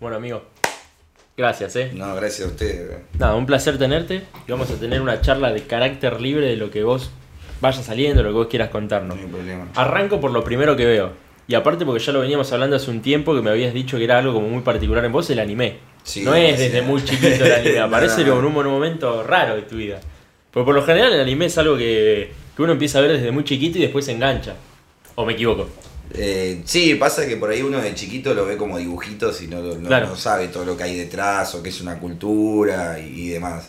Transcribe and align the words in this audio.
Bueno, 0.00 0.16
amigo, 0.16 0.42
gracias, 1.36 1.76
¿eh? 1.76 1.90
No, 1.94 2.14
gracias 2.14 2.48
a 2.48 2.50
ustedes. 2.50 2.90
Nada, 3.18 3.34
un 3.34 3.46
placer 3.46 3.78
tenerte. 3.78 4.22
Y 4.46 4.50
vamos 4.50 4.70
a 4.70 4.74
tener 4.76 5.00
una 5.00 5.20
charla 5.20 5.52
de 5.52 5.62
carácter 5.62 6.20
libre 6.20 6.46
de 6.46 6.56
lo 6.56 6.70
que 6.70 6.82
vos 6.82 7.10
vaya 7.60 7.82
saliendo, 7.82 8.22
lo 8.22 8.30
que 8.30 8.34
vos 8.34 8.46
quieras 8.46 8.68
No 8.68 8.72
contarnos. 8.72 9.18
hay 9.18 9.26
problema. 9.26 9.68
Arranco 9.74 10.20
por 10.20 10.30
lo 10.30 10.42
primero 10.42 10.76
que 10.76 10.86
veo. 10.86 11.12
Y 11.46 11.54
aparte 11.54 11.84
porque 11.84 12.02
ya 12.02 12.12
lo 12.12 12.20
veníamos 12.20 12.50
hablando 12.52 12.76
hace 12.76 12.90
un 12.90 13.02
tiempo 13.02 13.34
que 13.34 13.42
me 13.42 13.50
habías 13.50 13.74
dicho 13.74 13.98
que 13.98 14.04
era 14.04 14.18
algo 14.18 14.32
como 14.32 14.48
muy 14.48 14.62
particular 14.62 15.04
en 15.04 15.12
vos, 15.12 15.28
el 15.30 15.40
anime. 15.40 15.78
Sí, 16.04 16.22
no 16.22 16.34
es 16.34 16.56
sí. 16.56 16.62
desde 16.62 16.82
muy 16.82 17.04
chiquito 17.04 17.44
el 17.44 17.52
anime, 17.52 17.76
No, 17.78 17.84
aparece 17.84 18.24
no, 18.24 18.30
como 18.36 18.42
no. 18.42 18.60
en 18.60 18.66
un 18.68 18.72
momento 18.72 19.22
raro 19.24 19.56
de 19.56 19.62
tu 19.62 19.76
vida. 19.76 20.00
Porque 20.50 20.64
por 20.64 20.74
lo 20.74 20.82
general 20.84 21.12
el 21.12 21.20
anime 21.20 21.46
es 21.46 21.58
algo 21.58 21.76
que, 21.76 22.32
que 22.56 22.62
uno 22.62 22.72
empieza 22.72 22.98
a 22.98 23.02
ver 23.02 23.12
desde 23.12 23.30
muy 23.32 23.44
chiquito 23.44 23.78
y 23.78 23.82
después 23.82 24.04
se 24.06 24.12
engancha. 24.12 24.54
¿O 25.16 25.26
me 25.26 25.34
equivoco? 25.34 25.68
Eh, 26.12 26.62
sí, 26.64 26.96
pasa 26.96 27.26
que 27.26 27.36
por 27.36 27.50
ahí 27.50 27.62
uno 27.62 27.80
de 27.80 27.94
chiquito 27.94 28.34
lo 28.34 28.44
ve 28.44 28.56
como 28.56 28.78
dibujitos 28.78 29.40
y 29.42 29.46
no, 29.46 29.60
no- 29.62 29.86
Claro. 29.86 30.08
no 30.08 30.16
sabe 30.16 30.48
todo 30.48 30.64
lo 30.64 30.76
que 30.76 30.82
hay 30.82 30.96
detrás 30.96 31.54
o 31.54 31.62
que 31.62 31.68
es 31.68 31.80
una 31.80 31.98
cultura 31.98 32.98
y, 32.98 33.22
y 33.22 33.28
demás. 33.30 33.68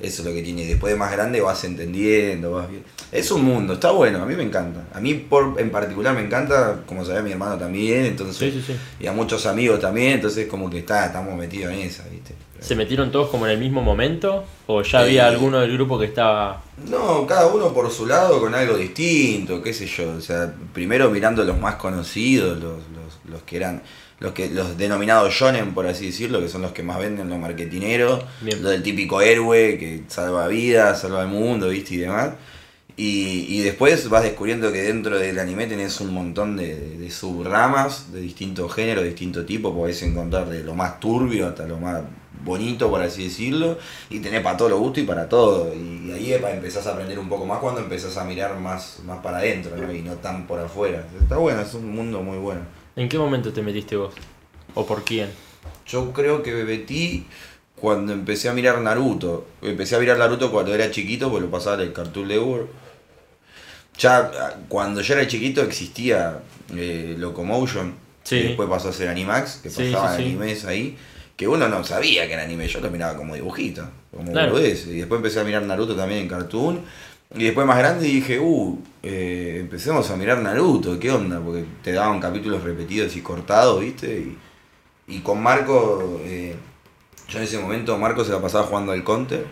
Eso 0.00 0.20
es 0.22 0.28
lo 0.28 0.34
que 0.34 0.42
tiene. 0.42 0.62
Y 0.62 0.66
después 0.66 0.92
de 0.92 0.98
más 0.98 1.10
grande 1.12 1.40
vas 1.40 1.64
entendiendo, 1.64 2.52
vas 2.52 2.68
bien. 2.70 2.82
Es 3.10 3.30
un 3.30 3.42
mundo, 3.44 3.74
está 3.74 3.90
bueno, 3.90 4.22
a 4.22 4.26
mí 4.26 4.34
me 4.36 4.42
encanta. 4.42 4.84
A 4.92 5.00
mí 5.00 5.14
por, 5.14 5.58
en 5.58 5.70
particular 5.70 6.14
me 6.14 6.22
encanta, 6.22 6.82
como 6.86 7.04
sabía 7.04 7.22
mi 7.22 7.32
hermano 7.32 7.56
también, 7.56 8.04
entonces, 8.04 8.36
Sí, 8.36 8.50
sí, 8.60 8.72
sí. 8.72 8.78
y 9.00 9.06
a 9.06 9.12
muchos 9.12 9.46
amigos 9.46 9.80
también, 9.80 10.12
entonces 10.12 10.46
como 10.46 10.68
que 10.68 10.78
está, 10.80 11.06
estamos 11.06 11.34
metidos 11.38 11.72
en 11.72 11.80
esa, 11.80 12.04
¿viste? 12.10 12.34
¿Se 12.62 12.74
metieron 12.76 13.10
todos 13.10 13.28
como 13.30 13.46
en 13.46 13.52
el 13.52 13.58
mismo 13.58 13.82
momento? 13.82 14.44
¿O 14.66 14.82
ya 14.82 15.00
había 15.00 15.24
Eh, 15.24 15.32
alguno 15.34 15.60
del 15.60 15.72
grupo 15.72 15.98
que 15.98 16.06
estaba... 16.06 16.62
No, 16.88 17.26
cada 17.26 17.46
uno 17.48 17.72
por 17.74 17.90
su 17.90 18.06
lado 18.06 18.40
con 18.40 18.54
algo 18.54 18.76
distinto, 18.76 19.62
qué 19.62 19.72
sé 19.74 19.86
yo. 19.86 20.12
O 20.16 20.20
sea, 20.20 20.52
primero 20.72 21.10
mirando 21.10 21.44
los 21.44 21.58
más 21.58 21.74
conocidos, 21.76 22.58
los, 22.58 22.74
los, 22.94 23.18
los 23.30 23.42
que 23.42 23.56
eran, 23.56 23.82
los 24.20 24.32
que 24.32 24.48
los 24.50 24.76
denominados 24.78 25.32
shonen, 25.34 25.74
por 25.74 25.86
así 25.86 26.06
decirlo, 26.06 26.40
que 26.40 26.48
son 26.48 26.62
los 26.62 26.72
que 26.72 26.82
más 26.82 26.98
venden 26.98 27.28
los 27.28 27.38
marketineros, 27.38 28.22
Bien. 28.40 28.62
lo 28.62 28.70
del 28.70 28.82
típico 28.82 29.20
héroe 29.20 29.76
que 29.78 30.02
salva 30.08 30.46
vidas, 30.48 31.00
salva 31.00 31.22
el 31.22 31.28
mundo, 31.28 31.68
viste, 31.68 31.94
y 31.94 31.98
demás. 31.98 32.30
Y, 32.96 33.46
y 33.48 33.60
después 33.62 34.08
vas 34.10 34.22
descubriendo 34.22 34.70
que 34.70 34.82
dentro 34.82 35.18
del 35.18 35.38
anime 35.38 35.66
tenés 35.66 35.98
un 36.00 36.12
montón 36.12 36.56
de, 36.58 36.74
de- 36.78 36.98
de 36.98 37.10
subramas 37.10 38.12
de 38.12 38.20
distintos 38.20 38.72
géneros, 38.72 39.02
de 39.02 39.10
distinto 39.10 39.44
tipo, 39.46 39.74
podés 39.74 40.02
encontrar 40.02 40.48
de 40.48 40.62
lo 40.62 40.74
más 40.74 41.00
turbio 41.00 41.48
hasta 41.48 41.66
lo 41.66 41.78
más 41.78 42.02
bonito, 42.44 42.90
por 42.90 43.02
así 43.02 43.24
decirlo, 43.24 43.78
y 44.10 44.18
tenés 44.20 44.40
para 44.40 44.56
todo 44.56 44.68
lo 44.68 44.78
gusto 44.78 45.00
y 45.00 45.04
para 45.04 45.28
todo. 45.28 45.72
Y, 45.74 46.10
ahí 46.12 46.32
empezás 46.32 46.86
a 46.86 46.92
aprender 46.92 47.18
un 47.18 47.28
poco 47.28 47.46
más 47.46 47.58
cuando 47.58 47.80
empezás 47.80 48.16
a 48.16 48.24
mirar 48.24 48.58
más, 48.58 49.00
más 49.04 49.20
para 49.22 49.38
adentro, 49.38 49.76
¿no? 49.76 49.92
y 49.92 50.02
no 50.02 50.14
tan 50.14 50.46
por 50.46 50.58
afuera. 50.60 51.06
Está 51.20 51.36
bueno, 51.36 51.60
es 51.60 51.74
un 51.74 51.90
mundo 51.94 52.22
muy 52.22 52.38
bueno. 52.38 52.60
¿En 52.96 53.08
qué 53.08 53.18
momento 53.18 53.52
te 53.52 53.62
metiste 53.62 53.96
vos? 53.96 54.14
¿O 54.74 54.86
por 54.86 55.04
quién? 55.04 55.30
Yo 55.86 56.12
creo 56.12 56.42
que 56.42 56.52
me 56.52 56.64
metí 56.64 57.26
cuando 57.76 58.12
empecé 58.12 58.48
a 58.48 58.52
mirar 58.52 58.80
Naruto. 58.80 59.46
Empecé 59.62 59.96
a 59.96 59.98
mirar 59.98 60.18
Naruto 60.18 60.50
cuando 60.50 60.74
era 60.74 60.90
chiquito, 60.90 61.30
porque 61.30 61.46
lo 61.46 61.50
pasaba 61.50 61.76
en 61.76 61.88
el 61.88 61.92
Cartoon 61.92 62.28
Network. 62.28 62.68
Ya 63.98 64.30
cuando 64.68 65.00
yo 65.00 65.14
era 65.14 65.26
chiquito 65.26 65.62
existía 65.62 66.40
eh, 66.74 67.14
Locomotion, 67.18 67.94
Sí. 68.24 68.36
que 68.40 68.48
después 68.48 68.68
pasó 68.68 68.88
a 68.88 68.92
ser 68.92 69.08
Animax, 69.08 69.56
que 69.56 69.68
Sí, 69.70 69.90
pasaban 69.92 70.16
sí, 70.16 70.22
sí. 70.22 70.28
animes 70.30 70.64
ahí, 70.64 70.96
que 71.42 71.48
uno 71.48 71.68
no 71.68 71.82
sabía 71.82 72.26
que 72.28 72.34
era 72.34 72.44
anime, 72.44 72.68
yo 72.68 72.78
lo 72.80 72.88
miraba 72.88 73.16
como 73.16 73.34
dibujito, 73.34 73.84
como 74.12 74.30
Claro. 74.30 74.52
boludez. 74.52 74.86
Y 74.86 74.98
después 74.98 75.18
empecé 75.18 75.40
a 75.40 75.44
mirar 75.44 75.62
Naruto 75.62 75.96
también 75.96 76.20
en 76.20 76.28
Cartoon. 76.28 76.80
Y 77.34 77.44
después 77.44 77.66
más 77.66 77.78
grande 77.78 78.06
dije, 78.06 78.38
uh, 78.38 78.78
eh, 79.02 79.56
empecemos 79.58 80.08
a 80.10 80.16
mirar 80.16 80.38
Naruto, 80.38 81.00
¿qué 81.00 81.10
onda? 81.10 81.40
Porque 81.40 81.64
te 81.82 81.90
daban 81.92 82.20
capítulos 82.20 82.62
repetidos 82.62 83.16
y 83.16 83.22
cortados, 83.22 83.80
¿viste? 83.80 84.18
Y, 85.08 85.16
y 85.16 85.18
con 85.20 85.42
Marco, 85.42 86.20
eh, 86.24 86.54
yo 87.28 87.38
en 87.38 87.44
ese 87.44 87.58
momento 87.58 87.98
Marco 87.98 88.24
se 88.24 88.30
la 88.32 88.40
pasaba 88.40 88.64
jugando 88.66 88.92
al 88.92 89.02
counter 89.02 89.44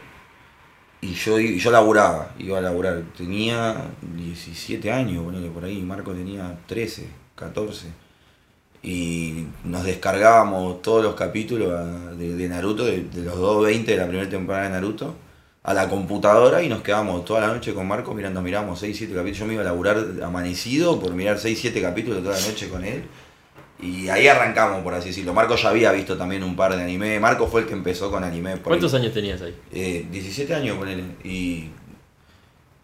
y 1.01 1.15
yo, 1.15 1.41
y 1.41 1.59
yo 1.59 1.71
laburaba, 1.73 2.35
iba 2.39 2.59
a 2.59 2.61
laburar. 2.61 3.03
Tenía 3.17 3.75
17 4.15 4.93
años, 4.93 5.25
ponele 5.25 5.49
por 5.49 5.65
ahí, 5.65 5.81
Marco 5.83 6.13
tenía 6.13 6.57
13, 6.67 7.09
14. 7.35 7.89
Y 8.83 9.45
nos 9.65 9.85
descargábamos 9.85 10.81
todos 10.83 11.03
los 11.05 11.15
capítulos 11.15 11.71
a- 11.73 12.15
de, 12.15 12.35
de 12.35 12.49
Naruto, 12.49 12.85
de, 12.85 13.03
de 13.05 13.23
los 13.23 13.35
2.20 13.37 13.85
de 13.85 13.97
la 13.97 14.07
primera 14.09 14.29
temporada 14.29 14.65
de 14.65 14.71
Naruto, 14.71 15.15
a 15.63 15.75
la 15.75 15.89
computadora 15.89 16.63
y 16.63 16.69
nos 16.71 16.81
quedábamos 16.81 17.25
toda 17.27 17.41
la 17.43 17.49
noche 17.49 17.75
con 17.75 17.87
Marco 17.87 18.15
mirando, 18.15 18.41
miramos 18.41 18.79
6, 18.81 18.97
7 18.97 19.13
capítulos. 19.15 19.39
Yo 19.39 19.47
me 19.47 19.53
iba 19.55 19.63
a 19.63 19.67
laburar 19.67 19.99
amanecido 20.25 20.99
por 20.99 21.13
mirar 21.13 21.39
6, 21.39 21.59
7 21.61 21.83
capítulos 21.83 22.23
toda 22.23 22.39
la 22.41 22.47
noche 22.47 22.69
con 22.71 22.83
él. 22.85 23.03
Y 23.83 24.09
ahí 24.09 24.27
arrancamos, 24.29 24.83
por 24.83 24.93
así 24.95 25.09
decirlo. 25.09 25.33
Marco 25.35 25.57
ya 25.57 25.71
había 25.71 25.93
visto 25.93 26.17
también 26.17 26.43
un 26.43 26.55
par 26.57 26.75
de 26.77 26.83
anime. 26.83 27.19
Marco 27.21 27.47
fue 27.47 27.63
el 27.63 27.67
que 27.67 27.73
empezó 27.75 28.11
con 28.11 28.25
anime. 28.25 28.53
Por 28.59 28.65
¿Cuántos 28.69 28.93
ahí. 28.95 29.01
años 29.01 29.15
tenías 29.15 29.41
ahí? 29.43 29.55
Eh, 29.73 30.07
17 30.11 30.55
años, 30.55 30.77
ponele. 30.79 31.03
Y 31.25 31.69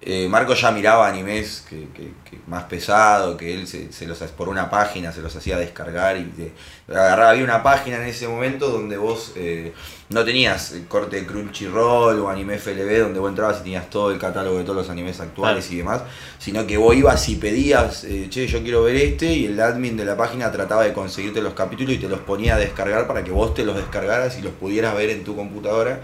eh, 0.02 0.28
Marco 0.28 0.54
ya 0.54 0.70
miraba 0.70 1.08
animes 1.08 1.64
que, 1.68 1.88
que- 1.94 2.12
que 2.28 2.38
más 2.46 2.64
pesado, 2.64 3.36
que 3.36 3.54
él 3.54 3.66
se, 3.66 3.90
se 3.92 4.06
los 4.06 4.18
por 4.32 4.48
una 4.48 4.68
página 4.70 5.10
se 5.12 5.20
los 5.22 5.34
hacía 5.34 5.56
descargar 5.58 6.16
y 6.18 6.24
te, 6.24 6.52
agarraba. 6.88 7.30
Había 7.30 7.44
una 7.44 7.62
página 7.62 7.96
en 7.96 8.02
ese 8.04 8.28
momento 8.28 8.68
donde 8.70 8.98
vos 8.98 9.32
eh, 9.36 9.72
no 10.10 10.22
tenías 10.24 10.72
el 10.72 10.86
corte 10.86 11.16
de 11.20 11.26
Crunchyroll 11.26 12.18
o 12.20 12.28
anime 12.28 12.58
FLB, 12.58 13.00
donde 13.00 13.18
vos 13.20 13.30
entrabas 13.30 13.60
y 13.60 13.62
tenías 13.62 13.88
todo 13.90 14.10
el 14.10 14.18
catálogo 14.18 14.58
de 14.58 14.64
todos 14.64 14.76
los 14.76 14.90
animes 14.90 15.18
actuales 15.20 15.64
Claro. 15.64 15.74
y 15.74 15.78
demás, 15.78 16.02
sino 16.38 16.66
que 16.66 16.76
vos 16.76 16.94
ibas 16.94 17.28
y 17.30 17.36
pedías, 17.36 18.04
eh, 18.04 18.26
che, 18.28 18.46
yo 18.46 18.62
quiero 18.62 18.82
ver 18.82 18.96
este, 18.96 19.32
y 19.32 19.46
el 19.46 19.58
admin 19.60 19.96
de 19.96 20.04
la 20.04 20.16
página 20.16 20.52
trataba 20.52 20.84
de 20.84 20.92
conseguirte 20.92 21.40
los 21.40 21.54
capítulos 21.54 21.94
y 21.94 21.98
te 21.98 22.08
los 22.08 22.20
ponía 22.20 22.56
a 22.56 22.58
descargar 22.58 23.06
para 23.06 23.24
que 23.24 23.30
vos 23.30 23.54
te 23.54 23.64
los 23.64 23.74
descargaras 23.76 24.38
y 24.38 24.42
los 24.42 24.52
pudieras 24.52 24.94
ver 24.94 25.10
en 25.10 25.24
tu 25.24 25.34
computadora. 25.34 26.00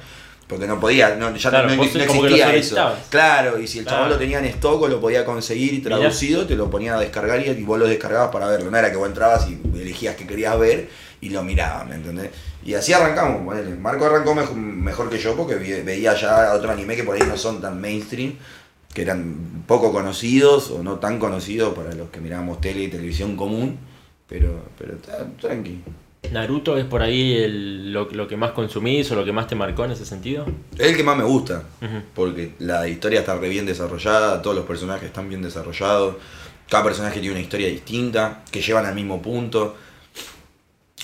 Porque 0.52 0.66
no 0.66 0.78
podía, 0.78 1.16
no, 1.16 1.34
ya 1.34 1.48
Claro, 1.50 1.74
no, 1.74 1.82
existía 1.82 2.54
eso. 2.54 2.76
Claro, 3.08 3.58
y 3.58 3.66
si 3.66 3.78
el 3.78 3.84
Claro. 3.84 3.96
chabón 4.00 4.10
lo 4.12 4.18
tenía 4.18 4.38
en 4.38 4.44
stock 4.44 4.82
o 4.82 4.86
lo 4.88 5.00
podía 5.00 5.24
conseguir 5.24 5.72
Mirá. 5.82 5.96
traducido, 5.96 6.46
te 6.46 6.56
lo 6.56 6.68
ponía 6.68 6.94
a 6.96 7.00
descargar 7.00 7.40
y, 7.40 7.48
y 7.48 7.62
vos 7.62 7.78
lo 7.78 7.86
descargabas 7.86 8.30
para 8.30 8.48
verlo. 8.48 8.70
No 8.70 8.76
era 8.76 8.90
que 8.90 8.98
vos 8.98 9.08
entrabas 9.08 9.48
y 9.48 9.58
elegías 9.80 10.14
que 10.14 10.26
querías 10.26 10.58
ver 10.58 10.90
y 11.22 11.30
lo 11.30 11.42
mirabas, 11.42 11.88
¿me 11.88 11.94
entendés? 11.94 12.30
Y 12.64 12.74
así 12.74 12.92
arrancamos, 12.92 13.42
ponele. 13.46 13.74
Marco 13.76 14.04
arrancó 14.04 14.34
mejor, 14.34 14.56
mejor 14.56 15.08
que 15.08 15.18
yo 15.18 15.34
porque 15.34 15.54
veía 15.54 16.14
ya 16.14 16.52
otro 16.52 16.70
anime 16.70 16.96
que 16.96 17.04
por 17.04 17.16
ahí 17.16 17.22
no 17.26 17.36
son 17.38 17.62
tan 17.62 17.80
mainstream, 17.80 18.34
que 18.92 19.00
eran 19.02 19.64
poco 19.66 19.90
conocidos 19.90 20.70
o 20.70 20.82
no 20.82 20.96
tan 20.98 21.19
conocidos 21.19 21.72
para 21.74 21.94
los 21.94 22.10
que 22.10 22.20
mirábamos 22.20 22.60
tele 22.60 22.82
y 22.82 22.88
televisión 22.88 23.36
común, 23.36 23.78
pero, 24.28 24.66
pero 24.78 24.96
está 24.96 25.26
tranqui. 25.40 25.82
¿Naruto 26.31 26.78
es 26.78 26.84
por 26.84 27.03
ahí 27.03 27.34
el- 27.34 27.93
lo, 27.93 28.09
lo 28.10 28.28
que 28.28 28.37
más 28.37 28.53
consumís 28.53 29.10
o 29.10 29.16
lo 29.16 29.25
que 29.25 29.33
más 29.33 29.47
te 29.49 29.55
marcó 29.55 29.84
en 29.84 29.91
ese 29.91 30.06
sentido? 30.06 30.47
Es 30.78 30.87
el 30.91 30.97
que 30.97 31.03
más 31.03 31.16
me 31.16 31.25
gusta. 31.25 31.65
Porque 32.15 32.55
la 32.60 32.88
historia 32.88 33.21
está 33.21 33.37
re 33.37 33.49
bien 33.49 33.66
desarrollada, 33.66 34.41
todos 34.41 34.56
los 34.56 34.65
personajes 34.65 35.05
están 35.05 35.28
bien 35.28 35.43
desarrollados, 35.43 36.16
cada 36.71 36.84
personaje 36.84 37.21
tiene 37.21 37.32
una 37.34 37.41
historia 37.43 37.69
distinta, 37.69 38.44
que 38.50 38.62
llevan 38.62 38.87
al 38.87 38.94
mismo 38.94 39.21
punto. 39.21 39.77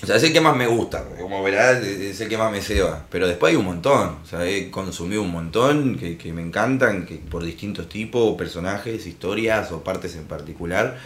O 0.01 0.07
sea, 0.07 0.15
es 0.17 0.23
el 0.23 0.33
que 0.33 0.41
más 0.41 0.57
me 0.57 0.69
gusta, 0.69 1.05
como 1.21 1.43
verás, 1.43 1.83
es 1.85 2.21
el 2.21 2.29
que 2.29 2.39
más 2.39 2.53
me 2.53 2.63
ceba. 2.63 3.05
Pero 3.11 3.27
después 3.27 3.51
hay 3.51 3.57
un 3.57 3.65
montón, 3.65 4.19
o 4.23 4.27
sea, 4.27 4.47
he 4.49 4.71
consumido 4.71 5.21
un 5.23 5.33
montón 5.33 5.97
que, 5.99 6.17
que 6.17 6.33
me 6.33 6.41
encantan, 6.41 7.05
que 7.05 7.17
por 7.17 7.43
distintos 7.43 7.89
tipos, 7.89 8.37
personajes, 8.39 9.07
historias 9.09 9.73
o 9.73 9.83
partes 9.83 10.15
en 10.15 10.25
particular. 10.25 10.97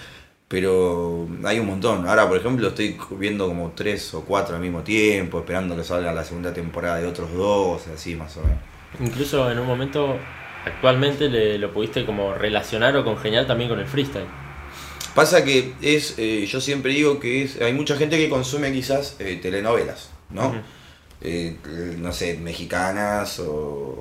Pero 0.53 1.27
hay 1.45 1.59
un 1.61 1.67
montón. 1.67 2.07
Ahora, 2.07 2.29
por 2.29 2.37
ejemplo, 2.37 2.69
estoy 2.69 2.95
viendo 3.13 3.49
como 3.49 3.73
tres 3.75 4.13
o 4.13 4.21
cuatro 4.23 4.55
al 4.55 4.61
mismo 4.61 4.83
tiempo, 4.83 5.39
esperando 5.39 5.75
que 5.75 5.83
salga 5.83 6.13
la 6.13 6.25
segunda 6.25 6.53
temporada 6.53 6.99
de 6.99 7.07
otros 7.07 7.33
dos, 7.33 7.87
así 7.89 8.15
más 8.15 8.37
o 8.37 8.43
menos. 8.43 8.59
Incluso 9.01 9.51
en 9.51 9.59
un 9.59 9.67
momento, 9.67 10.15
actualmente 10.67 11.31
le, 11.31 11.57
lo 11.57 11.73
pudiste 11.73 12.05
como 12.05 12.35
relacionar 12.35 12.95
o 12.99 13.03
congeniar 13.03 13.47
también 13.47 13.71
con 13.71 13.81
el 13.81 13.87
freestyle. 13.87 14.27
Pasa 15.15 15.43
que 15.43 15.73
es, 15.81 16.17
eh, 16.19 16.45
yo 16.47 16.61
siempre 16.61 16.93
digo 16.93 17.19
que 17.19 17.45
es, 17.45 17.59
hay 17.63 17.73
mucha 17.73 17.97
gente 17.97 18.19
que 18.19 18.29
consume 18.29 18.71
quizás 18.75 19.17
eh, 19.21 19.39
telenovelas, 19.41 20.11
¿no? 20.29 20.53
Eh, 21.25 21.57
no 21.99 22.13
sé, 22.13 22.37
mexicanas 22.39 23.39
o, 23.39 23.49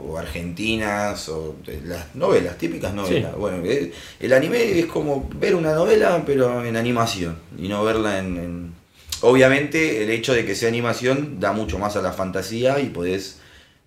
o 0.09 0.17
argentinas 0.17 1.29
o 1.29 1.55
de 1.65 1.79
las 1.81 2.15
novelas, 2.15 2.57
típicas 2.57 2.93
novelas. 2.95 3.31
Sí. 3.33 3.39
Bueno, 3.39 3.63
eh, 3.63 3.91
el 4.19 4.33
anime 4.33 4.79
es 4.79 4.87
como 4.87 5.29
ver 5.35 5.53
una 5.55 5.73
novela 5.75 6.23
pero 6.25 6.65
en 6.65 6.75
animación 6.75 7.37
y 7.57 7.67
no 7.67 7.83
verla 7.83 8.17
en, 8.19 8.37
en- 8.37 8.81
Obviamente 9.23 10.03
el 10.03 10.09
hecho 10.09 10.33
de 10.33 10.45
que 10.45 10.55
sea 10.55 10.67
animación 10.69 11.39
da 11.39 11.51
mucho 11.51 11.77
más 11.77 11.95
a 11.95 12.01
la 12.01 12.11
fantasía 12.11 12.79
y 12.79 12.87
podés 12.89 13.37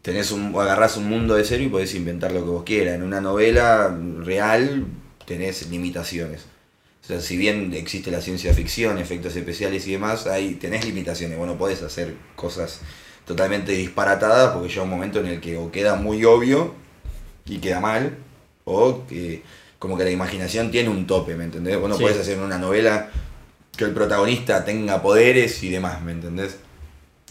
tenés 0.00 0.31
un, 0.31 0.54
agarrás 0.54 0.96
un 0.96 1.08
mundo 1.08 1.34
de 1.34 1.42
cero 1.44 1.64
y 1.64 1.69
podés 1.69 1.92
inventar 1.96 2.31
lo 2.31 2.44
que 2.44 2.50
vos 2.50 2.62
quieras. 2.62 2.94
En 2.94 3.02
una 3.02 3.20
novela 3.20 3.98
real 4.20 4.86
tenés 5.26 5.69
limitaciones. 5.70 6.42
O 7.02 7.06
sea, 7.08 7.20
si 7.20 7.36
bien 7.36 7.75
existe 7.75 8.12
la 8.12 8.20
ciencia 8.20 8.54
ficción, 8.54 8.96
efectos 8.98 9.34
especiales 9.34 9.86
y 9.88 9.92
demás, 9.92 10.28
ahí 10.28 10.54
tenés 10.54 10.84
limitaciones. 10.84 11.36
Bueno, 11.36 11.58
podés 11.58 11.82
hacer 11.82 12.14
cosas 12.36 12.78
totalmente 13.26 13.72
disparatadas 13.72 14.52
porque 14.52 14.68
llega 14.68 14.82
un 14.82 14.90
momento 14.90 15.20
en 15.20 15.26
el 15.26 15.40
que 15.40 15.56
o 15.56 15.70
queda 15.70 15.94
muy 15.96 16.24
obvio 16.24 16.74
y 17.46 17.58
queda 17.58 17.80
mal, 17.80 18.16
o 18.64 19.04
que 19.06 19.42
como 19.78 19.96
que 19.98 20.04
la 20.04 20.10
imaginación 20.10 20.70
tiene 20.70 20.88
un 20.88 21.06
tope, 21.06 21.34
¿me 21.34 21.44
entendés? 21.44 21.78
Vos 21.78 21.88
no 21.88 21.96
Sí. 21.96 22.02
podés 22.02 22.18
hacer 22.18 22.38
una 22.38 22.58
novela 22.58 23.10
que 23.76 23.84
el 23.84 23.92
protagonista 23.92 24.64
tenga 24.64 25.02
poderes 25.02 25.62
y 25.62 25.70
demás, 25.70 26.00
¿me 26.02 26.12
entendés? 26.12 26.56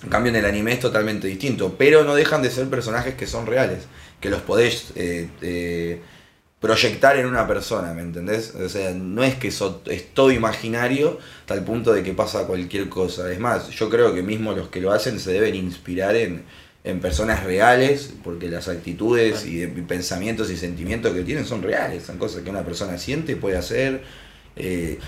En 0.04 0.10
cambio 0.10 0.30
en 0.32 0.36
el 0.36 0.46
anime 0.46 0.74
es 0.74 0.80
totalmente 0.80 1.28
distinto, 1.28 1.76
pero 1.78 2.04
no 2.04 2.14
dejan 2.14 2.42
de 2.42 2.52
ser 2.52 2.68
personajes 2.70 3.16
que 3.16 3.26
son 3.26 3.46
reales, 3.46 3.86
que 4.20 4.30
los 4.30 4.42
podés 4.42 4.92
eh, 4.96 5.30
eh, 5.42 6.02
proyectar 6.64 7.18
en 7.18 7.28
una 7.28 7.46
persona, 7.48 7.94
¿me 7.94 8.02
entendés? 8.02 8.56
O 8.56 8.70
sea, 8.70 8.92
no 8.94 9.24
es 9.24 9.36
que 9.36 9.52
so- 9.52 9.84
es 9.86 10.14
todo 10.16 10.32
imaginario 10.32 11.20
tal 11.46 11.64
punto 11.66 11.94
de 11.94 12.04
que 12.04 12.14
pasa 12.14 12.48
cualquier 12.48 12.90
cosa. 12.90 13.32
Es 13.32 13.40
más, 13.40 13.70
yo 13.72 13.90
creo 13.90 14.16
que 14.16 14.24
mismo 14.24 14.54
los 14.54 14.70
que 14.70 14.82
lo 14.82 14.94
hacen 14.94 15.20
se 15.20 15.34
deben 15.34 15.56
inspirar 15.56 16.16
en, 16.16 16.44
en 16.86 17.02
personas 17.02 17.44
reales, 17.44 18.14
porque 18.24 18.48
las 18.50 18.70
actitudes 18.70 19.46
y, 19.46 19.68
pensamientos 19.68 20.50
y 20.52 20.58
sentimientos 20.58 21.14
que 21.14 21.24
tienen 21.24 21.46
son 21.46 21.62
reales, 21.64 22.04
son 22.06 22.18
cosas 22.18 22.44
que 22.44 22.50
una 22.50 22.64
persona 22.64 22.98
siente 22.98 23.34
y 23.34 23.36
puede 23.36 23.58
hacer. 23.58 24.04
Eh, 24.56 25.00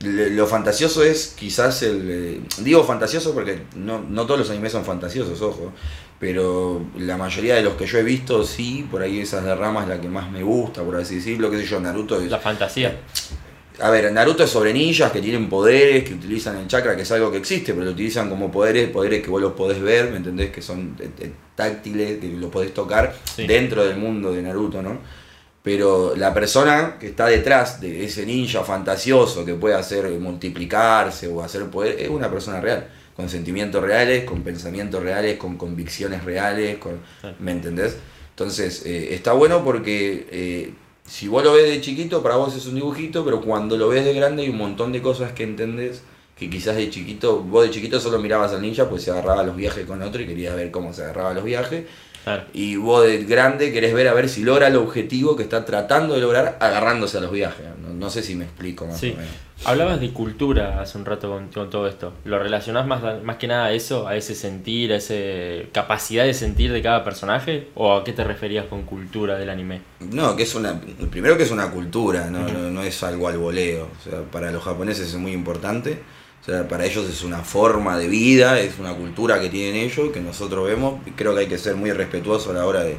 lo 0.00 0.46
fantasioso 0.46 1.02
es 1.02 1.28
quizás 1.38 1.82
el... 1.82 2.10
eh, 2.10 2.40
digo 2.58 2.84
fantasioso 2.84 3.32
porque 3.32 3.60
no, 3.76 4.02
no 4.02 4.26
todos 4.26 4.40
los 4.40 4.50
animes 4.50 4.72
son 4.72 4.84
fantasiosos, 4.84 5.40
ojo, 5.40 5.72
pero 6.18 6.80
la 6.98 7.16
mayoría 7.16 7.54
de 7.56 7.62
los 7.62 7.74
que 7.74 7.86
yo 7.86 7.98
he 7.98 8.02
visto 8.02 8.44
sí, 8.44 8.86
por 8.90 9.02
ahí 9.02 9.20
esas 9.20 9.44
de 9.44 9.54
rama 9.54 9.82
es 9.82 9.88
la 9.88 10.00
que 10.00 10.08
más 10.08 10.30
me 10.30 10.42
gusta, 10.42 10.82
por 10.82 10.96
así 10.96 11.16
decirlo, 11.16 11.50
qué 11.50 11.58
sé 11.58 11.66
yo, 11.66 11.80
Naruto 11.80 12.20
es... 12.20 12.30
La 12.30 12.38
fantasía. 12.38 12.96
A 13.80 13.90
ver, 13.90 14.10
Naruto 14.12 14.44
es 14.44 14.50
sobre 14.50 14.72
ninjas 14.72 15.10
que 15.10 15.20
tienen 15.20 15.48
poderes, 15.48 16.04
que 16.04 16.14
utilizan 16.14 16.56
el 16.56 16.68
chakra, 16.68 16.94
que 16.94 17.02
es 17.02 17.10
algo 17.10 17.32
que 17.32 17.38
existe, 17.38 17.72
pero 17.74 17.84
lo 17.86 17.90
utilizan 17.90 18.30
como 18.30 18.50
poderes, 18.50 18.88
poderes 18.88 19.20
que 19.22 19.28
vos 19.30 19.42
los 19.42 19.52
podés 19.54 19.80
ver, 19.82 20.10
¿me 20.12 20.18
entendés? 20.18 20.50
Que 20.52 20.62
son 20.62 20.96
eh, 21.00 21.10
eh, 21.18 21.32
táctiles, 21.56 22.20
que 22.20 22.28
los 22.28 22.50
podés 22.50 22.72
tocar 22.72 23.14
Sí. 23.34 23.46
dentro 23.48 23.84
del 23.84 23.96
mundo 23.96 24.32
de 24.32 24.42
Naruto, 24.42 24.80
¿no? 24.80 24.98
Pero 25.64 26.14
la 26.14 26.32
persona 26.32 26.96
que 27.00 27.08
está 27.08 27.26
detrás 27.26 27.80
de 27.80 28.04
ese 28.04 28.24
ninja 28.24 28.62
fantasioso 28.62 29.44
que 29.44 29.54
puede 29.54 29.74
hacer 29.74 30.08
multiplicarse 30.20 31.26
o 31.26 31.42
hacer 31.42 31.64
poder, 31.70 31.96
es 32.00 32.10
una 32.10 32.30
persona 32.30 32.60
real, 32.60 32.86
con 33.16 33.28
sentimientos 33.28 33.82
reales, 33.82 34.24
con 34.24 34.42
pensamientos 34.42 35.02
reales, 35.02 35.36
con 35.36 35.56
convicciones 35.56 36.24
reales, 36.24 36.78
con. 36.78 37.00
¿me 37.38 37.52
entendés? 37.52 37.96
Entonces, 38.30 38.84
eh, 38.84 39.14
está 39.14 39.32
bueno 39.32 39.64
porque 39.64 40.26
eh, 40.30 40.74
si 41.06 41.28
vos 41.28 41.44
lo 41.44 41.52
ves 41.52 41.70
de 41.70 41.80
chiquito, 41.80 42.22
para 42.22 42.36
vos 42.36 42.56
es 42.56 42.66
un 42.66 42.74
dibujito, 42.74 43.24
pero 43.24 43.40
cuando 43.40 43.76
lo 43.76 43.88
ves 43.88 44.04
de 44.04 44.14
grande 44.14 44.42
hay 44.42 44.48
un 44.48 44.56
montón 44.56 44.92
de 44.92 45.00
cosas 45.00 45.32
que 45.32 45.44
entendés 45.44 46.02
que 46.36 46.50
quizás 46.50 46.76
de 46.76 46.90
chiquito, 46.90 47.40
vos 47.40 47.64
de 47.64 47.70
chiquito 47.70 48.00
solo 48.00 48.18
mirabas 48.18 48.52
al 48.52 48.62
ninja, 48.62 48.88
pues 48.88 49.04
se 49.04 49.10
agarraba 49.10 49.42
los 49.44 49.56
viajes 49.56 49.86
con 49.86 50.02
otro 50.02 50.20
y 50.20 50.26
querías 50.26 50.56
ver 50.56 50.70
cómo 50.70 50.92
se 50.92 51.02
agarraba 51.02 51.32
los 51.32 51.44
viajes. 51.44 51.84
Claro. 52.24 52.44
Y 52.54 52.76
vos 52.76 53.04
de 53.04 53.22
grande 53.24 53.72
querés 53.72 53.92
ver 53.94 54.08
a 54.08 54.14
ver 54.14 54.28
si 54.28 54.42
logra 54.42 54.68
el 54.68 54.76
objetivo 54.76 55.36
que 55.36 55.42
está 55.42 55.64
tratando 55.64 56.14
de 56.14 56.20
lograr 56.22 56.56
agarrándose 56.60 57.18
a 57.18 57.20
los 57.20 57.30
viajes. 57.30 57.66
No, 57.82 57.92
no 57.92 58.10
sé 58.10 58.22
si 58.22 58.34
me 58.34 58.44
explico 58.44 58.86
más 58.86 58.98
Sí. 58.98 59.10
o 59.14 59.16
menos. 59.16 59.30
Hablabas 59.66 60.00
de 60.00 60.10
cultura 60.10 60.80
hace 60.80 60.98
un 60.98 61.04
rato 61.04 61.30
con, 61.30 61.48
con 61.48 61.70
todo 61.70 61.86
esto. 61.86 62.12
¿Lo 62.24 62.38
relacionás 62.38 62.86
más, 62.86 63.22
más 63.22 63.36
que 63.36 63.46
nada 63.46 63.66
a 63.66 63.72
eso, 63.72 64.08
a 64.08 64.16
ese 64.16 64.34
sentir, 64.34 64.92
a 64.92 64.96
esa 64.96 65.14
capacidad 65.72 66.24
de 66.24 66.34
sentir 66.34 66.72
de 66.72 66.82
cada 66.82 67.04
personaje? 67.04 67.68
¿O 67.74 67.94
a 67.94 68.04
qué 68.04 68.12
te 68.12 68.24
referías 68.24 68.66
con 68.66 68.82
cultura 68.82 69.36
del 69.38 69.50
anime? 69.50 69.82
No, 70.00 70.34
que 70.34 70.42
es 70.42 70.54
una. 70.54 70.80
Primero 71.10 71.36
que 71.36 71.44
es 71.44 71.50
una 71.50 71.70
cultura, 71.70 72.28
no, 72.30 72.40
no, 72.48 72.70
no 72.70 72.82
es 72.82 73.02
algo 73.04 73.28
al 73.28 73.38
voleo. 73.38 73.88
O 74.00 74.02
sea, 74.10 74.22
para 74.22 74.50
los 74.50 74.62
japoneses 74.64 75.08
es 75.08 75.14
muy 75.16 75.32
importante. 75.32 76.00
O 76.44 76.50
sea, 76.50 76.68
para 76.68 76.84
ellos 76.84 77.08
es 77.08 77.22
una 77.22 77.42
forma 77.42 77.96
de 77.96 78.06
vida, 78.06 78.60
es 78.60 78.78
una 78.78 78.92
cultura 78.94 79.40
que 79.40 79.48
tienen 79.48 79.76
ellos, 79.76 80.12
que 80.12 80.20
nosotros 80.20 80.66
vemos. 80.66 81.00
Y 81.06 81.12
creo 81.12 81.34
que 81.34 81.40
hay 81.40 81.46
que 81.46 81.56
ser 81.56 81.74
muy 81.74 81.90
respetuoso 81.90 82.50
a 82.50 82.52
la 82.52 82.66
hora 82.66 82.84
de, 82.84 82.98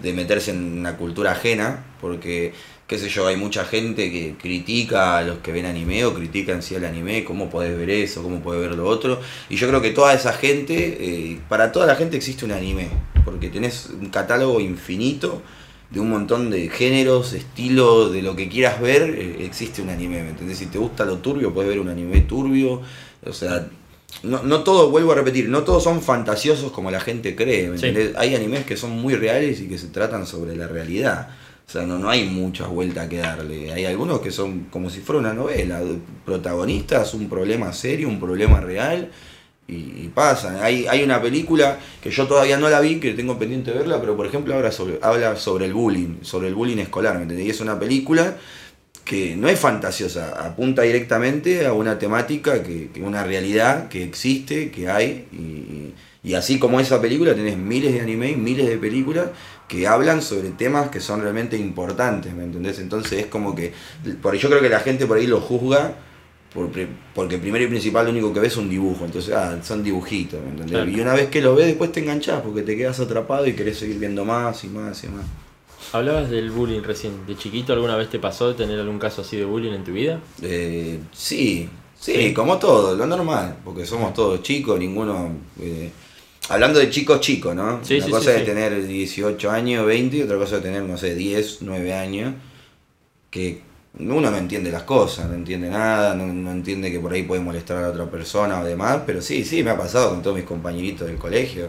de 0.00 0.12
meterse 0.12 0.52
en 0.52 0.78
una 0.78 0.96
cultura 0.96 1.32
ajena, 1.32 1.84
porque, 2.00 2.52
qué 2.86 2.96
sé 2.96 3.08
yo, 3.08 3.26
hay 3.26 3.36
mucha 3.36 3.64
gente 3.64 4.12
que 4.12 4.36
critica 4.40 5.18
a 5.18 5.22
los 5.22 5.38
que 5.38 5.50
ven 5.50 5.66
anime 5.66 6.04
o 6.04 6.14
critica 6.14 6.52
en 6.52 6.62
sí 6.62 6.76
el 6.76 6.84
anime, 6.84 7.24
cómo 7.24 7.50
podés 7.50 7.76
ver 7.76 7.90
eso, 7.90 8.22
cómo 8.22 8.40
podés 8.40 8.60
ver 8.68 8.78
lo 8.78 8.86
otro. 8.86 9.20
Y 9.48 9.56
yo 9.56 9.66
creo 9.66 9.82
que 9.82 9.90
toda 9.90 10.14
esa 10.14 10.32
gente, 10.32 10.98
eh, 11.00 11.40
para 11.48 11.72
toda 11.72 11.86
la 11.86 11.96
gente 11.96 12.16
existe 12.16 12.44
un 12.44 12.52
anime, 12.52 12.88
porque 13.24 13.48
tenés 13.48 13.90
un 13.90 14.10
catálogo 14.10 14.60
infinito 14.60 15.42
de 15.90 16.00
un 16.00 16.10
montón 16.10 16.50
de 16.50 16.68
géneros, 16.68 17.32
estilos, 17.32 18.12
de 18.12 18.22
lo 18.22 18.34
que 18.34 18.48
quieras 18.48 18.80
ver, 18.80 19.02
eh, 19.02 19.44
existe 19.44 19.82
un 19.82 19.88
anime, 19.90 20.22
¿me 20.22 20.30
entendés? 20.30 20.58
Si 20.58 20.66
te 20.66 20.78
gusta 20.78 21.04
lo 21.04 21.18
turbio, 21.18 21.54
puedes 21.54 21.68
ver 21.70 21.78
un 21.80 21.88
anime 21.88 22.22
turbio, 22.22 22.82
o 23.24 23.32
sea, 23.32 23.68
no, 24.22 24.42
no 24.42 24.62
todo, 24.64 24.90
vuelvo 24.90 25.12
a 25.12 25.14
repetir, 25.14 25.48
no 25.48 25.62
todos 25.62 25.84
son 25.84 26.02
fantasiosos 26.02 26.72
como 26.72 26.90
la 26.90 27.00
gente 27.00 27.36
cree, 27.36 27.68
¿me 27.68 27.78
Sí. 27.78 27.86
entendés? 27.86 28.16
Hay 28.16 28.34
animes 28.34 28.64
que 28.64 28.76
son 28.76 28.92
muy 28.92 29.14
reales 29.14 29.60
y 29.60 29.68
que 29.68 29.78
se 29.78 29.88
tratan 29.88 30.26
sobre 30.26 30.56
la 30.56 30.66
realidad. 30.68 31.28
O 31.68 31.70
sea, 31.70 31.82
no, 31.82 31.98
no 31.98 32.08
hay 32.08 32.24
muchas 32.26 32.68
vueltas 32.68 33.08
que 33.08 33.18
darle. 33.18 33.72
Hay 33.72 33.84
algunos 33.86 34.20
que 34.20 34.30
son 34.30 34.66
como 34.70 34.88
si 34.88 35.00
fuera 35.00 35.18
una 35.18 35.34
novela. 35.34 35.82
Protagonistas, 36.24 37.12
un 37.14 37.28
problema 37.28 37.72
serio, 37.72 38.08
un 38.08 38.20
problema 38.20 38.60
real. 38.60 39.10
Y, 39.68 39.74
y 39.74 40.12
pasan. 40.14 40.58
Hay, 40.62 40.86
hay 40.86 41.02
una 41.02 41.20
película 41.20 41.78
que 42.00 42.10
yo 42.10 42.26
todavía 42.28 42.56
no 42.56 42.68
la 42.68 42.80
vi, 42.80 43.00
que 43.00 43.14
tengo 43.14 43.36
pendiente 43.38 43.72
de 43.72 43.78
verla, 43.78 44.00
pero 44.00 44.16
por 44.16 44.26
ejemplo 44.26 44.54
habla 44.54 44.70
sobre, 44.70 44.98
habla 45.02 45.36
sobre 45.36 45.66
el 45.66 45.74
bullying, 45.74 46.18
sobre 46.22 46.48
el 46.48 46.54
bullying 46.54 46.78
escolar, 46.78 47.16
¿me 47.16 47.22
entendés? 47.22 47.46
Y 47.46 47.50
es 47.50 47.60
una 47.60 47.78
película 47.78 48.36
que 49.06 49.36
no 49.36 49.48
es 49.48 49.58
fantasiosa, 49.58 50.44
apunta 50.44 50.82
directamente 50.82 51.64
a 51.64 51.72
una 51.72 51.96
temática, 51.96 52.64
que, 52.64 52.90
que 52.92 53.00
una 53.02 53.22
realidad 53.22 53.88
que 53.88 54.02
existe, 54.02 54.72
que 54.72 54.90
hay, 54.90 55.28
y, 56.24 56.34
así 56.34 56.58
como 56.58 56.80
esa 56.80 57.00
película 57.00 57.32
tenés 57.36 57.56
miles 57.56 57.94
de 57.94 58.00
anime 58.00 58.34
miles 58.34 58.66
de 58.66 58.76
películas 58.78 59.28
que 59.68 59.86
hablan 59.86 60.22
sobre 60.22 60.50
temas 60.50 60.90
que 60.90 60.98
son 60.98 61.22
realmente 61.22 61.56
importantes, 61.56 62.34
¿me 62.34 62.42
entendés? 62.42 62.80
Entonces 62.80 63.20
es 63.20 63.26
como 63.26 63.54
que, 63.54 63.72
por 64.20 64.34
yo 64.34 64.48
creo 64.48 64.60
que 64.60 64.68
la 64.68 64.80
gente 64.80 65.06
por 65.06 65.18
ahí 65.18 65.28
lo 65.28 65.40
juzga 65.40 65.94
porque 67.14 67.38
primero 67.38 67.64
y 67.64 67.68
principal 67.68 68.06
lo 68.06 68.12
único 68.12 68.32
que 68.32 68.40
ves 68.40 68.52
es 68.52 68.58
un 68.58 68.68
dibujo, 68.70 69.04
entonces 69.04 69.34
ah, 69.34 69.58
son 69.62 69.82
dibujitos, 69.84 70.40
¿me 70.42 70.50
entendés? 70.50 70.72
Claro. 70.72 70.90
Y 70.90 71.00
una 71.00 71.14
vez 71.14 71.28
que 71.28 71.40
lo 71.42 71.54
ves 71.54 71.66
después 71.66 71.92
te 71.92 72.00
enganchás 72.00 72.40
porque 72.42 72.62
te 72.62 72.76
quedas 72.76 72.98
atrapado 73.00 73.46
y 73.46 73.52
querés 73.54 73.78
seguir 73.78 73.98
viendo 73.98 74.24
más 74.24 74.64
y 74.64 74.68
más 74.68 75.02
y 75.04 75.08
más. 75.08 75.24
Hablabas 75.92 76.30
del 76.30 76.50
bullying 76.50 76.82
recién. 76.82 77.26
¿De 77.26 77.36
chiquito 77.36 77.72
alguna 77.72 77.96
vez 77.96 78.08
te 78.10 78.18
pasó 78.18 78.48
de 78.48 78.54
tener 78.54 78.80
algún 78.80 78.98
caso 78.98 79.22
así 79.22 79.36
de 79.36 79.44
bullying 79.44 79.72
en 79.72 79.84
tu 79.84 79.92
vida? 79.92 80.20
Eh, 80.42 80.98
sí, 81.12 81.68
sí, 81.98 82.12
Sí. 82.14 82.34
como 82.34 82.58
todo, 82.58 82.96
lo 82.96 83.06
normal, 83.06 83.56
porque 83.64 83.86
somos 83.86 84.12
todos 84.14 84.42
chicos, 84.42 84.78
ninguno... 84.78 85.30
eh, 85.60 85.90
hablando 86.48 86.78
de 86.78 86.90
chicos 86.90 87.20
chicos, 87.20 87.54
¿no? 87.54 87.84
Sí, 87.84 87.96
Una 87.96 88.04
sí, 88.04 88.10
cosa 88.10 88.36
es 88.36 88.44
tener 88.44 88.86
18 88.86 89.50
años, 89.50 89.86
20, 89.86 90.16
y 90.16 90.22
otra 90.22 90.36
cosa 90.38 90.56
es 90.56 90.62
tener, 90.62 90.82
no 90.82 90.96
sé, 90.96 91.14
10, 91.14 91.58
9 91.62 91.94
años, 91.94 92.34
que 93.30 93.60
uno 93.98 94.30
no 94.30 94.36
entiende 94.36 94.70
las 94.70 94.82
cosas, 94.82 95.28
no 95.28 95.34
entiende 95.34 95.70
nada, 95.70 96.14
no, 96.14 96.26
no 96.26 96.50
entiende 96.50 96.90
que 96.90 97.00
por 97.00 97.12
ahí 97.12 97.22
puede 97.22 97.40
molestar 97.40 97.78
a 97.78 97.82
la 97.82 97.88
otra 97.88 98.06
persona 98.06 98.60
o 98.60 98.64
demás, 98.64 99.00
pero 99.06 99.22
sí, 99.22 99.44
sí, 99.44 99.62
me 99.62 99.70
ha 99.70 99.78
pasado 99.78 100.10
con 100.10 100.22
todos 100.22 100.36
mis 100.36 100.44
compañeritos 100.44 101.06
del 101.06 101.16
colegio. 101.16 101.68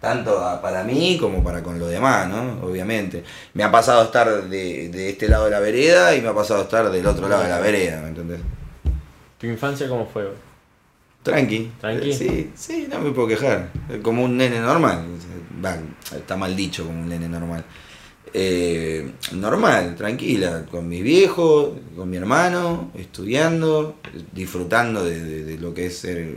Tanto 0.00 0.40
para 0.62 0.82
mí 0.82 1.18
como 1.20 1.44
para 1.44 1.62
con 1.62 1.78
los 1.78 1.90
demás, 1.90 2.26
¿no? 2.26 2.66
Obviamente. 2.66 3.22
Me 3.52 3.62
ha 3.64 3.70
pasado 3.70 4.02
estar 4.04 4.48
de, 4.48 4.88
de 4.88 5.10
este 5.10 5.28
lado 5.28 5.44
de 5.44 5.50
la 5.50 5.60
vereda 5.60 6.16
y 6.16 6.22
me 6.22 6.28
ha 6.28 6.34
pasado 6.34 6.62
estar 6.62 6.90
del 6.90 7.06
otro 7.06 7.28
lado 7.28 7.42
de 7.42 7.50
la 7.50 7.60
vereda, 7.60 8.00
¿me 8.00 8.08
entendés? 8.08 8.40
¿Tu 9.38 9.46
infancia 9.46 9.88
cómo 9.88 10.06
fue? 10.06 10.30
Tranqui. 11.22 11.70
Tranqui. 11.80 12.14
Sí, 12.14 12.50
sí, 12.54 12.88
no 12.90 12.98
me 13.00 13.10
puedo 13.10 13.28
quejar. 13.28 13.68
Como 14.02 14.24
un 14.24 14.38
nene 14.38 14.58
normal. 14.58 15.04
Va, 15.62 15.76
está 16.16 16.36
mal 16.36 16.56
dicho 16.56 16.86
como 16.86 17.00
un 17.00 17.08
nene 17.08 17.28
normal. 17.28 17.62
Eh, 18.32 19.10
normal, 19.32 19.96
tranquila, 19.96 20.64
con 20.70 20.88
mis 20.88 21.02
viejos, 21.02 21.70
con 21.96 22.08
mi 22.08 22.16
hermano, 22.16 22.90
estudiando, 22.96 23.96
disfrutando 24.32 25.04
de, 25.04 25.20
de- 25.20 25.44
de 25.44 25.58
lo 25.58 25.74
que 25.74 25.86
es 25.86 25.98
ser, 25.98 26.36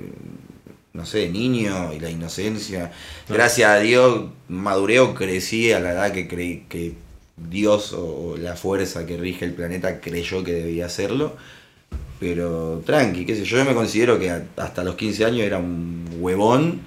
no 0.94 1.06
sé, 1.06 1.30
niño 1.30 1.94
y 1.94 2.00
la 2.00 2.10
inocencia. 2.10 2.92
Gracias 3.30 3.70
a 3.70 3.80
Dios 3.80 4.26
maduré 4.50 5.00
o 5.02 5.14
crecí 5.14 5.72
a 5.72 5.80
la 5.80 5.92
edad 5.94 6.12
que 6.12 6.28
creí 6.28 6.66
que 6.68 6.94
Dios 7.38 7.94
o 7.94 8.32
o 8.34 8.38
la 8.38 8.56
fuerza 8.56 9.06
que 9.06 9.18
rige 9.18 9.46
el 9.46 9.54
planeta 9.54 10.00
creyó 10.02 10.44
que 10.44 10.54
debía 10.54 10.88
hacerlo. 10.88 11.34
Pero 12.20 12.82
tranqui, 12.86 13.26
qué 13.26 13.36
sé 13.36 13.44
yo, 13.44 13.58
yo 13.58 13.66
me 13.66 13.74
considero 13.76 14.18
que 14.20 14.30
a- 14.32 14.46
hasta 14.58 14.84
los 14.84 14.96
15 14.96 15.26
años 15.26 15.42
era 15.42 15.58
un 15.60 16.06
huevón 16.20 16.82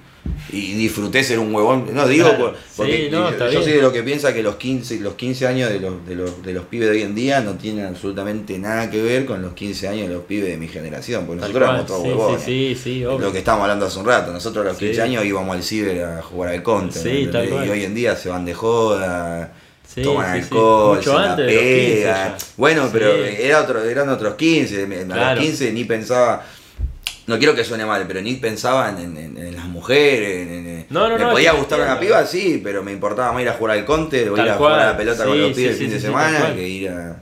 y 0.51 0.73
disfruté 0.73 1.23
ser 1.23 1.39
un 1.39 1.53
huevón. 1.53 1.89
No, 1.93 2.07
digo 2.07 2.29
Claro, 2.29 2.53
porque 2.75 2.97
sí, 3.05 3.07
no, 3.11 3.31
yo, 3.37 3.49
yo 3.51 3.61
soy 3.63 3.73
de 3.73 3.81
lo 3.81 3.91
que 3.91 4.03
piensa 4.03 4.33
que 4.33 4.41
los 4.43 4.55
15, 4.55 4.99
los 4.99 5.15
15 5.15 5.47
años 5.47 5.69
de 5.69 5.79
los, 5.79 6.05
de, 6.07 6.15
los, 6.15 6.43
de 6.43 6.53
los 6.53 6.65
pibes 6.65 6.87
de 6.89 6.95
hoy 6.95 7.01
en 7.03 7.15
día 7.15 7.41
no 7.41 7.53
tienen 7.53 7.85
absolutamente 7.85 8.57
nada 8.59 8.89
que 8.89 9.01
ver 9.01 9.25
con 9.25 9.41
los 9.41 9.53
15 9.53 9.87
años 9.87 10.07
de 10.07 10.13
los 10.15 10.23
pibes 10.23 10.49
de 10.49 10.57
mi 10.57 10.67
generación, 10.67 11.25
porque 11.25 11.41
Tal 11.41 11.51
nosotros 11.53 11.67
cual. 11.67 11.75
éramos 11.75 11.87
todos 11.87 12.03
sí, 12.03 12.09
huevones. 12.09 12.41
sí, 12.43 12.77
sí. 12.81 12.99
Lo 13.01 13.31
que 13.31 13.39
estábamos 13.39 13.63
hablando 13.63 13.85
hace 13.85 13.99
un 13.99 14.05
rato, 14.05 14.31
nosotros 14.31 14.65
a 14.65 14.69
los 14.69 14.77
15 14.77 14.95
Sí. 14.95 15.01
años 15.01 15.25
íbamos 15.25 15.55
al 15.55 15.63
ciber 15.63 16.03
a 16.03 16.21
jugar 16.21 16.53
al 16.53 16.63
cual. 16.63 16.89
y 17.05 17.69
hoy 17.69 17.83
en 17.83 17.95
día 17.95 18.15
se 18.15 18.29
van 18.29 18.45
de 18.45 18.53
joda, 18.53 19.53
Sí, 19.87 20.01
toman 20.03 20.25
sí, 20.27 20.31
sí. 20.41 20.43
alcohol, 20.43 20.97
Mucho 20.97 21.11
se 21.13 21.17
la 21.17 21.31
antes 21.31 21.45
de 21.47 21.53
los 21.53 21.61
15 21.63 21.95
pegan. 21.95 22.29
ya. 22.31 22.37
Bueno, 22.57 22.89
pero 22.91 23.15
era 23.15 23.61
otro, 23.61 23.83
eran 23.83 24.09
otros 24.09 24.35
15, 24.35 24.85
me- 24.85 24.97
a 24.99 25.05
Claro. 25.05 25.35
los 25.35 25.43
15 25.45 25.71
ni 25.71 25.85
pensaba, 25.85 26.45
no 27.27 27.37
quiero 27.37 27.53
que 27.55 27.63
suene 27.63 27.85
mal, 27.85 28.05
pero 28.07 28.21
ni 28.21 28.33
pensaba 28.35 28.89
en, 28.89 29.15
en- 29.17 29.37
en 29.37 29.55
las 29.55 29.65
mujeres, 29.65 30.47
en- 30.47 30.85
No, 30.89 31.07
no, 31.09 31.17
me 31.17 31.23
no, 31.25 31.31
podía 31.31 31.51
gustar 31.53 31.79
una 31.81 31.99
piba, 31.99 32.25
sí, 32.25 32.59
pero 32.63 32.83
me 32.83 32.91
importaba 32.93 33.31
más 33.33 33.41
ir 33.41 33.49
a 33.49 33.53
jugar 33.53 33.77
al 33.77 33.85
counter 33.85 34.29
o 34.29 34.33
ir 34.35 34.41
a 34.41 34.43
cual. 34.45 34.57
jugar 34.57 34.79
a 34.79 34.85
la 34.91 34.97
pelota 34.97 35.25
con 35.25 35.39
los 35.39 35.51
pibes 35.51 35.71
el 35.71 35.77
fin 35.77 35.89
de 35.91 35.99
semana 35.99 36.53
que 36.55 36.67
ir 36.67 36.89
a... 36.89 37.21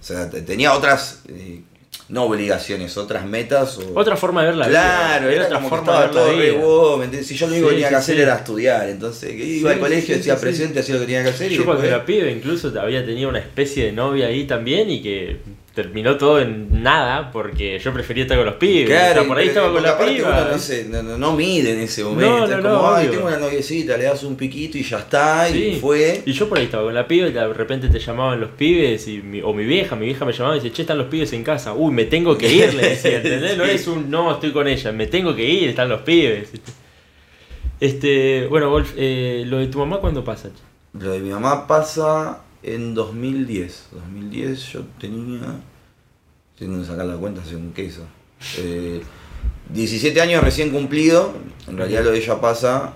O 0.00 0.02
sea, 0.02 0.30
te- 0.30 0.42
tenía 0.42 0.72
otras... 0.72 1.22
eh, 1.28 1.60
no 2.08 2.24
obligaciones, 2.24 2.96
otras 2.96 3.24
metas. 3.24 3.78
O... 3.78 3.92
Otra 3.96 4.16
forma 4.16 4.40
de 4.42 4.48
ver 4.48 4.56
la 4.56 4.66
claro, 4.68 5.28
vida. 5.28 5.36
era, 5.36 5.44
otra 5.46 5.56
como 5.58 5.70
que 5.70 5.76
forma 5.76 5.92
de 5.92 5.98
ver 6.06 6.14
la 6.14 6.20
todo 6.20 6.30
re 6.32 6.50
vida. 6.50 6.60
vos, 6.60 6.98
¿me 6.98 7.04
entendés? 7.04 7.26
Si 7.28 7.36
yo 7.36 7.46
lo 7.46 7.52
único 7.52 7.68
Sí, 7.68 7.70
que 7.70 7.74
tenía 7.76 7.86
sí, 7.88 7.92
que 7.92 7.98
hacer 7.98 8.16
sí. 8.16 8.22
era 8.22 8.34
estudiar, 8.36 8.88
entonces 8.88 9.30
que 9.30 9.44
iba 9.44 9.70
al 9.70 9.78
colegio, 9.78 10.16
sí, 10.20 10.30
presente, 10.40 10.80
hacía 10.80 10.94
lo 10.96 11.00
que 11.02 11.06
tenía 11.06 11.22
que 11.22 11.28
hacer 11.30 11.52
y 11.52 11.56
Yo 11.56 11.64
cuando 11.64 11.82
después- 11.84 11.96
era 12.00 12.04
pibe 12.04 12.32
incluso 12.32 12.72
había 12.80 13.06
tenido 13.06 13.28
una 13.28 13.38
especie 13.38 13.84
de 13.86 13.92
novia 13.92 14.26
ahí 14.26 14.44
también 14.44 14.90
y 14.90 15.00
que 15.02 15.36
terminó 15.82 16.16
todo 16.16 16.40
en 16.40 16.82
nada 16.82 17.30
porque 17.32 17.78
yo 17.78 17.92
prefería 17.92 18.24
estar 18.24 18.36
con 18.36 18.46
los 18.46 18.54
pibes. 18.56 18.86
Claro, 18.88 19.12
o 19.12 19.24
sea, 19.24 19.28
por 19.28 19.38
ahí 19.38 19.48
estaba 19.48 19.72
con 19.72 19.82
la 19.82 19.98
piba. 19.98 20.48
no, 20.52 20.58
se- 20.58 20.84
no, 20.84 21.02
no- 21.02 21.16
no 21.18 21.32
mide 21.36 21.72
en 21.72 21.80
ese 21.80 22.04
momento. 22.04 22.30
No, 22.30 22.46
no, 22.46 22.56
es 22.56 22.62
no, 22.62 22.74
como, 22.76 22.88
ay, 22.92 23.06
obvio. 23.06 23.18
tengo 23.18 23.26
una 23.28 23.38
noviecita, 23.38 23.96
le 23.96 24.04
das 24.04 24.22
un 24.24 24.36
piquito 24.36 24.78
y 24.78 24.82
ya 24.82 24.98
está, 24.98 25.48
y 25.48 25.76
fue. 25.80 26.22
Y 26.26 26.32
yo 26.32 26.48
por 26.48 26.58
ahí 26.58 26.64
estaba 26.64 26.84
con 26.84 26.94
la 26.94 27.06
piba 27.08 27.28
y 27.28 27.32
de 27.32 27.52
repente 27.52 27.88
te 27.88 27.98
llamaban 27.98 28.40
los 28.40 28.50
pibes 28.50 29.06
y 29.08 29.22
mi- 29.22 29.40
o 29.42 29.52
mi 29.52 29.64
vieja, 29.64 29.96
mi 29.96 30.06
vieja 30.06 30.24
me 30.24 30.32
llamaba 30.32 30.56
y 30.56 30.60
dice, 30.60 30.72
che, 30.74 30.82
están 30.82 30.98
los 30.98 31.06
pibes 31.08 31.32
en 31.32 31.42
casa. 31.44 31.72
Uy, 31.74 31.92
me 31.92 32.04
tengo 32.04 32.36
que 32.36 32.52
ir, 32.52 32.74
le 32.74 32.90
decía, 32.90 33.16
¿entendés? 33.22 33.56
No 33.56 33.64
es 33.64 33.86
un, 33.86 34.10
no, 34.10 34.32
estoy 34.32 34.52
con 34.52 34.68
ella, 34.68 34.92
me 34.92 35.06
tengo 35.06 35.34
que 35.34 35.44
ir, 35.48 35.68
están 35.70 35.88
los 35.88 36.02
pibes. 36.02 36.50
Este, 37.80 38.46
bueno, 38.48 38.68
Wolf, 38.70 38.92
eh, 38.96 39.44
lo 39.46 39.58
de 39.58 39.66
tu 39.68 39.78
mamá, 39.78 39.98
¿cuándo 39.98 40.22
pasa? 40.22 40.50
Lo 40.92 41.12
de 41.12 41.20
mi 41.20 41.30
mamá 41.30 41.66
pasa 41.66 42.42
en 42.62 42.94
2010. 42.94 43.88
2010 43.92 44.72
yo 44.72 44.82
tenía. 45.00 45.40
Tengo 46.60 46.78
que 46.80 46.86
sacar 46.86 47.06
la 47.06 47.16
cuenta, 47.16 47.40
hace 47.40 47.56
un 47.56 47.72
queso. 47.72 48.02
Eh, 48.58 49.00
17 49.72 50.20
años 50.20 50.44
recién 50.44 50.70
cumplido. 50.70 51.32
En 51.66 51.76
realidad 51.76 52.04
lo 52.04 52.10
de 52.12 52.18
ella 52.18 52.40
pasa 52.40 52.92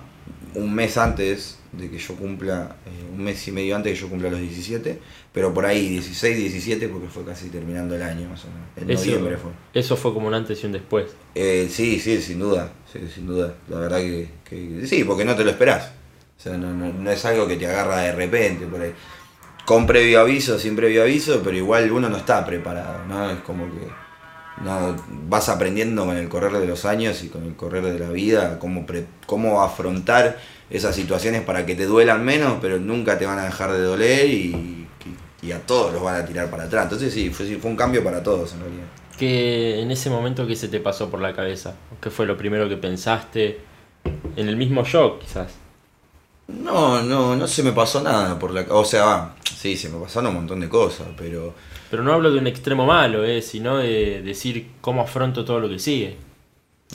un 0.53 0.73
mes 0.73 0.97
antes 0.97 1.59
de 1.73 1.89
que 1.89 1.97
yo 1.97 2.15
cumpla, 2.15 2.77
eh, 2.85 2.89
un 3.13 3.21
mes 3.23 3.45
y 3.47 3.51
medio 3.51 3.75
antes 3.75 3.91
de 3.91 3.95
que 3.95 4.01
yo 4.01 4.09
cumpla 4.09 4.29
los 4.29 4.39
17. 4.39 4.99
Pero 5.33 5.53
por 5.53 5.65
ahí, 5.65 5.89
16, 5.89 6.37
17, 6.37 6.87
porque 6.87 7.07
fue 7.07 7.25
casi 7.25 7.49
terminando 7.49 7.95
el 7.95 8.03
año 8.03 8.29
más 8.29 8.45
o 8.45 8.47
menos. 8.47 8.67
En 8.77 8.89
Eso- 8.89 9.05
noviembre 9.07 9.37
fue. 9.37 9.51
Eso 9.73 9.97
fue 9.97 10.13
como 10.13 10.27
un 10.27 10.33
antes 10.33 10.61
y 10.63 10.65
un 10.67 10.71
después. 10.71 11.07
Eh, 11.33 11.67
sí, 11.69 11.99
sí, 11.99 12.21
sin 12.21 12.39
duda, 12.39 12.71
sí, 12.93 12.99
sin 13.13 13.25
duda. 13.27 13.55
La 13.67 13.79
verdad 13.79 13.97
que, 13.99 14.29
que 14.47 14.85
sí, 14.87 15.03
porque 15.03 15.25
no 15.25 15.35
te 15.35 15.43
lo 15.43 15.49
esperás. 15.49 15.91
O 16.37 16.41
sea, 16.41 16.57
no, 16.57 16.71
no- 16.73 16.93
no 16.93 17.11
es 17.11 17.25
algo 17.25 17.47
que 17.47 17.57
te 17.57 17.65
agarra 17.67 18.01
de 18.01 18.11
repente 18.13 18.65
por 18.67 18.79
ahí. 18.81 18.93
Con 19.65 19.87
previo 19.87 20.21
aviso, 20.21 20.59
sin 20.59 20.75
previo 20.75 21.01
aviso, 21.01 21.41
pero 21.43 21.57
igual 21.57 21.91
uno 21.91 22.07
no 22.07 22.17
está 22.17 22.45
preparado, 22.45 23.05
¿no? 23.07 23.29
Es 23.31 23.39
como 23.39 23.65
que 23.65 24.05
no, 24.63 24.95
vas 25.27 25.49
aprendiendo 25.49 26.05
con 26.05 26.15
el 26.15 26.29
correr 26.29 26.53
de 26.53 26.67
los 26.67 26.85
años 26.85 27.23
y 27.23 27.29
con 27.29 27.43
el 27.45 27.55
correr 27.55 27.83
de 27.83 27.99
la 27.99 28.09
vida 28.09 28.57
cómo, 28.59 28.85
cómo 29.25 29.61
afrontar 29.61 30.37
esas 30.69 30.95
situaciones 30.95 31.41
para 31.41 31.65
que 31.65 31.75
te 31.75 31.85
duelan 31.85 32.23
menos, 32.23 32.57
pero 32.61 32.79
nunca 32.79 33.17
te 33.17 33.25
van 33.25 33.39
a 33.39 33.45
dejar 33.45 33.71
de 33.73 33.81
doler 33.81 34.29
y, 34.29 34.81
a 35.53 35.59
todos 35.59 35.93
los 35.93 36.01
van 36.01 36.15
a 36.15 36.25
tirar 36.25 36.49
para 36.49 36.63
atrás. 36.63 36.85
Entonces 36.85 37.13
sí, 37.13 37.29
fue, 37.29 37.45
un 37.61 37.75
cambio 37.75 38.03
para 38.03 38.23
todos 38.23 38.53
en 38.53 38.61
realidad. 38.61 38.85
que 39.15 39.79
en 39.79 39.91
ese 39.91 40.09
momento 40.09 40.47
qué 40.47 40.55
se 40.55 40.69
te 40.69 40.79
pasó 40.79 41.11
por 41.11 41.21
la 41.21 41.35
cabeza? 41.35 41.75
¿Qué 42.01 42.09
fue 42.09 42.25
lo 42.25 42.35
primero 42.35 42.67
que 42.67 42.77
pensaste? 42.77 43.59
En 44.35 44.47
el 44.47 44.57
mismo 44.57 44.83
shock, 44.83 45.19
quizás. 45.19 45.53
No, 46.47 47.01
no, 47.01 47.35
no 47.35 47.47
se 47.47 47.63
me 47.63 47.71
pasó 47.71 48.01
nada 48.01 48.37
por 48.37 48.51
la... 48.51 48.65
O 48.69 48.85
sea, 48.85 49.05
va, 49.05 49.35
sí, 49.43 49.75
se 49.75 49.89
me 49.89 49.99
pasaron 49.99 50.29
un 50.29 50.35
montón 50.35 50.59
de 50.59 50.69
cosas, 50.69 51.07
pero... 51.17 51.53
Pero 51.89 52.03
no 52.03 52.13
hablo 52.13 52.31
de 52.31 52.39
un 52.39 52.47
extremo 52.47 52.85
malo, 52.85 53.23
eh, 53.23 53.41
sino 53.41 53.77
de 53.77 54.21
decir 54.21 54.71
cómo 54.81 55.01
afronto 55.01 55.45
todo 55.45 55.59
lo 55.59 55.69
que 55.69 55.79
sigue. 55.79 56.17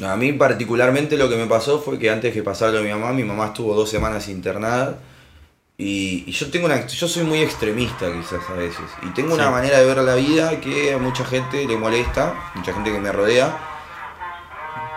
A 0.04 0.16
mí 0.16 0.32
particularmente 0.32 1.16
lo 1.16 1.28
que 1.28 1.36
me 1.36 1.46
pasó 1.46 1.80
fue 1.80 1.98
que 1.98 2.10
antes 2.10 2.32
que 2.32 2.42
pasara 2.42 2.72
lo 2.72 2.78
de 2.78 2.84
mi 2.84 2.90
mamá, 2.90 3.12
mi 3.12 3.24
mamá 3.24 3.46
estuvo 3.46 3.74
dos 3.74 3.90
semanas 3.90 4.28
internada 4.28 4.98
y, 5.76 6.24
y 6.26 6.32
yo 6.32 6.48
tengo 6.50 6.66
una, 6.66 6.86
yo 6.86 7.08
soy 7.08 7.24
muy 7.24 7.40
extremista 7.40 8.06
quizás 8.12 8.48
a 8.48 8.54
veces 8.54 8.84
y 9.02 9.08
tengo 9.14 9.34
una 9.34 9.50
manera 9.50 9.78
de 9.78 9.86
ver 9.86 9.98
la 9.98 10.14
vida 10.14 10.60
que 10.60 10.92
a 10.92 10.98
mucha 10.98 11.24
gente 11.24 11.66
le 11.66 11.76
molesta, 11.76 12.34
mucha 12.54 12.72
gente 12.72 12.92
que 12.92 13.00
me 13.00 13.10
rodea, 13.10 13.58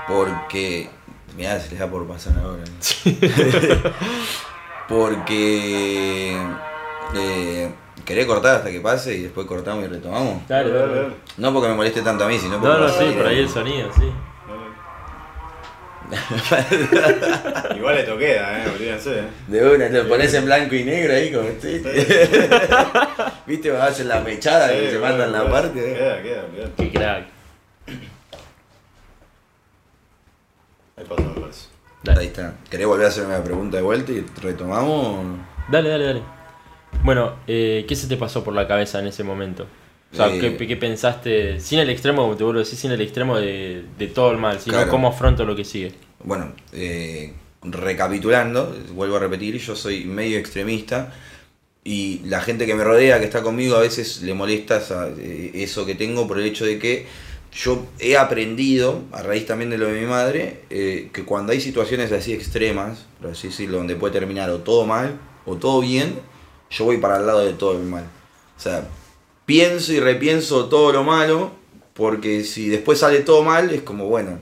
porque 0.08 0.90
mirá, 1.38 1.60
se 1.60 1.70
les 1.72 1.80
da 1.80 1.88
por 1.88 2.08
pasar 2.08 2.34
ahora. 2.40 2.64
¿no? 3.06 3.92
porque 4.88 6.38
eh, 7.16 7.70
querés 8.06 8.26
cortar 8.26 8.58
hasta 8.58 8.70
que 8.72 8.82
pase 8.82 9.16
y 9.16 9.24
después 9.24 9.48
cortamos 9.48 9.86
y 9.86 9.88
retomamos. 9.88 10.48
Dale, 10.48 10.70
Dale, 10.72 10.80
dale. 10.88 11.02
dale. 11.02 11.14
No 11.38 11.54
porque 11.54 11.70
me 11.70 11.76
moleste 11.76 12.02
tanto 12.02 12.26
a 12.26 12.28
mí, 12.28 12.38
sino 12.40 12.60
porque 12.60 12.68
No, 12.68 12.80
no, 12.80 12.86
a 12.86 12.90
sí, 12.98 13.06
por 13.16 13.28
ahí 13.28 13.40
el 13.40 13.50
sonido, 13.50 13.90
sí. 13.94 14.12
Igual 17.76 17.98
esto 17.98 18.18
queda, 18.18 18.64
eh, 18.64 18.70
olvídense. 18.70 19.20
eh. 19.20 19.24
De 19.48 19.68
una, 19.68 19.90
lo 19.90 20.08
pones 20.08 20.32
en 20.34 20.46
blanco 20.46 20.76
y 20.76 20.84
negro 20.84 21.14
ahí 21.14 21.32
como 21.32 21.48
estoy. 21.48 21.80
¿Viste? 23.48 23.70
Cuando 23.70 23.84
hacen 23.88 24.08
la 24.10 24.20
mechada 24.20 24.70
que 24.72 24.80
Sí, 24.86 24.92
se 24.92 24.98
bueno, 25.00 25.18
mandan 25.18 25.32
la 25.32 25.40
queda, 25.42 25.52
parte. 25.52 25.80
eh. 25.92 25.96
Queda, 25.96 26.22
queda, 26.22 26.42
queda. 26.56 26.70
Qué 26.78 26.92
crack. 26.92 27.26
Ahí 31.04 31.16
pasó, 31.18 31.30
me 31.30 31.42
parece. 31.42 31.68
Ahí 31.68 32.02
Dale, 32.04 32.26
está. 32.26 32.56
¿Querés 32.70 32.88
volver 32.88 33.06
a 33.06 33.10
hacerme 33.10 33.34
la 33.34 33.44
pregunta 33.44 33.78
de 33.78 33.84
vuelta 33.84 34.12
y 34.12 34.26
retomamos? 34.42 35.38
dale, 35.70 35.90
dale. 35.90 36.04
dale. 36.06 36.22
Bueno, 37.04 37.34
eh, 37.48 37.86
¿qué 37.88 37.96
se 37.96 38.08
te 38.08 38.18
pasó 38.18 38.44
por 38.44 38.54
la 38.54 38.68
cabeza 38.68 39.00
en 39.00 39.08
ese 39.08 39.24
momento? 39.24 39.66
O 40.12 40.16
sea, 40.16 40.28
Eh, 40.28 40.40
¿qué, 40.58 40.68
qué 40.68 40.78
pensaste? 40.78 41.60
Sin 41.60 41.80
el 41.80 41.90
extremo, 41.90 42.22
como 42.24 42.36
te 42.38 42.44
vuelvo 42.44 42.60
a 42.60 42.64
decir, 42.64 42.78
sin 42.78 42.92
el 42.92 43.02
extremo 43.02 43.38
de, 43.38 43.84
de 43.98 44.08
todo 44.08 44.32
el 44.32 44.38
mal, 44.38 44.60
sino 44.60 44.76
Claro. 44.78 44.92
cómo 44.92 45.08
afronto 45.08 45.44
lo 45.44 45.56
que 45.56 45.66
sigue. 45.66 45.92
Bueno, 46.24 46.54
eh, 46.72 47.34
recapitulando, 47.64 48.76
vuelvo 48.94 49.16
a 49.18 49.20
repetir, 49.20 49.58
yo 49.58 49.76
soy 49.76 50.06
medio 50.06 50.38
extremista 50.38 51.14
y 51.84 52.20
la 52.26 52.42
gente 52.42 52.66
que 52.66 52.76
me 52.76 52.84
rodea, 52.84 53.20
que 53.20 53.26
está 53.26 53.42
conmigo, 53.42 53.76
a 53.76 53.80
veces 53.82 54.22
le 54.22 54.34
molesta 54.34 54.78
esa- 54.78 55.10
eh, 55.18 55.52
eso 55.56 55.86
que 55.86 55.96
tengo 55.96 56.28
por 56.28 56.40
el 56.40 56.46
hecho 56.46 56.66
de 56.66 56.78
que 56.80 57.08
yo 57.54 57.86
he 58.00 58.18
aprendido, 58.18 59.02
a 59.12 59.22
raíz 59.22 59.46
también 59.46 59.70
de 59.70 59.78
lo 59.78 59.88
de 59.88 60.02
mi 60.02 60.08
madre, 60.08 60.62
eh, 60.70 61.10
que 61.14 61.24
cuando 61.24 61.52
hay 61.52 61.62
situaciones 61.62 62.12
así 62.12 62.34
extremas, 62.34 63.06
por 63.22 63.32
así 63.32 63.48
decirlo, 63.50 63.78
donde 63.78 63.96
puede 63.96 64.14
terminar 64.14 64.50
o 64.50 64.60
todo 64.60 64.86
mal 64.86 65.20
o 65.46 65.56
todo 65.56 65.82
bien, 65.82 66.20
yo 66.72 66.86
voy 66.86 66.98
para 66.98 67.18
el 67.18 67.28
lado 67.28 67.40
de 67.46 67.54
todo 67.54 67.74
el 67.74 67.84
mal. 67.84 68.06
O 68.58 68.60
sea, 68.60 68.88
pienso 69.46 69.94
y 69.94 70.00
repienso 70.00 70.66
todo 70.66 70.92
lo 70.92 71.04
malo, 71.04 71.52
porque 71.94 72.44
si 72.44 72.70
después 72.70 73.00
sale 73.00 73.20
todo 73.20 73.44
mal, 73.44 73.70
es 73.70 73.82
como, 73.84 74.08
bueno, 74.08 74.40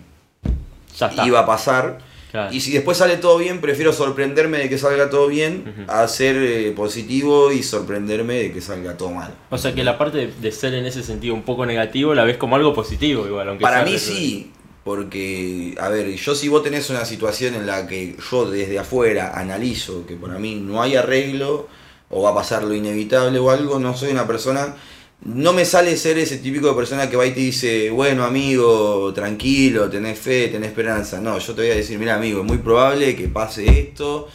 Ya 0.98 1.08
está. 1.08 1.25
iba 1.27 1.39
a 1.39 1.46
pasar. 1.46 2.00
Claro. 2.32 2.54
Y 2.54 2.62
si 2.62 2.72
después 2.72 2.98
sale 2.98 3.18
todo 3.18 3.38
bien, 3.38 3.60
prefiero 3.60 3.92
sorprenderme 3.92 4.58
de 4.60 4.70
que 4.70 4.78
salga 4.78 5.10
todo 5.10 5.28
bien 5.28 5.86
a 5.88 6.08
ser 6.08 6.38
eh, 6.38 6.72
positivo 6.72 7.52
y 7.52 7.62
sorprenderme 7.62 8.36
de 8.36 8.54
que 8.54 8.62
salga 8.62 8.96
todo 8.96 9.12
mal. 9.12 9.34
O 9.50 9.58
sea 9.58 9.76
que 9.76 9.84
la 9.84 9.98
parte 9.98 10.28
de, 10.28 10.52
ser 10.52 10.74
en 10.74 10.86
ese 10.86 11.04
sentido 11.04 11.34
un 11.34 11.44
poco 11.44 11.66
negativo 11.66 12.16
la 12.16 12.24
ves 12.24 12.38
como 12.38 12.56
algo 12.56 12.74
positivo 12.74 13.28
igual, 13.28 13.50
aunque 13.50 13.62
Para 13.62 13.84
mí 13.84 14.00
sí, 14.00 14.52
porque, 14.84 15.76
a 15.80 15.90
ver, 15.90 16.16
yo 16.16 16.34
si 16.34 16.48
vos 16.48 16.64
tenés 16.64 16.90
una 16.90 17.04
situación 17.04 17.54
en 17.56 17.68
la 17.68 17.86
que 17.86 18.16
yo 18.32 18.50
desde 18.50 18.80
afuera 18.80 19.34
analizo 19.36 20.06
que 20.06 20.16
para 20.16 20.40
mí 20.40 20.56
no 20.56 20.82
hay 20.82 20.96
arreglo 20.96 21.68
o 22.10 22.24
va 22.24 22.32
a 22.32 22.36
pasar 22.36 22.64
lo 22.64 22.74
inevitable 22.74 23.40
o 23.40 23.52
algo, 23.52 23.80
no 23.80 23.96
soy 23.96 24.12
una 24.12 24.26
persona... 24.26 24.76
No 25.24 25.54
me 25.54 25.66
sale 25.66 25.96
ser 25.98 26.18
ese 26.18 26.38
típico 26.38 26.68
de 26.68 26.74
persona 26.74 27.08
que 27.10 27.16
va 27.16 27.25
y 27.28 27.32
te 27.32 27.42
dice, 27.42 27.92
bueno 27.92 28.24
amigo, 28.24 29.13
tranquilo, 29.13 29.88
tenés 29.90 30.18
fe, 30.18 30.48
tenés 30.48 30.70
esperanza. 30.70 31.22
No, 31.22 31.38
yo 31.38 31.54
te 31.54 31.62
voy 31.62 31.72
a 31.72 31.75
decir, 31.75 32.00
mira 32.00 32.16
amigo, 32.16 32.40
es 32.42 32.46
muy 32.48 32.58
probable 32.58 33.16
que 33.16 33.28
pase 33.28 33.68
esto, 33.80 34.28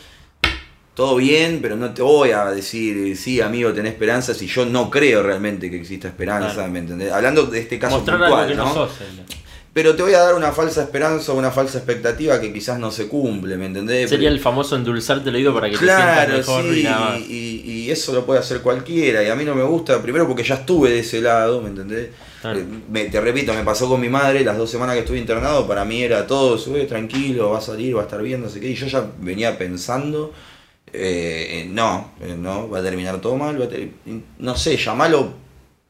todo 0.95 1.17
bien, 1.17 1.59
pero 1.61 1.77
no 1.77 1.93
te 1.93 2.03
voy 2.03 2.31
a 2.31 2.45
decir, 2.47 3.17
sí 3.17 3.41
amigo, 3.41 3.73
tenés 3.73 3.95
esperanza, 3.95 4.33
si 4.33 4.47
yo 4.47 4.65
no 4.65 4.89
creo 4.89 5.25
realmente 5.25 5.69
que 5.71 5.77
exista 5.81 6.07
esperanza, 6.07 6.55
Claro. 6.55 6.71
¿me 6.73 6.79
entendés? 6.79 7.11
Hablando 7.13 7.47
de 7.47 7.59
este 7.59 7.81
caso 7.81 7.97
Mostrar 7.97 8.19
puntual, 8.21 8.41
algo 8.45 8.51
que 8.53 8.57
no, 8.57 8.65
¿no? 8.65 8.75
sos. 8.75 9.01
el- 9.01 9.46
Pero 9.77 9.95
te 9.95 10.03
voy 10.03 10.15
a 10.15 10.21
dar 10.21 10.35
una 10.35 10.53
falsa 10.53 10.83
esperanza 10.85 11.33
o 11.33 11.37
una 11.37 11.51
falsa 11.51 11.77
expectativa 11.77 12.41
que 12.41 12.51
quizás 12.51 12.79
no 12.79 12.91
se 12.91 13.09
cumple, 13.09 13.59
¿me 13.59 13.67
entendés? 13.67 14.09
Sería 14.09 14.31
el 14.31 14.41
famoso 14.41 14.75
endulzarte 14.75 15.29
el 15.29 15.35
oído 15.35 15.53
para 15.53 15.69
que 15.69 15.77
claro, 15.77 16.33
te 16.33 16.43
sientas 16.43 16.49
mejor 16.49 16.73
sí, 16.75 16.81
y 16.81 16.83
nada 16.85 17.11
más. 17.11 17.21
y, 17.21 17.63
y 17.67 17.91
eso 17.91 18.15
lo 18.15 18.25
puede 18.25 18.41
hacer 18.41 18.63
cualquiera, 18.63 19.23
y 19.23 19.29
a 19.29 19.35
mí 19.35 19.45
no 19.45 19.55
me 19.55 19.65
gusta, 19.65 20.01
primero 20.01 20.27
porque 20.27 20.43
ya 20.45 20.55
estuve 20.55 20.89
de 20.89 21.01
ese 21.01 21.21
lado, 21.21 21.61
¿me 21.61 21.69
entendés? 21.69 22.09
Claro. 22.41 22.59
Eh, 22.59 22.65
me- 22.91 23.05
te 23.05 23.21
repito, 23.21 23.53
me 23.53 23.65
pasó 23.65 23.87
con 23.87 24.01
mi 24.01 24.09
madre, 24.09 24.43
las 24.43 24.57
dos 24.57 24.71
semanas 24.71 24.95
que 24.95 25.01
estuve 25.03 25.19
internado, 25.19 25.69
para 25.69 25.85
mí 25.85 26.03
era 26.03 26.27
todo, 26.27 26.57
sube 26.57 26.87
tranquilo, 26.87 27.51
va 27.51 27.59
a 27.59 27.61
salir, 27.61 27.95
va 27.95 28.01
a 28.01 28.05
estar 28.05 28.23
bien, 28.23 28.41
no 28.41 28.49
sé 28.49 28.61
qué, 28.61 28.71
y 28.71 28.75
yo 28.77 28.87
ya 28.87 29.07
venía 29.21 29.59
pensando, 29.59 30.33
eh, 30.91 31.69
no, 31.71 32.13
no, 32.39 32.71
va 32.71 32.79
a 32.79 32.83
terminar 32.83 33.21
todo 33.21 33.37
mal, 33.37 33.61
va 33.61 33.67
a 33.67 33.69
ter- 33.69 33.91
no 34.39 34.57
sé, 34.57 34.79
llamalo 34.79 35.45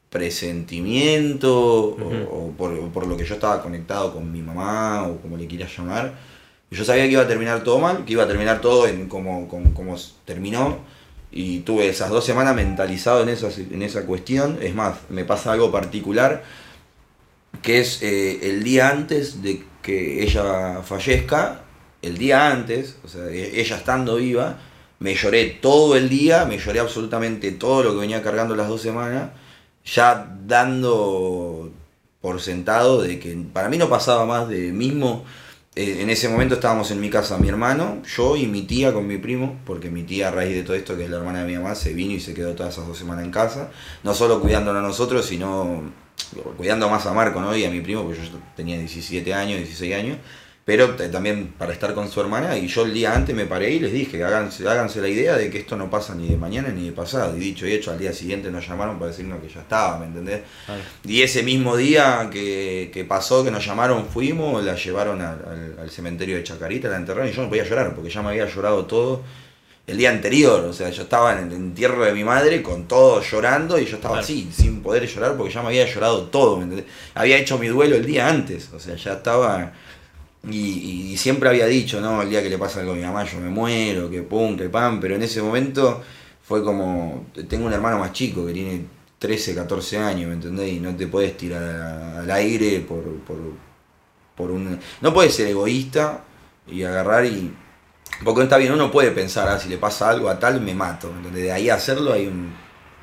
presentimiento 0.09 1.95
o- 2.31 2.51
por, 2.57 2.71
o 2.73 2.89
por 2.89 3.07
lo 3.07 3.17
que 3.17 3.25
yo 3.25 3.35
estaba 3.35 3.61
conectado 3.61 4.13
con 4.13 4.31
mi 4.31 4.41
mamá 4.41 5.03
o 5.07 5.17
como 5.21 5.37
le 5.37 5.47
quieras 5.47 5.75
llamar. 5.77 6.13
Yo 6.71 6.83
sabía 6.83 7.05
que 7.05 7.11
iba 7.13 7.21
a 7.21 7.27
terminar 7.27 7.63
todo 7.63 7.79
mal, 7.79 8.03
que 8.05 8.13
iba 8.13 8.23
a 8.23 8.27
terminar 8.27 8.59
todo 8.61 8.87
en 8.87 9.07
como, 9.07 9.47
como, 9.47 9.73
como 9.73 9.95
terminó 10.25 10.79
y 11.31 11.59
tuve 11.59 11.87
esas 11.87 12.09
dos 12.09 12.25
semanas 12.25 12.55
mentalizado 12.55 13.21
en 13.23 13.29
esa, 13.29 13.49
en 13.55 13.81
esa 13.81 14.05
cuestión. 14.05 14.57
Es 14.61 14.75
más, 14.75 14.97
me 15.09 15.23
pasa 15.23 15.53
algo 15.53 15.71
particular 15.71 16.43
que 17.61 17.79
es 17.79 18.01
eh, 18.03 18.39
el 18.49 18.63
día 18.63 18.89
antes 18.89 19.41
de 19.41 19.63
que 19.81 20.23
ella 20.23 20.81
fallezca, 20.83 21.61
el 22.01 22.17
día 22.17 22.51
antes, 22.51 22.97
o 23.03 23.07
sea, 23.07 23.25
e- 23.29 23.59
ella 23.61 23.77
estando 23.77 24.17
viva, 24.17 24.57
me 24.99 25.15
lloré 25.15 25.45
todo 25.45 25.95
el 25.95 26.09
día, 26.09 26.45
me 26.45 26.57
lloré 26.57 26.79
absolutamente 26.79 27.51
todo 27.53 27.83
lo 27.83 27.91
que 27.93 27.99
venía 27.99 28.21
cargando 28.21 28.55
las 28.55 28.67
dos 28.67 28.81
semanas, 28.81 29.29
ya 29.93 30.37
dando 30.45 31.71
por 32.21 32.41
sentado 32.41 33.01
de 33.01 33.19
que 33.19 33.37
para 33.53 33.69
mí 33.69 33.77
no 33.77 33.89
pasaba 33.89 34.25
más 34.25 34.47
de 34.49 34.71
mismo. 34.71 35.23
eh, 35.75 36.01
en 36.01 36.09
ese 36.09 36.27
momento 36.29 36.55
estábamos 36.55 36.89
en 36.91 36.99
mi 36.99 37.09
casa 37.09 37.37
mi 37.37 37.49
hermano, 37.49 38.01
yo 38.15 38.35
y 38.35 38.47
mi 38.47 38.63
tía 38.63 38.93
con 38.93 39.07
mi 39.07 39.17
primo, 39.17 39.59
porque 39.65 39.89
mi 39.89 40.03
tía 40.03 40.29
a 40.29 40.31
raíz 40.31 40.55
de 40.55 40.63
todo 40.63 40.75
esto, 40.75 40.97
que 40.97 41.05
es 41.05 41.09
la 41.09 41.17
hermana 41.17 41.41
de 41.41 41.47
mi 41.47 41.55
mamá, 41.57 41.75
se 41.75 41.93
vino 41.93 42.13
y 42.13 42.19
se 42.19 42.33
quedó 42.33 42.55
todas 42.55 42.73
esas 42.73 42.87
dos 42.87 42.97
semanas 42.97 43.25
en 43.25 43.31
casa, 43.31 43.69
no 44.03 44.13
solo 44.13 44.41
cuidándonos 44.41 44.83
a 44.83 44.87
nosotros, 44.87 45.25
sino 45.25 45.83
cuidando 46.57 46.89
más 46.89 47.05
a 47.05 47.13
Marco 47.13 47.39
¿no? 47.41 47.55
y 47.55 47.63
a 47.63 47.69
mi 47.69 47.81
primo, 47.81 48.03
porque 48.03 48.19
yo 48.19 48.39
tenía 48.55 48.77
17 48.77 49.33
años, 49.33 49.59
16 49.59 49.95
años, 49.95 50.17
pero 50.67 50.95
t- 50.95 51.07
también 51.07 51.53
para 51.57 51.71
estar 51.71 51.93
con 51.93 52.11
su 52.11 52.19
hermana, 52.19 52.57
y 52.57 52.67
yo 52.67 52.83
el 52.83 52.93
día 52.93 53.15
antes 53.15 53.33
me 53.33 53.45
paré 53.45 53.71
y 53.71 53.79
les 53.79 53.93
dije, 53.93 54.21
háganse, 54.21 54.67
háganse 54.67 54.99
la 54.99 55.07
idea 55.07 55.37
de 55.37 55.49
que 55.49 55.59
esto 55.59 55.77
no 55.77 55.89
pasa 55.89 56.13
ni 56.13 56.27
de 56.27 56.35
mañana 56.35 56.67
ni 56.69 56.87
de 56.87 56.91
pasado, 56.91 57.37
y 57.37 57.39
dicho 57.39 57.65
y 57.65 57.71
hecho, 57.71 57.89
al 57.91 57.97
día 57.97 58.11
siguiente 58.11 58.51
nos 58.51 58.67
llamaron 58.67 58.99
para 58.99 59.11
decirnos 59.11 59.39
que 59.41 59.47
ya 59.47 59.61
estaba, 59.61 59.97
¿me 59.97 60.07
entendés? 60.07 60.41
Y 61.05 61.21
ese 61.21 61.41
mismo 61.43 61.77
día 61.77 62.29
que, 62.29 62.91
que 62.93 63.05
pasó, 63.05 63.45
que 63.45 63.49
nos 63.51 63.65
llamaron, 63.65 64.07
fuimos, 64.07 64.61
la 64.63 64.75
llevaron 64.75 65.21
al, 65.21 65.39
al- 65.47 65.79
al 65.83 65.89
cementerio 65.89 66.35
de 66.35 66.43
Chacarita, 66.43 66.89
la 66.89 66.97
enterraron 66.97 67.29
y 67.29 67.31
yo 67.31 67.43
no 67.43 67.47
podía 67.49 67.63
llorar 67.63 67.95
porque 67.95 68.09
ya 68.09 68.21
me 68.21 68.29
había 68.31 68.45
llorado 68.45 68.85
todo 68.85 69.23
el 69.87 69.97
día 69.97 70.09
anterior. 70.09 70.65
O 70.65 70.73
sea, 70.73 70.89
yo 70.89 71.03
estaba 71.03 71.31
en 71.39 71.47
el 71.47 71.53
entierro 71.53 72.03
de 72.03 72.11
mi 72.11 72.25
madre 72.25 72.61
con 72.61 72.89
todo 72.89 73.21
llorando 73.21 73.79
y 73.79 73.85
yo 73.85 73.95
estaba 73.95 74.19
así, 74.19 74.49
sin 74.51 74.81
poder 74.83 75.07
llorar 75.07 75.37
porque 75.37 75.53
ya 75.53 75.61
me 75.61 75.69
había 75.69 75.85
llorado 75.85 76.23
todo. 76.23 76.57
¿me 76.57 76.63
entendés? 76.63 76.87
Había 77.15 77.37
hecho 77.37 77.57
mi 77.57 77.67
duelo 77.67 77.95
el 77.95 78.05
día 78.05 78.27
antes, 78.27 78.69
o 78.73 78.79
sea, 78.81 78.97
ya 78.97 79.13
estaba. 79.13 79.71
Y, 80.49 81.11
y 81.13 81.17
siempre 81.17 81.49
había 81.49 81.65
dicho, 81.65 81.99
no, 81.99 82.21
el 82.21 82.29
día 82.29 82.41
que 82.41 82.49
le 82.49 82.57
pasa 82.57 82.79
algo 82.79 82.93
a 82.93 82.95
mi 82.95 83.01
mamá 83.01 83.23
yo 83.25 83.39
me 83.39 83.49
muero, 83.49 84.09
que 84.09 84.21
pum, 84.21 84.55
que 84.57 84.69
pam, 84.69 84.99
pero 84.99 85.15
en 85.15 85.23
ese 85.23 85.41
momento 85.41 86.01
fue 86.43 86.63
como, 86.63 87.25
tengo 87.49 87.65
un 87.65 87.73
hermano 87.73 87.97
más 87.99 88.13
chico 88.13 88.45
que 88.45 88.53
tiene 88.53 88.85
13, 89.19 89.55
14 89.55 89.97
años, 89.97 90.27
¿me 90.29 90.35
entendés? 90.35 90.71
Y 90.73 90.79
no 90.79 90.95
te 90.95 91.07
puedes 91.07 91.35
tirar 91.35 91.63
a- 91.63 92.19
al 92.19 92.31
aire 92.31 92.79
por, 92.81 93.03
por, 93.21 93.37
por 94.35 94.51
un... 94.51 94.79
No 95.01 95.13
puedes 95.13 95.33
ser 95.35 95.47
egoísta 95.47 96.23
y 96.67 96.83
agarrar 96.83 97.25
y... 97.25 97.53
Porque 98.23 98.43
está 98.43 98.57
bien, 98.57 98.71
uno 98.71 98.89
puede 98.91 99.11
pensar, 99.11 99.47
ah, 99.49 99.59
si 99.59 99.67
le 99.69 99.77
pasa 99.77 100.09
algo 100.09 100.29
a 100.29 100.39
tal, 100.39 100.61
me 100.61 100.73
mato, 100.73 101.11
¿me 101.11 101.17
entendés? 101.17 101.43
De 101.43 101.51
ahí 101.51 101.69
a 101.69 101.75
hacerlo 101.75 102.13
hay 102.13 102.27
un 102.27 102.53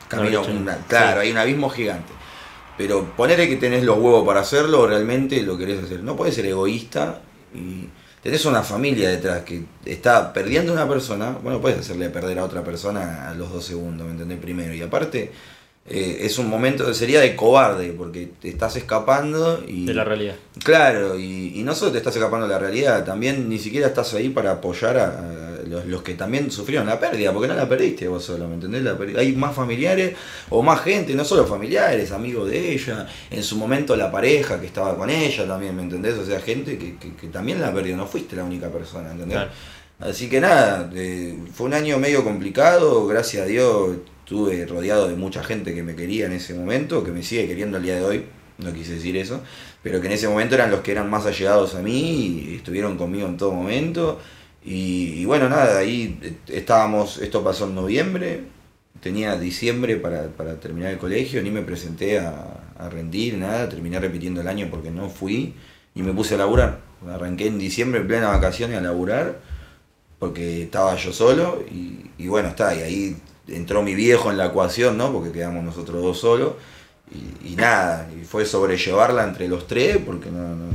camino, 0.08 0.42
una- 0.42 0.78
claro, 0.86 1.20
Sí. 1.20 1.26
hay 1.26 1.32
un 1.32 1.38
abismo 1.38 1.68
gigante. 1.68 2.12
Pero 2.78 3.12
ponele 3.16 3.48
que 3.48 3.56
tenés 3.56 3.84
los 3.84 3.98
huevos 3.98 4.26
para 4.26 4.40
hacerlo 4.40 4.86
realmente 4.86 5.42
lo 5.42 5.56
querés 5.58 5.84
hacer. 5.84 6.02
No 6.02 6.16
puedes 6.16 6.34
ser 6.34 6.46
egoísta 6.46 7.20
y 7.54 7.88
tenés 8.22 8.44
una 8.44 8.62
familia 8.62 9.08
detrás 9.10 9.42
que 9.42 9.62
está 9.84 10.32
perdiendo 10.32 10.72
una 10.72 10.88
persona. 10.88 11.30
Bueno, 11.42 11.60
puedes 11.60 11.78
hacerle 11.78 12.10
perder 12.10 12.38
a 12.38 12.44
otra 12.44 12.64
persona 12.64 13.28
a 13.28 13.34
los 13.34 13.52
dos 13.52 13.64
segundos, 13.64 14.06
¿me 14.06 14.12
entendés? 14.12 14.38
Primero. 14.38 14.74
Y 14.74 14.82
aparte, 14.82 15.30
eh, 15.86 16.18
es 16.20 16.38
un 16.38 16.48
momento, 16.48 16.92
sería 16.94 17.20
de 17.20 17.36
cobarde 17.36 17.92
porque 17.92 18.30
te 18.40 18.48
estás 18.48 18.76
escapando 18.76 19.62
y... 19.68 19.84
De 19.84 19.92
la 19.92 20.04
realidad. 20.04 20.36
Claro, 20.64 21.18
y, 21.18 21.58
y 21.58 21.62
no 21.62 21.74
solo 21.74 21.92
te 21.92 21.98
estás 21.98 22.16
escapando 22.16 22.46
de 22.46 22.52
la 22.54 22.58
realidad, 22.58 23.04
también 23.04 23.48
ni 23.48 23.58
siquiera 23.58 23.88
estás 23.88 24.14
ahí 24.14 24.30
para 24.30 24.52
apoyar 24.52 24.96
a, 24.96 25.04
a 25.04 25.53
los, 25.74 25.86
los 25.86 26.02
que 26.02 26.14
también 26.14 26.50
sufrieron 26.50 26.86
la 26.86 26.98
pérdida, 26.98 27.32
porque 27.32 27.48
no 27.48 27.54
la 27.54 27.68
perdiste 27.68 28.08
vos 28.08 28.24
solo, 28.24 28.46
¿me 28.48 28.54
entendés? 28.54 28.82
La 28.82 28.96
hay 29.18 29.32
más 29.32 29.54
familiares 29.54 30.14
o 30.50 30.62
más 30.62 30.80
gente, 30.82 31.14
no 31.14 31.24
solo 31.24 31.46
familiares, 31.46 32.12
amigos 32.12 32.50
de 32.50 32.72
ella, 32.74 33.06
en 33.30 33.42
su 33.42 33.56
momento 33.56 33.96
la 33.96 34.10
pareja 34.10 34.60
que 34.60 34.66
estaba 34.66 34.96
con 34.96 35.10
ella 35.10 35.46
también, 35.46 35.74
¿me 35.76 35.82
entendés? 35.82 36.14
O 36.14 36.24
sea, 36.24 36.40
gente 36.40 36.78
que, 36.78 36.96
que- 36.96 37.14
que 37.14 37.26
también 37.28 37.60
la 37.60 37.72
perdió, 37.72 37.96
no 37.96 38.06
fuiste 38.06 38.36
la 38.36 38.44
única 38.44 38.68
persona, 38.70 39.10
¿entendés? 39.12 39.36
Claro. 39.38 39.50
Así 40.00 40.28
que 40.28 40.40
nada, 40.40 40.90
eh, 40.94 41.38
fue 41.52 41.66
un 41.66 41.74
año 41.74 41.98
medio 41.98 42.24
complicado, 42.24 43.06
gracias 43.06 43.42
a 43.44 43.46
Dios 43.46 43.96
estuve 44.24 44.66
rodeado 44.66 45.08
de 45.08 45.14
mucha 45.16 45.42
gente 45.44 45.74
que 45.74 45.82
me 45.82 45.94
quería 45.94 46.26
en 46.26 46.32
ese 46.32 46.54
momento, 46.54 47.04
que 47.04 47.10
me 47.12 47.22
sigue 47.22 47.46
queriendo 47.46 47.76
al 47.76 47.82
día 47.82 47.96
de 47.96 48.04
hoy, 48.04 48.24
no 48.58 48.72
quise 48.72 48.94
decir 48.94 49.16
eso, 49.16 49.40
pero 49.82 50.00
que 50.00 50.06
en 50.06 50.12
ese 50.14 50.26
momento 50.28 50.54
eran 50.54 50.70
los 50.70 50.80
que 50.80 50.92
eran 50.92 51.08
más 51.10 51.26
allegados 51.26 51.74
a 51.74 51.80
mí 51.82 52.46
y 52.50 52.54
estuvieron 52.56 52.96
conmigo 52.96 53.26
en 53.28 53.36
todo 53.36 53.52
momento. 53.52 54.18
Y, 54.64 55.20
y 55.20 55.24
bueno, 55.26 55.48
nada, 55.48 55.78
ahí 55.78 56.18
estábamos, 56.48 57.18
esto 57.18 57.44
pasó 57.44 57.66
en 57.66 57.74
noviembre, 57.74 58.44
tenía 59.00 59.36
diciembre 59.36 59.96
para, 59.96 60.28
para 60.28 60.58
terminar 60.58 60.92
el 60.92 60.98
colegio, 60.98 61.42
ni 61.42 61.50
me 61.50 61.60
presenté 61.62 62.18
a, 62.18 62.60
rendir, 62.90 63.36
nada, 63.38 63.68
terminé 63.68 63.98
repitiendo 64.00 64.40
el 64.40 64.48
año 64.48 64.68
porque 64.70 64.90
no 64.90 65.08
fui 65.08 65.54
y 65.94 66.02
me 66.02 66.12
puse 66.12 66.34
a 66.34 66.38
laburar. 66.38 66.80
Arranqué 67.08 67.46
en 67.46 67.58
diciembre 67.58 68.00
en 68.00 68.08
plena 68.08 68.28
vacaciones 68.28 68.78
a 68.78 68.80
laburar 68.80 69.40
porque 70.18 70.62
estaba 70.62 70.96
yo 70.96 71.12
solo 71.12 71.62
y, 71.70 72.10
y 72.18 72.28
bueno, 72.28 72.48
está, 72.48 72.74
y 72.74 72.82
ahí 72.82 73.16
entró 73.48 73.82
mi 73.82 73.94
viejo 73.94 74.30
en 74.30 74.38
la 74.38 74.46
ecuación, 74.46 74.98
¿no? 74.98 75.12
Porque 75.12 75.32
quedamos 75.32 75.64
nosotros 75.64 76.02
dos 76.02 76.18
solos 76.18 76.54
y, 77.12 77.52
y 77.52 77.56
nada, 77.56 78.10
y 78.18 78.24
fue 78.24 78.44
sobrellevarla 78.44 79.24
entre 79.24 79.48
los 79.48 79.66
tres 79.66 79.98
porque 80.04 80.30
no, 80.30 80.56
no, 80.56 80.66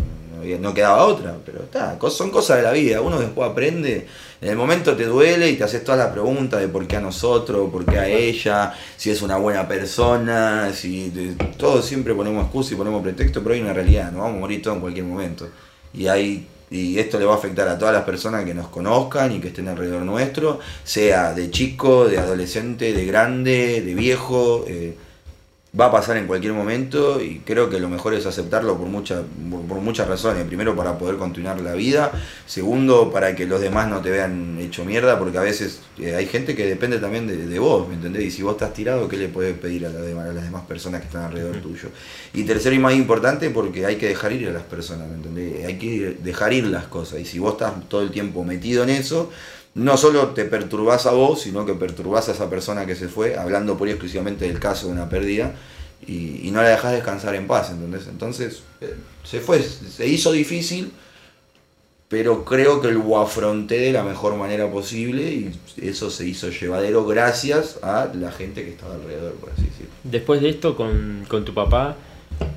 no 0.60 0.74
quedaba 0.74 1.06
otra, 1.06 1.36
pero 1.46 1.64
está, 1.64 1.98
son 2.10 2.32
cosas 2.32 2.58
de 2.58 2.64
la 2.64 2.72
vida, 2.72 3.02
uno 3.02 3.20
después 3.20 3.50
aprende, 3.50 4.08
en 4.42 4.50
el 4.50 4.56
momento 4.56 4.96
te 4.96 5.06
duele 5.06 5.50
y 5.50 5.56
te 5.56 5.64
haces 5.64 5.84
todas 5.84 6.00
las 6.00 6.12
preguntas 6.12 6.60
de 6.60 6.68
por 6.68 6.88
qué 6.88 6.98
a 6.98 7.02
nosotros, 7.02 7.70
por 7.72 7.86
qué 7.86 8.00
a 8.00 8.08
ella, 8.08 8.74
si 8.98 9.10
es 9.10 9.22
una 9.22 9.38
buena 9.38 9.68
persona, 9.68 10.72
si 10.74 11.12
todos 11.58 11.86
siempre 11.86 12.14
ponemos 12.14 12.44
excusa 12.44 12.74
y 12.74 12.78
ponemos 12.78 13.04
pretexto, 13.04 13.42
pero 13.44 13.56
hay 13.56 13.62
una 13.62 13.74
realidad, 13.74 14.12
nos 14.12 14.22
vamos 14.22 14.38
a 14.38 14.40
morir 14.40 14.62
todos 14.62 14.76
en 14.76 14.82
cualquier 14.82 15.06
momento. 15.06 15.48
Y 15.94 16.08
hay 16.08 16.48
y 16.72 17.00
esto 17.00 17.18
le 17.18 17.26
va 17.26 17.34
a 17.34 17.38
afectar 17.38 17.68
a 17.68 17.78
todas 17.78 17.94
las 17.94 18.04
personas 18.04 18.46
que 18.46 18.54
nos 18.54 18.68
conozcan 18.68 19.32
y 19.32 19.40
que 19.40 19.48
estén 19.48 19.68
alrededor 19.68 20.04
nuestro, 20.04 20.60
sea 20.84 21.34
de 21.34 21.50
chico, 21.50 22.08
de 22.08 22.20
adolescente, 22.20 22.94
de 22.94 23.06
grande, 23.06 23.82
de 23.82 23.94
viejo, 23.96 24.66
eh, 24.68 24.96
va 25.80 25.86
a 25.86 25.92
pasar 25.92 26.18
en 26.18 26.26
cualquier 26.26 26.54
momento 26.54 27.22
y 27.22 27.40
creo 27.46 27.70
que 27.70 27.80
lo 27.80 27.90
mejor 27.90 28.16
es 28.16 28.26
aceptarlo 28.26 28.76
por, 28.78 28.88
muchas 28.88 29.22
por, 29.52 29.62
por 29.62 29.78
muchas 29.80 30.08
razones. 30.08 30.46
Primero 30.46 30.76
para 30.76 30.98
poder 30.98 31.18
continuar 31.18 31.62
la 31.62 31.74
vida, 31.74 32.12
segundo 32.48 33.12
para 33.12 33.36
que 33.36 33.46
los 33.46 33.62
demás 33.62 33.88
no 33.88 34.02
te 34.02 34.10
vean 34.10 34.58
hecho 34.60 34.84
mierda, 34.84 35.20
porque 35.20 35.38
a 35.38 35.42
veces 35.42 35.82
eh, 36.00 36.16
hay 36.16 36.26
gente 36.26 36.56
que 36.56 36.66
depende 36.66 36.98
también 36.98 37.28
de, 37.28 37.38
de 37.46 37.60
vos, 37.60 37.88
¿me 37.88 37.94
entendés? 37.94 38.24
Y 38.24 38.32
si 38.32 38.42
vos 38.42 38.54
estás 38.54 38.74
tirado, 38.74 39.08
¿qué 39.08 39.18
le 39.18 39.28
puedes 39.28 39.56
pedir 39.58 39.86
a, 39.86 39.90
demás- 39.92 40.30
a 40.30 40.34
las 40.34 40.44
demás 40.44 40.64
personas 40.66 41.02
que 41.02 41.08
están 41.08 41.24
alrededor 41.26 41.58
tuyo? 41.58 41.90
Y 42.34 42.44
tercero 42.44 42.74
y 42.76 42.80
más 42.80 42.96
importante, 42.96 43.50
porque 43.52 43.86
hay 43.86 43.98
que 43.98 44.08
dejar 44.08 44.32
ir 44.34 44.50
a 44.50 44.52
las 44.52 44.64
personas, 44.64 45.08
¿me 45.08 45.16
entendés? 45.16 45.66
Hay 45.66 45.78
que 45.78 46.18
dejar 46.24 46.52
ir 46.54 46.66
las 46.68 46.86
cosas. 46.88 47.20
Y 47.20 47.26
si 47.26 47.38
vos 47.40 47.54
estás 47.54 47.74
todo 47.90 48.02
el 48.02 48.10
tiempo 48.12 48.44
metido 48.44 48.84
en 48.84 48.90
eso, 48.90 49.30
no 49.80 49.96
solo 49.96 50.28
te 50.30 50.46
perturbás 50.46 51.06
a 51.06 51.12
vos, 51.12 51.42
sino 51.42 51.66
que 51.66 51.74
perturbás 51.74 52.28
a 52.28 52.34
esa 52.34 52.50
persona 52.50 52.86
que 52.86 52.96
se 52.96 53.08
fue, 53.08 53.38
hablando 53.38 53.78
por 53.78 53.88
y 53.88 53.92
exclusivamente 53.92 54.46
del 54.46 54.60
caso 54.60 54.88
de 54.88 54.94
una 54.94 55.08
pérdida, 55.08 55.56
y, 56.06 56.50
no 56.52 56.62
la 56.62 56.70
dejás 56.70 56.94
descansar 56.94 57.36
en 57.36 57.48
paz, 57.48 57.72
¿entendés? 57.72 58.08
Entonces, 58.08 58.64
eh, 58.82 58.96
se 59.24 59.40
fue, 59.40 59.62
se 59.62 60.08
hizo 60.08 60.32
difícil, 60.32 60.92
pero 62.10 62.44
creo 62.44 62.82
que 62.82 62.92
lo 62.92 63.20
afronté 63.20 63.80
de 63.80 63.94
la 63.94 64.04
mejor 64.04 64.36
manera 64.36 64.70
posible 64.70 65.24
y 65.24 65.52
eso 65.82 66.10
se 66.10 66.26
hizo 66.26 66.50
llevadero 66.50 67.06
gracias 67.06 67.80
a 67.84 68.10
la 68.14 68.32
gente 68.32 68.64
que 68.64 68.72
estaba 68.72 68.96
alrededor, 68.96 69.34
por 69.34 69.52
así 69.52 69.64
decirlo. 69.64 69.92
Después 70.04 70.42
de 70.42 70.50
esto 70.50 70.76
con, 70.76 71.26
con 71.28 71.46
tu 71.46 71.54
papá, 71.54 71.96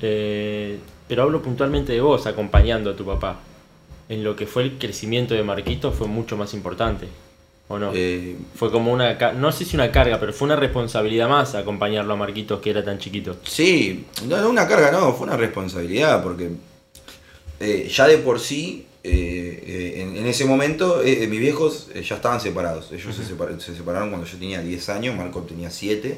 eh, 0.01 0.79
pero 1.07 1.23
hablo 1.23 1.41
puntualmente 1.41 1.93
de 1.93 2.01
vos 2.01 2.25
acompañando 2.25 2.89
a 2.89 2.95
tu 2.95 3.05
papá. 3.05 3.39
En 4.13 4.23
lo 4.23 4.35
que 4.35 4.45
fue 4.47 4.63
el 4.63 4.77
crecimiento 4.77 5.33
de 5.33 5.43
Marquito 5.43 5.91
fue 5.91 6.07
mucho 6.07 6.37
más 6.37 6.53
importante, 6.53 7.07
¿o 7.67 7.79
no? 7.79 7.91
Eh, 7.95 8.35
Fue 8.55 8.71
como 8.71 8.91
una, 8.93 9.17
no 9.33 9.51
sé 9.51 9.65
si 9.65 9.75
una 9.75 9.91
carga, 9.91 10.19
pero 10.19 10.33
fue 10.33 10.45
una 10.45 10.55
responsabilidad 10.55 11.27
más 11.29 11.55
acompañarlo 11.55 12.13
a 12.13 12.15
Marquitos 12.17 12.61
que 12.61 12.69
era 12.69 12.83
tan 12.83 12.97
chiquito. 12.99 13.35
Sí, 13.43 14.05
no, 14.27 14.39
no 14.41 14.49
una 14.49 14.67
carga, 14.67 14.91
no, 14.91 15.13
fue 15.13 15.25
una 15.27 15.37
responsabilidad, 15.37 16.21
porque 16.21 16.51
eh, 17.59 17.89
ya 17.91 18.07
de 18.07 18.17
por 18.17 18.39
sí, 18.39 18.85
eh, 19.03 19.63
eh, 19.65 20.01
en, 20.01 20.17
en 20.17 20.25
ese 20.27 20.45
momento, 20.45 21.01
eh, 21.03 21.27
mis 21.27 21.39
viejos 21.39 21.89
ya 21.93 22.15
estaban 22.15 22.39
separados. 22.39 22.91
Ellos 22.91 23.15
se, 23.15 23.23
separ- 23.23 23.59
se 23.59 23.75
separaron 23.75 24.09
cuando 24.09 24.27
yo 24.27 24.37
tenía 24.37 24.61
10 24.61 24.89
años, 24.89 25.15
Marco 25.15 25.41
tenía 25.41 25.69
7. 25.69 26.17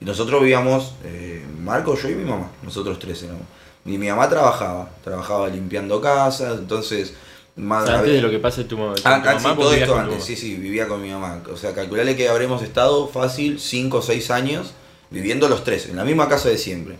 Y 0.00 0.04
nosotros 0.04 0.40
vivíamos, 0.40 0.94
eh, 1.04 1.42
Marco, 1.60 1.96
yo 1.96 2.08
y 2.08 2.14
mi 2.14 2.24
mamá, 2.24 2.50
nosotros 2.62 2.98
tres 2.98 3.22
éramos. 3.24 3.42
Y 3.86 3.98
mi 3.98 4.08
mamá 4.08 4.28
trabajaba, 4.28 4.90
trabajaba 5.02 5.48
limpiando 5.48 6.00
casas, 6.00 6.58
entonces... 6.58 7.14
O 7.56 7.60
más- 7.60 7.86
sea, 7.86 7.98
antes 7.98 8.12
de 8.12 8.22
lo 8.22 8.30
que 8.30 8.38
pase 8.38 8.64
tu, 8.64 8.76
Ah, 8.80 8.94
tu 8.94 9.28
ah, 9.28 9.34
mamá, 9.34 9.52
vos 9.54 9.64
todo 9.66 9.74
esto 9.74 9.96
antes, 9.96 10.24
sí, 10.24 10.36
sí, 10.36 10.54
vivía 10.54 10.86
con 10.86 11.02
mi 11.02 11.10
mamá. 11.10 11.42
O 11.52 11.56
sea, 11.56 11.74
calcularle 11.74 12.14
que 12.14 12.28
habremos 12.28 12.62
estado 12.62 13.08
fácil 13.08 13.58
5 13.58 13.98
o 13.98 14.02
6 14.02 14.30
años 14.30 14.74
viviendo 15.10 15.48
los 15.48 15.64
tres, 15.64 15.88
en 15.88 15.96
la 15.96 16.04
misma 16.04 16.28
casa 16.28 16.48
de 16.48 16.58
siempre. 16.58 16.96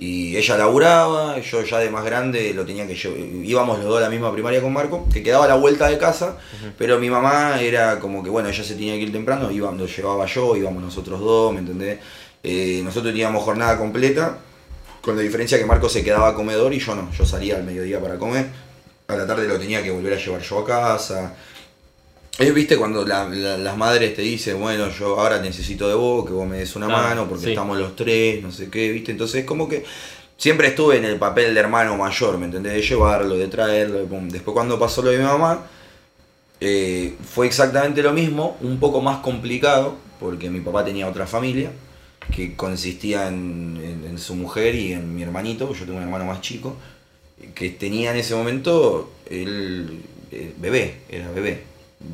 Y 0.00 0.36
ella 0.36 0.56
laburaba, 0.56 1.40
yo 1.40 1.64
ya 1.64 1.78
de 1.78 1.90
más 1.90 2.04
grande 2.04 2.54
lo 2.54 2.64
tenía 2.64 2.86
que 2.86 2.94
yo, 2.94 3.10
íbamos 3.16 3.78
los 3.78 3.88
dos 3.88 3.98
a 3.98 4.02
la 4.02 4.10
misma 4.10 4.32
primaria 4.32 4.62
con 4.62 4.72
Marco, 4.72 5.08
que 5.12 5.24
quedaba 5.24 5.46
a 5.46 5.48
la 5.48 5.56
vuelta 5.56 5.88
de 5.88 5.98
casa, 5.98 6.36
pero 6.76 7.00
mi 7.00 7.10
mamá 7.10 7.60
era 7.60 7.98
como 7.98 8.22
que, 8.22 8.30
bueno, 8.30 8.48
ella 8.48 8.62
se 8.62 8.74
tenía 8.74 8.94
que 8.94 9.00
ir 9.00 9.12
temprano, 9.12 9.50
iba, 9.50 9.72
lo 9.72 9.86
llevaba 9.86 10.26
yo, 10.26 10.54
íbamos 10.54 10.82
nosotros 10.84 11.18
dos, 11.18 11.52
¿me 11.52 11.60
entendés? 11.60 11.98
Eh, 12.44 12.80
nosotros 12.84 13.12
teníamos 13.12 13.42
jornada 13.42 13.76
completa, 13.76 14.38
con 15.02 15.16
la 15.16 15.22
diferencia 15.22 15.58
que 15.58 15.64
Marco 15.66 15.88
se 15.88 16.02
quedaba 16.04 16.28
a 16.28 16.34
comedor 16.34 16.72
y 16.74 16.78
yo 16.80 16.94
no, 16.94 17.10
yo 17.12 17.24
salía 17.24 17.56
al 17.56 17.64
mediodía 17.64 18.00
para 18.00 18.18
comer, 18.18 18.46
a 19.08 19.16
la 19.16 19.26
tarde 19.26 19.48
lo 19.48 19.58
tenía 19.58 19.82
que 19.82 19.90
volver 19.90 20.12
a 20.14 20.16
llevar 20.16 20.40
yo 20.42 20.58
a 20.58 20.66
casa. 20.66 21.34
Es, 22.38 22.54
viste, 22.54 22.76
cuando 22.76 23.04
la- 23.04 23.28
la- 23.28 23.58
las 23.58 23.76
madres 23.76 24.14
te 24.14 24.22
dicen, 24.22 24.60
bueno, 24.60 24.88
yo 24.90 25.18
ahora 25.20 25.40
necesito 25.40 25.88
de 25.88 25.94
vos, 25.94 26.24
que 26.26 26.32
vos 26.32 26.46
me 26.46 26.58
des 26.58 26.76
una 26.76 26.86
Claro, 26.86 27.02
mano, 27.08 27.28
porque 27.28 27.44
sí. 27.46 27.50
estamos 27.50 27.78
los 27.78 27.96
tres, 27.96 28.42
no 28.42 28.52
sé 28.52 28.68
qué, 28.70 28.92
viste. 28.92 29.10
Entonces, 29.10 29.44
como 29.44 29.68
que 29.68 29.84
siempre 30.36 30.68
estuve 30.68 30.98
en 30.98 31.04
el 31.04 31.16
papel 31.18 31.52
de 31.54 31.58
hermano 31.60 31.96
mayor, 31.96 32.38
¿me 32.38 32.44
entendés? 32.46 32.74
De 32.74 32.82
llevarlo, 32.82 33.36
de 33.36 33.48
traerlo. 33.48 34.04
pum. 34.04 34.28
Después 34.28 34.52
cuando 34.54 34.78
pasó 34.78 35.02
lo 35.02 35.10
de 35.10 35.18
mi 35.18 35.24
mamá, 35.24 35.66
eh, 36.60 37.14
fue 37.24 37.46
exactamente 37.46 38.02
lo 38.02 38.12
mismo, 38.12 38.56
un 38.60 38.78
poco 38.78 39.00
más 39.00 39.18
complicado, 39.18 39.96
porque 40.20 40.48
mi 40.50 40.60
papá 40.60 40.84
tenía 40.84 41.08
otra 41.08 41.26
familia, 41.26 41.70
que 42.34 42.54
consistía 42.56 43.28
en, 43.28 43.78
en- 43.82 44.04
en 44.10 44.18
su 44.18 44.34
mujer 44.34 44.74
y 44.74 44.92
en 44.92 45.14
mi 45.14 45.22
hermanito, 45.22 45.72
yo 45.74 45.84
tengo 45.84 45.98
un 45.98 46.04
hermano 46.04 46.24
más 46.24 46.40
chico, 46.40 46.76
que 47.54 47.70
tenía 47.70 48.10
en 48.12 48.18
ese 48.18 48.34
momento 48.34 49.10
el 49.30 50.00
eh, 50.32 50.52
bebé, 50.58 50.96
era 51.08 51.30
bebé, 51.30 51.62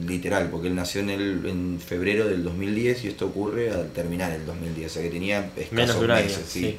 literal, 0.07 0.49
porque 0.51 0.69
él 0.69 0.75
nació 0.75 1.01
en, 1.01 1.11
el, 1.11 1.47
en 1.47 1.81
febrero 1.81 2.29
del 2.29 2.43
2010 2.45 3.05
y 3.05 3.09
esto 3.09 3.27
ocurre 3.27 3.71
al 3.71 3.91
terminar 3.93 4.33
el 4.33 4.45
2010, 4.47 4.91
o 4.91 4.95
sea 4.95 5.03
que 5.03 5.11
tenía 5.11 5.51
escasos 5.57 5.73
Menos 5.73 5.97
meses, 6.25 6.45
sí. 6.49 6.77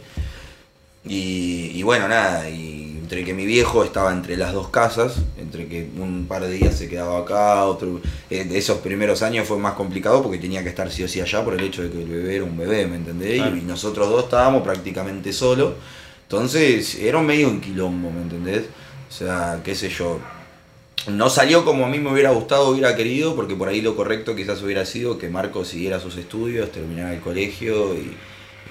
Y, 1.08 1.72
y 1.74 1.84
bueno, 1.84 2.08
nada, 2.08 2.50
y 2.50 2.86
entre 3.06 3.24
que 3.24 3.36
mi 3.36 3.46
viejo 3.46 3.84
estaba 3.84 4.12
entre 4.12 4.36
las 4.36 4.52
dos 4.52 4.70
casas, 4.70 5.18
entre 5.38 5.68
que 5.68 5.88
un 6.00 6.26
par 6.28 6.42
de 6.42 6.50
días 6.50 6.76
se 6.76 6.90
quedaba 6.90 7.20
acá, 7.20 7.64
otro... 7.66 8.02
eh, 8.32 8.50
esos 8.54 8.80
primeros 8.80 9.22
años 9.22 9.48
fue 9.48 9.60
más 9.60 9.74
complicado 9.74 10.24
porque 10.24 10.40
tenía 10.40 10.64
que 10.64 10.70
estar 10.70 10.92
sí 10.92 11.04
o 11.04 11.08
sí 11.08 11.22
allá 11.22 11.44
por 11.44 11.54
el 11.54 11.64
hecho 11.64 11.84
de 11.84 11.92
que 11.92 12.02
el 12.02 12.10
bebé 12.10 12.38
era 12.38 12.46
un 12.46 12.58
bebé, 12.58 12.88
¿me 12.88 12.96
entendés? 12.96 13.36
Claro. 13.36 13.56
Y, 13.58 13.62
nosotros 13.62 14.10
dos 14.10 14.24
estábamos 14.24 14.64
prácticamente 14.64 15.34
solos, 15.34 15.74
entonces 16.24 16.96
era 16.96 17.20
un 17.20 17.28
medio 17.28 17.48
un 17.48 17.62
quilombo, 17.62 18.10
¿me 18.10 18.24
entendés? 18.24 18.64
O 19.08 19.14
sea, 19.14 19.62
qué 19.64 19.76
sé 19.76 19.90
yo. 19.90 20.20
No 21.08 21.30
salió 21.30 21.64
como 21.64 21.86
a 21.86 21.90
mí 21.90 22.00
me 22.00 22.12
hubiera 22.12 22.32
gustado, 22.32 22.70
hubiera 22.70 22.96
querido, 22.96 23.36
porque 23.36 23.56
por 23.56 23.68
ahí 23.68 23.82
lo 23.82 23.96
correcto 23.96 24.36
quizás 24.36 24.64
hubiera 24.64 24.84
sido 24.84 25.20
que 25.20 25.30
Marco 25.30 25.64
siguiera 25.64 26.00
sus 26.00 26.18
estudios, 26.18 26.72
terminara 26.72 27.14
el 27.14 27.22
colegio 27.22 27.94
y, 27.94 28.16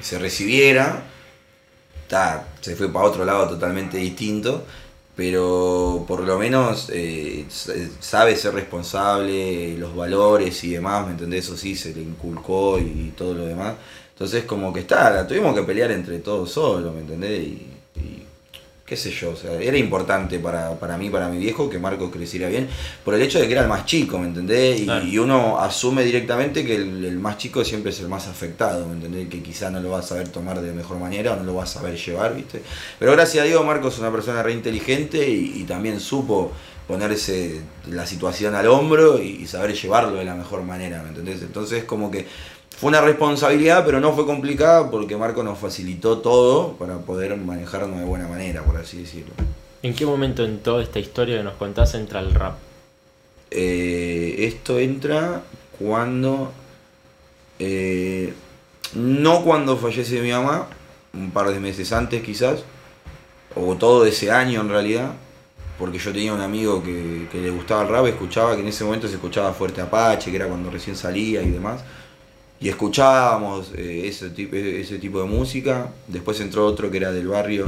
y 0.00 0.02
se 0.02 0.18
recibiera 0.18 1.04
ta, 2.08 2.48
se 2.60 2.76
fue 2.76 2.92
para 2.92 3.06
otro 3.06 3.24
lado 3.24 3.48
totalmente 3.48 3.98
distinto, 3.98 4.64
pero 5.16 6.04
por 6.08 6.20
lo 6.20 6.38
menos 6.38 6.90
eh, 6.92 7.46
sabe 8.00 8.36
ser 8.36 8.54
responsable, 8.54 9.76
los 9.78 9.94
valores 9.94 10.62
y 10.64 10.70
demás, 10.72 11.06
¿me 11.06 11.12
entendés? 11.12 11.44
Eso 11.46 11.56
sí, 11.56 11.76
se 11.76 11.94
le 11.94 12.02
inculcó 12.02 12.78
y 12.78 13.12
todo 13.16 13.34
lo 13.34 13.46
demás. 13.46 13.74
Entonces 14.12 14.44
como 14.44 14.72
que 14.72 14.80
está, 14.80 15.10
la 15.10 15.26
tuvimos 15.26 15.54
que 15.54 15.62
pelear 15.62 15.90
entre 15.90 16.18
todos 16.20 16.52
solos, 16.52 16.94
¿me 16.94 17.00
entendés? 17.00 17.40
Y 17.40 17.74
qué 18.86 18.96
sé 18.98 19.10
yo, 19.10 19.30
o 19.30 19.36
sea, 19.36 19.52
era 19.60 19.78
importante 19.78 20.38
para, 20.38 20.78
para 20.78 20.98
mí, 20.98 21.08
para 21.08 21.28
mi 21.30 21.38
viejo, 21.38 21.70
que 21.70 21.78
Marco 21.78 22.10
creciera 22.10 22.48
bien, 22.48 22.68
por 23.02 23.14
el 23.14 23.22
hecho 23.22 23.40
de 23.40 23.46
que 23.46 23.52
era 23.52 23.62
el 23.62 23.68
más 23.68 23.86
chico, 23.86 24.18
¿me 24.18 24.26
entendés? 24.26 24.80
Y, 24.80 24.84
Claro. 24.84 25.06
y 25.06 25.16
uno 25.18 25.58
asume 25.58 26.04
directamente 26.04 26.66
que 26.66 26.76
el, 26.76 27.02
el 27.04 27.18
más 27.18 27.38
chico 27.38 27.64
siempre 27.64 27.92
es 27.92 28.00
el 28.00 28.08
más 28.08 28.26
afectado, 28.28 28.86
¿me 28.86 28.92
entendés? 28.92 29.28
Que 29.30 29.42
quizá 29.42 29.70
no 29.70 29.80
lo 29.80 29.88
va 29.90 30.00
a 30.00 30.02
saber 30.02 30.28
tomar 30.28 30.60
de 30.60 30.72
mejor 30.72 30.98
manera 30.98 31.32
o 31.32 31.36
no 31.36 31.44
lo 31.44 31.54
va 31.54 31.62
a 31.62 31.66
saber 31.66 31.96
llevar, 31.96 32.34
¿viste? 32.36 32.60
Pero 32.98 33.12
gracias 33.12 33.42
a 33.44 33.46
Dios 33.46 33.64
Marco 33.64 33.88
es 33.88 33.98
una 33.98 34.12
persona 34.12 34.42
re 34.42 34.52
inteligente 34.52 35.26
y, 35.30 35.54
y 35.56 35.64
también 35.64 35.98
supo 35.98 36.52
ponerse 36.86 37.62
la 37.88 38.06
situación 38.06 38.54
al 38.54 38.66
hombro 38.66 39.18
y, 39.22 39.28
y 39.42 39.46
saber 39.46 39.72
llevarlo 39.74 40.16
de 40.16 40.24
la 40.26 40.34
mejor 40.34 40.62
manera, 40.62 41.02
¿me 41.02 41.08
entendés? 41.08 41.40
Entonces 41.40 41.84
como 41.84 42.10
que 42.10 42.26
fue 42.76 42.88
una 42.88 43.00
responsabilidad, 43.00 43.84
pero 43.84 44.00
no 44.00 44.12
fue 44.12 44.26
complicada 44.26 44.90
porque 44.90 45.16
Marco 45.16 45.42
nos 45.42 45.58
facilitó 45.58 46.18
todo 46.18 46.72
para 46.72 46.98
poder 46.98 47.36
manejarnos 47.36 47.98
de 47.98 48.04
buena 48.04 48.28
manera, 48.28 48.62
por 48.62 48.76
así 48.76 48.98
decirlo. 48.98 49.32
¿En 49.82 49.94
qué 49.94 50.06
momento 50.06 50.44
en 50.44 50.58
toda 50.58 50.82
esta 50.82 50.98
historia 50.98 51.38
que 51.38 51.44
nos 51.44 51.54
contás 51.54 51.94
entra 51.94 52.20
el 52.20 52.34
rap? 52.34 52.54
Eh, 53.50 54.36
esto 54.38 54.78
entra 54.78 55.42
cuando... 55.78 56.52
eh, 57.58 58.32
no 58.94 59.42
cuando 59.42 59.76
fallece 59.76 60.20
mi 60.20 60.30
mamá, 60.30 60.68
un 61.12 61.30
par 61.30 61.48
de 61.50 61.58
meses 61.60 61.92
antes 61.92 62.22
quizás, 62.22 62.64
o 63.56 63.74
todo 63.76 64.04
ese 64.06 64.30
año 64.30 64.60
en 64.60 64.68
realidad, 64.68 65.12
porque 65.78 65.98
yo 65.98 66.12
tenía 66.12 66.32
un 66.32 66.40
amigo 66.40 66.82
que, 66.82 67.26
que 67.30 67.40
le 67.40 67.50
gustaba 67.50 67.82
el 67.82 67.88
rap, 67.88 68.06
escuchaba 68.06 68.54
que 68.54 68.62
en 68.62 68.68
ese 68.68 68.84
momento 68.84 69.08
se 69.08 69.14
escuchaba 69.14 69.52
Fuerte 69.52 69.80
Apache, 69.80 70.30
que 70.30 70.36
era 70.36 70.46
cuando 70.46 70.70
recién 70.70 70.96
salía 70.96 71.42
y 71.42 71.50
demás, 71.50 71.82
y 72.64 72.68
escuchábamos 72.70 73.72
eh, 73.76 74.04
ese, 74.06 74.30
tipo, 74.30 74.56
ese 74.56 74.98
tipo 74.98 75.20
de 75.20 75.26
música, 75.26 75.88
después 76.08 76.40
entró 76.40 76.64
otro 76.64 76.90
que 76.90 76.96
era 76.96 77.12
del 77.12 77.28
barrio, 77.28 77.66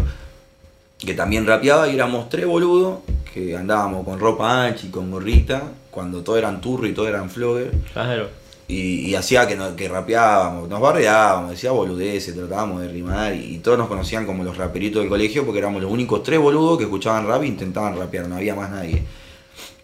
que 0.99 1.13
también 1.13 1.47
rapeaba 1.47 1.87
y 1.87 1.95
éramos 1.95 2.31
tres 2.31 2.47
boludos 2.47 3.01
que 3.35 3.55
andábamos 3.55 4.07
con 4.07 4.19
ropa 4.19 4.65
ancha 4.65 4.87
y 4.87 4.91
con 4.91 5.11
gorrita, 5.11 5.65
cuando 5.91 6.23
todos 6.23 6.39
eran 6.39 6.63
turro 6.63 6.87
y 6.87 6.95
todos 6.95 7.09
eran 7.11 7.29
flogger, 7.29 7.73
Claro. 7.93 8.31
y, 8.69 9.11
y 9.11 9.15
hacía 9.15 9.47
que, 9.47 9.59
que 9.77 9.87
rapeábamos, 9.87 10.67
nos 10.71 10.81
barreábamos, 10.81 11.51
decía 11.51 11.73
boludeces, 11.73 12.35
tratábamos 12.35 12.81
de 12.81 12.89
rimar 12.89 13.35
y, 13.35 13.57
y 13.57 13.59
todos 13.59 13.77
nos 13.77 13.89
conocían 13.89 14.25
como 14.25 14.45
los 14.45 14.57
raperitos 14.57 15.03
del 15.03 15.11
colegio 15.11 15.45
porque 15.45 15.59
éramos 15.59 15.83
los 15.83 15.93
únicos 15.93 16.23
tres 16.23 16.41
boludos 16.41 16.79
que 16.79 16.85
escuchaban 16.85 17.27
rap 17.27 17.43
e 17.43 17.47
intentaban 17.49 17.99
rapear, 17.99 18.27
no 18.29 18.37
había 18.37 18.55
más 18.55 18.71
nadie. 18.71 19.03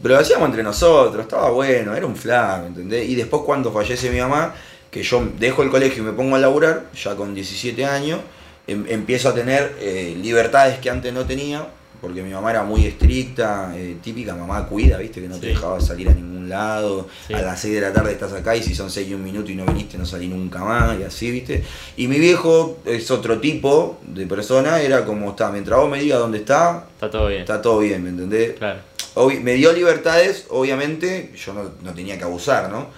Pero 0.02 0.14
lo 0.14 0.20
hacíamos 0.20 0.48
entre 0.48 0.62
nosotros, 0.62 1.22
estaba 1.22 1.50
bueno, 1.50 1.94
era 1.94 2.06
un 2.06 2.16
flan, 2.16 2.66
¿entendés? 2.68 3.08
Y 3.08 3.14
después 3.14 3.42
cuando 3.44 3.70
fallece 3.70 4.10
mi 4.10 4.18
mamá, 4.18 4.54
que 4.92 5.02
yo 5.02 5.26
dejo 5.40 5.62
el 5.64 5.70
colegio 5.70 6.02
y 6.02 6.06
me 6.06 6.12
pongo 6.12 6.36
a 6.36 6.38
laburar, 6.38 6.84
ya 6.94 7.16
con 7.16 7.34
17 7.34 7.84
años, 7.84 8.20
em- 8.68 8.84
empiezo 8.88 9.30
a 9.30 9.34
tener 9.34 9.74
eh, 9.80 10.16
libertades 10.22 10.78
que 10.78 10.90
antes 10.90 11.12
no 11.12 11.24
tenía, 11.24 11.66
porque 12.00 12.22
mi 12.22 12.30
mamá 12.30 12.50
era 12.50 12.62
muy 12.62 12.84
estricta, 12.84 13.72
eh, 13.74 13.96
típica 14.02 14.34
mamá 14.36 14.66
cuida, 14.68 14.98
viste, 14.98 15.20
que 15.22 15.28
no 15.28 15.36
te 15.38 15.46
Sí. 15.48 15.54
dejaba 15.54 15.80
salir 15.80 16.08
a 16.10 16.12
ningún 16.14 16.48
lado, 16.48 17.08
Sí. 17.26 17.32
a 17.32 17.40
las 17.40 17.58
6 17.60 17.74
de 17.74 17.80
la 17.80 17.92
tarde 17.92 18.12
estás 18.12 18.32
acá 18.34 18.54
y 18.54 18.62
si 18.62 18.74
son 18.74 18.90
6 18.90 19.08
y 19.08 19.14
un 19.14 19.24
minuto 19.24 19.50
y 19.50 19.54
no 19.54 19.64
viniste 19.64 19.96
no 19.96 20.04
salí 20.04 20.28
nunca 20.28 20.58
más, 20.58 20.98
y 21.00 21.04
así, 21.04 21.30
viste. 21.30 21.64
Y 21.96 22.06
mi 22.08 22.18
viejo 22.18 22.78
es 22.84 23.10
otro 23.10 23.38
tipo 23.40 23.98
de 24.06 24.26
persona, 24.26 24.80
era 24.82 25.04
como 25.06 25.30
está, 25.30 25.50
mientras 25.50 25.78
vos 25.80 25.88
me 25.90 26.00
digas 26.00 26.18
dónde 26.18 26.38
está, 26.38 26.84
Está 26.94 27.10
todo 27.10 27.28
bien. 27.28 27.40
está 27.40 27.62
todo 27.62 27.78
bien, 27.78 28.02
¿me 28.02 28.10
entendés? 28.10 28.58
Claro. 28.58 28.80
Obvi- 29.14 29.40
me 29.40 29.54
dio 29.54 29.72
libertades, 29.72 30.46
obviamente, 30.50 31.32
yo 31.36 31.52
no, 31.54 31.70
no 31.82 31.94
tenía 31.94 32.18
que 32.18 32.24
abusar, 32.24 32.68
¿no? 32.70 32.88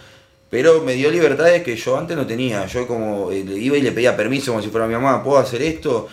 Pero 0.55 0.83
me 0.83 0.93
dio 0.95 1.11
libertades 1.11 1.65
que 1.65 1.75
yo 1.75 1.99
antes 1.99 2.17
no 2.17 2.25
tenía. 2.29 2.65
Yo 2.67 2.87
como 2.87 3.33
eh, 3.33 3.39
iba 3.57 3.77
y 3.77 3.83
le 3.83 3.91
pedía 3.91 4.17
permiso 4.17 4.53
como 4.53 4.63
si 4.63 4.69
fuera 4.71 4.87
mi 4.87 4.95
mamá, 4.95 5.21
¿puedo 5.25 5.39
hacer 5.39 5.61
esto? 5.63 6.07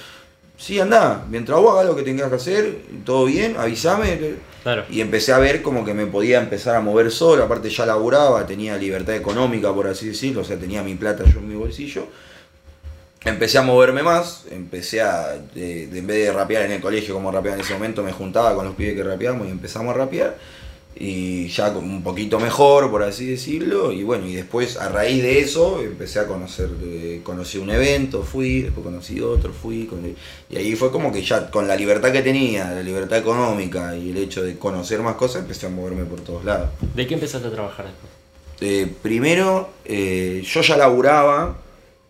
Sí, 0.58 0.80
anda, 0.80 1.24
mientras 1.30 1.60
vos 1.60 1.74
hagas 1.74 1.86
lo 1.86 1.96
que 1.96 2.02
tengas 2.02 2.28
que 2.30 2.36
hacer, 2.38 2.76
todo 3.06 3.26
bien, 3.26 3.56
avísame. 3.56 4.18
Claro. 4.64 4.84
Y 4.90 5.00
empecé 5.02 5.32
a 5.32 5.38
ver 5.38 5.62
como 5.62 5.86
que 5.86 5.94
me 5.94 6.08
podía 6.08 6.40
empezar 6.40 6.76
a 6.76 6.82
mover 6.82 7.12
solo, 7.12 7.44
aparte 7.44 7.70
ya 7.70 7.86
laburaba, 7.86 8.48
tenía 8.48 8.76
libertad 8.78 9.14
económica, 9.16 9.72
por 9.76 9.86
así 9.86 10.08
decirlo, 10.08 10.42
o 10.42 10.44
sea, 10.44 10.58
tenía 10.58 10.82
mi 10.82 10.96
plata 10.96 11.24
yo 11.24 11.38
en 11.38 11.48
mi 11.48 11.54
bolsillo. 11.56 12.08
Empecé 13.24 13.60
a 13.60 13.62
moverme 13.62 14.02
más, 14.02 14.46
empecé 14.50 15.02
a, 15.02 15.38
de, 15.54 15.86
de- 15.86 16.00
en 16.00 16.08
vez 16.08 16.26
de 16.26 16.34
rapear 16.34 16.64
en 16.64 16.72
el 16.72 16.82
colegio 16.82 17.14
como 17.14 17.32
rapeaba 17.32 17.58
en 17.58 17.62
ese 17.64 17.74
momento, 17.74 18.02
me 18.02 18.12
juntaba 18.12 18.56
con 18.56 18.66
los 18.66 18.74
pibes 18.74 18.96
que 18.96 19.04
rapeábamos 19.04 19.48
y 19.48 19.52
empezamos 19.52 19.94
a 19.94 19.98
rapear. 20.00 20.36
Y 20.96 21.48
ya 21.48 21.74
como 21.74 21.88
un 21.88 22.04
poquito 22.04 22.40
mejor, 22.40 22.92
por 22.92 23.02
así 23.02 23.26
decirlo. 23.26 23.92
Y 23.92 24.04
bueno, 24.04 24.28
y 24.28 24.36
después 24.36 24.78
a 24.78 24.90
raíz 24.90 25.24
de 25.24 25.40
eso 25.40 25.82
empecé 25.82 26.20
a 26.20 26.28
conocer, 26.28 26.70
eh, 26.84 27.22
conocí 27.24 27.58
un 27.58 27.72
evento, 27.72 28.22
fui, 28.24 28.62
después 28.64 28.84
conocí 28.86 29.20
otro, 29.22 29.52
fui. 29.54 29.86
con- 29.86 30.16
y 30.50 30.56
ahí 30.58 30.76
fue 30.76 30.92
como 30.92 31.12
que 31.12 31.24
ya 31.24 31.50
con 31.50 31.68
la 31.68 31.76
libertad 31.76 32.12
que 32.12 32.22
tenía, 32.22 32.70
la 32.72 32.84
libertad 32.84 33.18
económica 33.18 33.96
y 33.96 34.12
el 34.12 34.18
hecho 34.18 34.44
de 34.44 34.58
conocer 34.58 35.00
más 35.02 35.16
cosas, 35.16 35.42
empecé 35.44 35.66
a 35.66 35.70
moverme 35.70 36.04
por 36.06 36.20
todos 36.22 36.44
lados. 36.46 36.70
¿De 36.94 37.08
qué 37.08 37.14
empezaste 37.16 37.48
a 37.48 37.52
trabajar 37.52 37.86
después? 37.86 38.12
Eh, 38.60 38.94
primero, 39.02 39.70
eh, 39.86 40.44
yo 40.46 40.62
ya 40.62 40.78
laburaba 40.78 41.58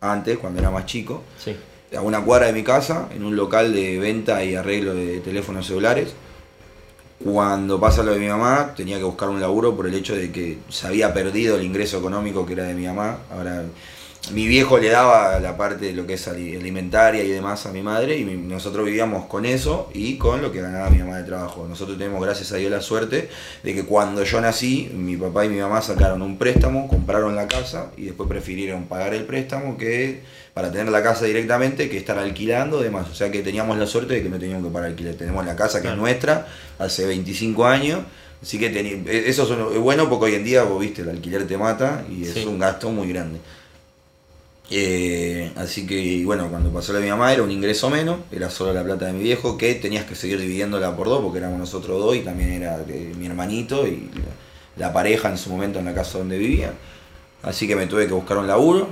antes, 0.01 0.37
cuando 0.39 0.59
era 0.59 0.69
más 0.71 0.85
chico, 0.85 1.23
Sí. 1.41 1.55
a 1.95 2.01
una 2.01 2.25
cuadra 2.25 2.47
de 2.47 2.53
mi 2.53 2.63
casa, 2.63 3.07
en 3.15 3.23
un 3.23 3.35
local 3.37 3.73
de 3.73 3.99
venta 3.99 4.43
y 4.43 4.55
arreglo 4.55 4.93
de 4.95 5.19
teléfonos 5.19 5.67
celulares. 5.67 6.13
Cuando 7.23 7.79
pasa 7.79 8.03
lo 8.03 8.13
de 8.13 8.19
mi 8.19 8.27
mamá, 8.27 8.73
tenía 8.75 8.97
que 8.97 9.03
buscar 9.03 9.29
un 9.29 9.39
laburo 9.39 9.75
por 9.75 9.87
el 9.87 9.93
hecho 9.93 10.15
de 10.15 10.31
que 10.31 10.57
se 10.69 10.87
había 10.87 11.13
perdido 11.13 11.55
el 11.57 11.63
ingreso 11.63 11.99
económico 11.99 12.45
que 12.45 12.53
era 12.53 12.63
de 12.63 12.73
mi 12.73 12.85
mamá. 12.87 13.17
Ahora, 13.31 13.63
mi 14.31 14.47
viejo 14.47 14.77
le 14.77 14.89
daba 14.89 15.39
la 15.39 15.57
parte 15.57 15.85
de 15.87 15.93
lo 15.93 16.05
que 16.05 16.13
es 16.13 16.27
ali- 16.27 16.55
alimentaria 16.55 17.23
y 17.23 17.29
demás 17.29 17.65
a 17.65 17.71
mi 17.71 17.81
madre 17.81 18.17
y 18.17 18.23
nosotros 18.23 18.85
vivíamos 18.85 19.25
con 19.25 19.45
eso 19.45 19.89
y 19.93 20.17
con 20.17 20.41
lo 20.41 20.51
que 20.51 20.61
ganaba 20.61 20.89
mi 20.89 20.99
mamá 20.99 21.17
de 21.17 21.23
trabajo. 21.23 21.65
Nosotros 21.67 21.97
tenemos, 21.97 22.21
gracias 22.23 22.51
a 22.51 22.57
Dios, 22.57 22.71
la 22.71 22.81
suerte 22.81 23.29
de 23.63 23.73
que 23.73 23.83
cuando 23.83 24.23
yo 24.23 24.39
nací, 24.39 24.91
mi 24.93 25.17
papá 25.17 25.45
y 25.45 25.49
mi 25.49 25.59
mamá 25.59 25.81
sacaron 25.81 26.21
un 26.21 26.37
préstamo, 26.37 26.87
compraron 26.87 27.35
la 27.35 27.47
casa 27.47 27.91
y 27.97 28.05
después 28.05 28.29
prefirieron 28.29 28.85
pagar 28.85 29.13
el 29.15 29.25
préstamo 29.25 29.75
que 29.77 30.21
para 30.53 30.71
tener 30.71 30.89
la 30.89 31.01
casa 31.01 31.25
directamente 31.25 31.89
que 31.89 31.97
estar 31.97 32.17
alquilando 32.19 32.81
demás. 32.81 33.07
O 33.09 33.15
sea 33.15 33.31
que 33.31 33.41
teníamos 33.41 33.77
la 33.77 33.85
suerte 33.87 34.15
de 34.15 34.23
que 34.23 34.29
no 34.29 34.37
teníamos 34.37 34.65
que 34.67 34.73
pagar 34.73 34.89
alquiler. 34.89 35.15
Tenemos 35.15 35.45
la 35.45 35.55
casa 35.55 35.81
que 35.81 35.87
es 35.87 35.95
nuestra 35.95 36.47
hace 36.79 37.05
25 37.05 37.65
años. 37.65 37.99
Así 38.41 38.57
que 38.59 38.73
teni- 38.73 39.07
e- 39.07 39.29
eso 39.29 39.43
es 39.71 39.79
bueno 39.79 40.09
porque 40.09 40.25
hoy 40.25 40.35
en 40.35 40.43
día, 40.43 40.63
vos 40.63 40.79
viste, 40.81 41.03
el 41.03 41.09
alquiler 41.09 41.47
te 41.47 41.57
mata 41.57 42.03
y 42.09 42.23
es 42.23 42.33
Sí. 42.33 42.45
un 42.45 42.57
gasto 42.59 42.89
muy 42.91 43.07
grande. 43.07 43.39
Eh, 44.73 45.51
así 45.57 45.85
que 45.85 46.23
bueno, 46.23 46.47
cuando 46.49 46.71
pasó 46.71 46.93
lo 46.93 46.99
de 46.99 47.05
mi 47.05 47.11
mamá 47.11 47.33
era 47.33 47.43
un 47.43 47.51
ingreso 47.51 47.89
menos, 47.89 48.19
era 48.31 48.49
solo 48.49 48.73
la 48.73 48.83
plata 48.83 49.05
de 49.07 49.13
mi 49.13 49.21
viejo, 49.21 49.57
que 49.57 49.75
tenías 49.75 50.05
que 50.05 50.15
seguir 50.15 50.39
dividiéndola 50.39 50.95
por 50.95 51.07
dos 51.07 51.21
porque 51.21 51.39
éramos 51.39 51.59
nosotros 51.59 51.99
dos 51.99 52.15
y 52.15 52.21
también 52.21 52.51
era 52.53 52.77
de 52.77 53.11
mi 53.17 53.25
hermanito 53.25 53.85
y 53.85 54.09
la, 54.77 54.87
la 54.87 54.93
pareja 54.93 55.29
en 55.29 55.37
su 55.37 55.49
momento 55.49 55.79
en 55.79 55.85
la 55.85 55.93
casa 55.93 56.19
donde 56.19 56.37
vivía. 56.37 56.71
Así 57.43 57.67
que 57.67 57.75
me 57.75 57.87
tuve 57.87 58.07
que 58.07 58.13
buscar 58.13 58.37
un 58.37 58.47
laburo 58.47 58.87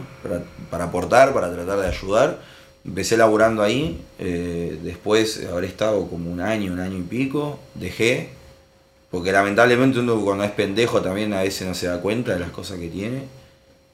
para, 0.70 0.84
aportar, 0.86 1.34
para 1.34 1.52
tratar 1.54 1.80
de 1.80 1.88
ayudar. 1.88 2.40
Empecé 2.86 3.18
laburando 3.18 3.62
ahí, 3.62 4.02
eh, 4.20 4.80
después 4.84 5.46
habré 5.52 5.68
estado 5.68 6.08
como 6.08 6.32
un 6.32 6.40
año, 6.42 6.72
un 6.74 6.80
año 6.80 6.98
y 6.98 7.02
pico, 7.04 7.60
dejé, 7.76 8.30
porque 9.12 9.32
lamentablemente 9.32 10.00
uno 10.00 10.20
cuando 10.22 10.44
es 10.44 10.52
pendejo 10.52 11.02
también 11.02 11.34
a 11.34 11.42
veces 11.44 11.68
no 11.68 11.74
se 11.74 11.88
da 11.88 12.00
cuenta 12.02 12.34
de 12.34 12.40
las 12.40 12.52
cosas 12.52 12.80
que 12.80 12.88
tiene 12.88 13.24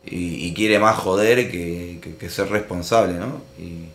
y, 0.05 0.53
quiere 0.53 0.77
más 0.79 0.97
joder 0.97 1.49
que, 1.51 1.99
que- 2.01 2.15
que 2.15 2.29
ser 2.29 2.49
responsable, 2.49 3.13
¿no? 3.13 3.41
Y 3.57 3.87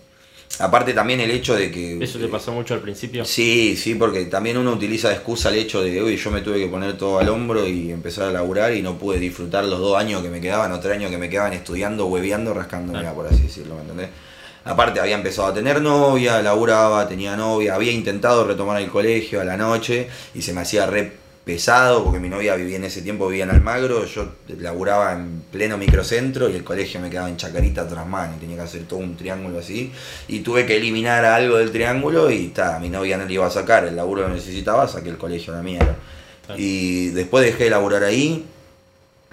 aparte 0.59 0.93
también 0.93 1.21
el 1.21 1.31
hecho 1.31 1.55
de 1.55 1.71
que... 1.71 2.03
¿Eso 2.03 2.19
te 2.19 2.29
pasó 2.29 2.53
mucho 2.53 2.75
al 2.75 2.81
principio? 2.81 3.25
Sí, 3.25 3.77
sí, 3.77 3.95
porque 3.95 4.25
también 4.27 4.59
uno 4.59 4.73
utiliza 4.73 5.09
de 5.09 5.15
excusa 5.15 5.49
el 5.51 5.57
hecho 5.57 5.83
de, 5.83 6.03
uy, 6.03 6.17
yo 6.17 6.31
me 6.31 6.41
tuve 6.41 6.59
que 6.59 6.69
poner 6.69 6.97
todo 6.97 7.19
al 7.19 7.29
hombro 7.29 7.67
y 7.67 7.91
empezar 7.91 8.29
a 8.29 8.33
laburar 8.33 8.75
y 8.75 8.83
no 8.83 8.99
pude 8.99 9.19
disfrutar 9.19 9.65
los 9.65 9.79
dos 9.79 9.97
años 9.97 10.23
que 10.23 10.29
me 10.29 10.41
quedaban, 10.41 10.73
o 10.73 10.81
tres 10.81 10.97
años 10.97 11.11
que 11.11 11.19
me 11.19 11.29
quedaban 11.31 11.53
estudiando, 11.53 12.07
hueveando, 12.07 12.53
rascándome, 12.53 13.09
por 13.11 13.27
así 13.27 13.43
decirlo, 13.43 13.77
¿me 13.77 13.83
entendés? 13.83 14.09
Aparte 14.65 15.01
había 15.01 15.15
empezado 15.15 15.49
a 15.49 15.55
tener 15.55 15.81
novia, 15.81 16.43
laburaba, 16.43 17.09
tenía 17.09 17.35
novia, 17.37 17.75
había 17.75 17.93
intentado 17.93 18.45
retomar 18.45 18.81
el 18.81 18.91
colegio 18.91 19.41
a 19.41 19.45
la 19.45 19.57
noche 19.57 20.09
y 20.35 20.43
se 20.43 20.53
me 20.53 20.61
hacía 20.61 20.87
re 20.87 21.13
pesado 21.51 22.05
porque 22.05 22.21
mi 22.21 22.29
novia 22.29 22.55
vivía 22.55 22.77
en 22.77 22.85
ese 22.85 23.03
tiempo, 23.03 23.27
vivía 23.27 23.43
en 23.43 23.51
Almagro, 23.51 24.05
yo 24.05 24.35
laburaba 24.61 25.15
en 25.15 25.43
pleno 25.51 25.77
microcentro 25.77 26.49
y 26.49 26.55
el 26.55 26.63
colegio 26.63 27.01
me 27.01 27.11
quedaba 27.11 27.29
en 27.29 27.37
Chacarita 27.37 27.89
Trasman 27.89 28.37
y 28.37 28.39
tenía 28.39 28.55
que 28.55 28.63
hacer 28.63 28.83
todo 28.85 29.01
un 29.01 29.17
triángulo 29.17 29.59
así 29.59 29.91
y 30.29 30.41
tuve 30.41 30.65
que 30.65 30.77
eliminar 30.77 31.25
algo 31.25 31.57
del 31.57 31.73
triángulo 31.73 32.31
y 32.31 32.49
ta, 32.49 32.79
mi 32.79 32.89
novia 32.89 33.17
no 33.17 33.25
le 33.25 33.33
iba 33.33 33.49
a 33.49 33.51
sacar, 33.51 33.85
el 33.85 33.97
laburo 33.97 34.23
lo 34.23 34.29
necesitaba, 34.29 34.87
saqué 34.87 35.09
el 35.09 35.19
colegio 35.19 35.53
a 35.53 35.57
la 35.57 35.63
mierda. 35.65 35.97
Y 36.57 37.09
después 37.09 37.45
dejé 37.45 37.65
de 37.65 37.71
laburar 37.71 38.05
ahí, 38.05 38.47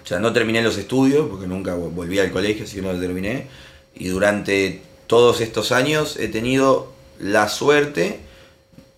o 0.04 0.08
sea, 0.08 0.20
no 0.20 0.34
terminé 0.34 0.64
los 0.64 0.76
estudios 0.80 1.28
porque 1.30 1.46
nunca 1.46 1.76
vol- 1.76 1.94
volví 1.94 2.18
al 2.18 2.32
colegio, 2.32 2.64
así 2.66 2.78
que 2.78 2.82
no 2.82 2.94
lo 2.94 3.00
terminé. 3.00 3.46
Y 3.94 4.08
durante 4.08 4.82
todos 5.06 5.40
estos 5.42 5.72
años 5.72 6.18
he 6.18 6.30
tenido 6.30 6.92
la 7.20 7.48
suerte, 7.48 8.20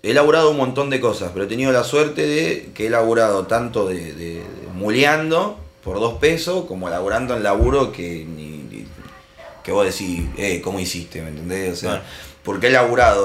he 0.03 0.13
laburado 0.13 0.51
un 0.51 0.57
montón 0.57 0.89
de 0.89 0.99
cosas, 0.99 1.31
pero 1.33 1.45
he 1.45 1.47
tenido 1.47 1.71
la 1.71 1.83
suerte 1.83 2.25
de 2.25 2.69
que 2.73 2.88
he 2.88 2.89
laburado 2.89 3.47
tanto 3.47 3.88
de, 3.88 4.13
de- 4.13 4.33
de 4.35 4.43
muleando 4.73 5.57
por 5.83 5.99
dos 5.99 6.15
pesos 6.19 6.65
como 6.65 6.89
laburando 6.89 7.35
en 7.35 7.43
laburo 7.43 7.91
que 7.91 8.25
ni, 8.25 8.57
ni- 8.69 8.85
que 9.63 9.71
vos 9.71 9.85
decís, 9.85 10.21
eh, 10.38 10.62
¿cómo 10.62 10.79
hiciste? 10.79 11.21
¿Me 11.21 11.29
entendés? 11.29 11.73
O 11.73 11.75
sea, 11.75 12.03
porque 12.43 12.67
he 12.67 12.71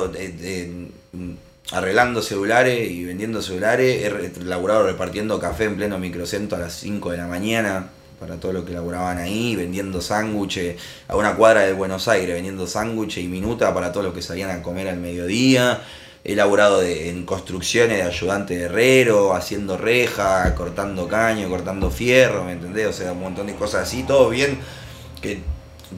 de- 0.09 0.29
de- 0.29 0.89
mm, 1.13 1.33
arreglando 1.73 2.21
celulares 2.23 2.91
y 2.91 3.05
vendiendo 3.05 3.41
celulares, 3.41 4.05
he 4.05 4.45
laburado 4.45 4.85
repartiendo 4.85 5.39
café 5.39 5.65
en 5.65 5.77
pleno 5.77 5.99
microcentro 5.99 6.59
a 6.59 6.61
las 6.61 6.75
5 6.75 7.11
de 7.13 7.17
la 7.19 7.27
mañana 7.27 7.89
para 8.21 8.37
todos 8.37 8.55
los 8.55 8.65
que 8.65 8.73
laburaban 8.73 9.19
ahí, 9.19 9.57
vendiendo 9.57 10.01
sándwiches 10.01 10.77
a 11.09 11.17
una 11.17 11.37
cuadra 11.37 11.63
de 11.63 11.73
Buenos 11.73 12.09
Aires, 12.09 12.35
vendiendo 12.35 12.67
sándwiches 12.67 13.23
y 13.25 13.29
minuta 13.29 13.73
para 13.75 13.93
todos 13.93 14.07
los 14.07 14.15
que 14.15 14.23
salían 14.23 14.51
a 14.51 14.63
comer 14.63 14.89
al 14.89 14.99
mediodía. 14.99 15.83
He 16.25 16.35
laburado 16.35 16.81
de- 16.81 17.11
en 17.11 17.27
construcciones 17.27 17.99
de 17.99 18.03
ayudante 18.05 18.57
de 18.57 18.65
herrero, 18.65 19.35
haciendo 19.35 19.77
reja, 19.77 20.55
cortando 20.55 21.07
caño, 21.07 21.49
cortando 21.51 21.91
fierro, 21.91 22.45
¿me 22.45 22.53
entendés? 22.53 22.87
O 22.87 22.93
sea, 22.95 23.13
un 23.13 23.21
montón 23.21 23.47
de 23.47 23.55
cosas 23.55 23.83
así, 23.83 24.05
todo 24.05 24.31
bien, 24.31 24.59
que 25.21 25.41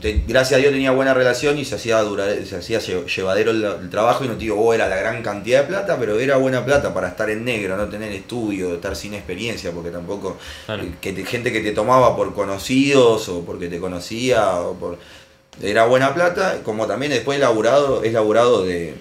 te- 0.00 0.24
gracias 0.26 0.58
a 0.58 0.60
Dios 0.60 0.72
tenía 0.72 0.90
buena 0.90 1.14
relación 1.14 1.56
y 1.58 1.64
se 1.64 1.76
hacía 1.76 2.00
durar, 2.00 2.44
se 2.44 2.56
hacía 2.56 2.80
lle- 2.80 3.06
llevadero 3.06 3.52
el, 3.52 3.64
el 3.64 3.88
trabajo 3.88 4.24
y 4.24 4.28
no 4.28 4.34
te 4.34 4.40
digo, 4.40 4.60
oh, 4.60 4.74
era 4.74 4.88
la 4.88 4.96
gran 4.96 5.22
cantidad 5.22 5.60
de 5.62 5.68
plata, 5.68 5.96
pero 5.98 6.18
era 6.18 6.36
buena 6.38 6.64
plata 6.64 6.92
para 6.92 7.06
estar 7.08 7.30
en 7.30 7.44
negro, 7.44 7.76
no 7.76 7.86
tener 7.88 8.10
estudio, 8.10 8.74
estar 8.74 8.96
sin 8.96 9.14
experiencia, 9.14 9.70
porque 9.70 9.90
tampoco 9.90 10.36
Claro. 10.66 10.82
eh, 10.82 10.90
que 11.00 11.12
te- 11.12 11.24
gente 11.24 11.52
que 11.52 11.60
te 11.60 11.70
tomaba 11.70 12.16
por 12.16 12.34
conocidos 12.34 13.28
o 13.28 13.44
porque 13.44 13.68
te 13.68 13.78
conocía 13.78 14.56
o 14.56 14.74
por 14.74 14.98
era 15.62 15.86
buena 15.86 16.12
plata, 16.12 16.58
como 16.64 16.86
también 16.88 17.12
después 17.12 17.38
laburado, 17.38 18.02
es 18.02 18.12
laburado 18.12 18.64
de, 18.64 18.92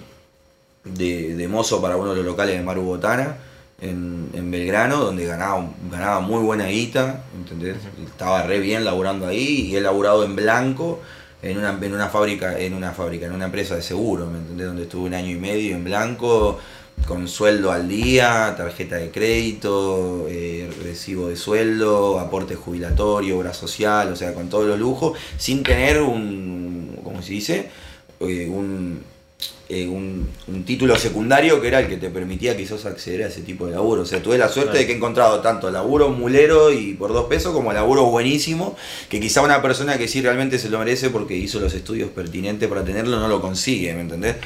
de, 0.94 1.34
de 1.34 1.48
mozo 1.48 1.80
para 1.80 1.96
uno 1.96 2.10
de 2.10 2.16
los 2.16 2.26
locales 2.26 2.56
de 2.56 2.62
Maru 2.62 2.82
Botana 2.82 3.36
en, 3.80 4.30
en 4.32 4.50
Belgrano, 4.50 4.98
donde 4.98 5.26
ganaba, 5.26 5.68
ganaba 5.90 6.20
muy 6.20 6.42
buena 6.42 6.66
guita, 6.66 7.24
¿entendés? 7.36 7.76
Estaba 8.04 8.42
re 8.44 8.60
bien 8.60 8.84
laburando 8.84 9.26
ahí 9.26 9.68
y 9.70 9.76
he 9.76 9.80
laburado 9.80 10.24
en 10.24 10.36
blanco 10.36 11.00
en 11.42 11.58
una, 11.58 11.78
en 11.80 11.92
una 11.92 12.08
fábrica, 12.08 12.58
en 12.58 12.74
una 12.74 12.92
fábrica, 12.92 13.26
en 13.26 13.32
una 13.32 13.46
empresa 13.46 13.76
de 13.76 13.82
seguro, 13.82 14.26
¿me 14.26 14.38
entendés? 14.38 14.66
Donde 14.66 14.82
estuve 14.84 15.06
un 15.06 15.14
año 15.14 15.30
y 15.30 15.38
medio 15.38 15.76
en 15.76 15.84
blanco, 15.84 16.58
con 17.06 17.28
sueldo 17.28 17.70
al 17.70 17.88
día, 17.88 18.54
tarjeta 18.56 18.96
de 18.96 19.10
crédito, 19.10 20.26
eh, 20.28 20.70
recibo 20.82 21.28
de 21.28 21.36
sueldo, 21.36 22.18
aporte 22.18 22.54
jubilatorio, 22.56 23.38
obra 23.38 23.52
social, 23.52 24.12
o 24.12 24.16
sea, 24.16 24.32
con 24.32 24.48
todos 24.48 24.66
los 24.66 24.78
lujos, 24.78 25.18
sin 25.36 25.62
tener 25.62 26.00
un, 26.00 26.98
¿cómo 27.04 27.22
se 27.22 27.32
dice? 27.32 27.68
Eh, 28.20 28.48
un, 28.48 29.02
eh, 29.68 29.88
un, 29.88 30.28
un 30.46 30.64
título 30.64 30.96
secundario 30.96 31.60
que 31.60 31.68
era 31.68 31.80
el 31.80 31.88
que 31.88 31.96
te 31.96 32.08
permitía 32.10 32.56
quizás 32.56 32.86
acceder 32.86 33.24
a 33.24 33.26
ese 33.28 33.42
tipo 33.42 33.66
de 33.66 33.72
laburo. 33.72 34.02
O 34.02 34.06
sea, 34.06 34.22
tuve 34.22 34.38
la 34.38 34.48
suerte 34.48 34.70
Claro. 34.70 34.78
de 34.80 34.86
que 34.86 34.92
he 34.92 34.96
encontrado 34.96 35.40
tanto 35.40 35.70
laburo 35.70 36.10
mulero 36.10 36.72
y 36.72 36.94
por 36.94 37.12
dos 37.12 37.26
pesos 37.26 37.52
como 37.52 37.72
laburo 37.72 38.04
buenísimo, 38.06 38.76
que 39.08 39.18
quizá 39.20 39.42
una 39.42 39.60
persona 39.62 39.98
que 39.98 40.06
sí 40.08 40.20
realmente 40.22 40.58
se 40.58 40.68
lo 40.70 40.78
merece 40.78 41.10
porque 41.10 41.36
hizo 41.36 41.58
los 41.58 41.74
estudios 41.74 42.10
pertinentes 42.10 42.68
para 42.68 42.84
tenerlo 42.84 43.18
no 43.18 43.26
lo 43.28 43.40
consigue, 43.40 43.92
¿me 43.94 44.02
entendés? 44.02 44.36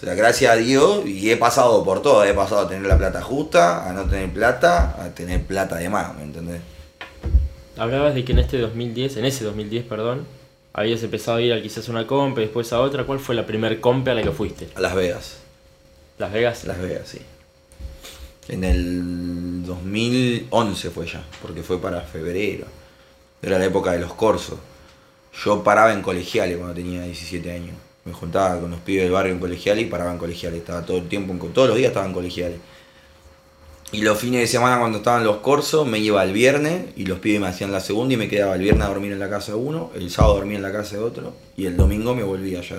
O 0.00 0.04
sea, 0.04 0.14
gracias 0.14 0.50
a 0.50 0.56
Dios, 0.56 1.06
y 1.06 1.30
he 1.30 1.36
pasado 1.36 1.84
por 1.84 2.02
todo, 2.02 2.24
he 2.24 2.34
pasado 2.34 2.62
a 2.62 2.68
tener 2.68 2.86
la 2.86 2.98
plata 2.98 3.22
justa, 3.22 3.88
a 3.88 3.92
no 3.92 4.04
tener 4.06 4.30
plata, 4.32 4.96
a 5.00 5.10
tener 5.14 5.42
plata 5.44 5.76
de 5.76 5.88
más, 5.88 6.16
¿me 6.16 6.24
entendés? 6.24 6.60
Hablabas 7.76 8.14
de 8.14 8.24
que 8.24 8.32
en 8.32 8.38
este 8.40 8.58
2010, 8.58 9.16
en 9.18 9.24
ese 9.26 9.44
2010, 9.44 9.84
perdón, 9.84 10.26
habías 10.72 11.02
empezado 11.02 11.38
a 11.38 11.42
ir 11.42 11.52
a 11.52 11.62
quizás 11.62 11.88
una 11.88 12.06
compa 12.06 12.40
y 12.40 12.44
después 12.44 12.72
a 12.72 12.80
otra. 12.80 13.04
¿Cuál 13.04 13.20
fue 13.20 13.34
la 13.34 13.46
primer 13.46 13.80
compa 13.80 14.12
a 14.12 14.14
la 14.14 14.22
que 14.22 14.30
fuiste? 14.30 14.68
A 14.74 14.80
Las 14.80 14.94
Vegas. 14.94 15.38
Las 16.18 16.32
Vegas. 16.32 16.64
Las 16.64 16.80
Vegas, 16.80 17.08
sí. 17.08 17.18
En 18.48 18.64
el 18.64 19.64
2011 19.64 20.90
fue 20.90 21.06
ya, 21.06 21.24
porque 21.40 21.62
fue 21.62 21.80
para 21.80 22.00
febrero. 22.00 22.66
Era 23.40 23.58
la 23.58 23.64
época 23.64 23.92
de 23.92 24.00
los 24.00 24.14
corsos. 24.14 24.58
Yo 25.44 25.62
paraba 25.62 25.92
en 25.92 26.02
colegiales 26.02 26.56
cuando 26.56 26.74
tenía 26.74 27.02
17 27.02 27.50
años. 27.50 27.76
Me 28.04 28.12
juntaba 28.12 28.58
con 28.60 28.70
los 28.70 28.80
pibes 28.80 29.04
del 29.04 29.12
barrio 29.12 29.32
en 29.32 29.38
colegiales 29.38 29.84
y 29.84 29.88
paraba 29.88 30.12
en 30.12 30.18
colegiales. 30.18 30.60
Estaba 30.60 30.84
todo 30.84 30.98
el 30.98 31.08
tiempo, 31.08 31.32
en, 31.32 31.52
todos 31.52 31.68
los 31.68 31.76
días 31.76 31.88
estaba 31.88 32.06
en 32.06 32.12
colegiales. 32.12 32.58
Y 33.92 34.00
los 34.00 34.18
fines 34.18 34.40
de 34.40 34.46
semana 34.46 34.78
cuando 34.78 34.98
estaban 34.98 35.22
los 35.22 35.38
corsos 35.38 35.86
me 35.86 35.98
iba 35.98 36.24
el 36.24 36.32
viernes 36.32 36.86
y 36.96 37.04
los 37.04 37.18
pibes 37.18 37.40
me 37.42 37.46
hacían 37.48 37.72
la 37.72 37.80
segunda 37.80 38.14
y 38.14 38.16
me 38.16 38.26
quedaba 38.28 38.54
el 38.54 38.62
viernes 38.62 38.84
a 38.84 38.88
dormir 38.88 39.12
en 39.12 39.18
la 39.18 39.28
casa 39.28 39.52
de 39.52 39.58
uno, 39.58 39.90
el 39.94 40.10
sábado 40.10 40.34
a 40.34 40.36
dormir 40.38 40.56
en 40.56 40.62
la 40.62 40.72
casa 40.72 40.96
de 40.96 41.02
otro 41.02 41.34
y 41.58 41.66
el 41.66 41.76
domingo 41.76 42.14
me 42.14 42.22
volvía 42.22 42.62
ya. 42.62 42.76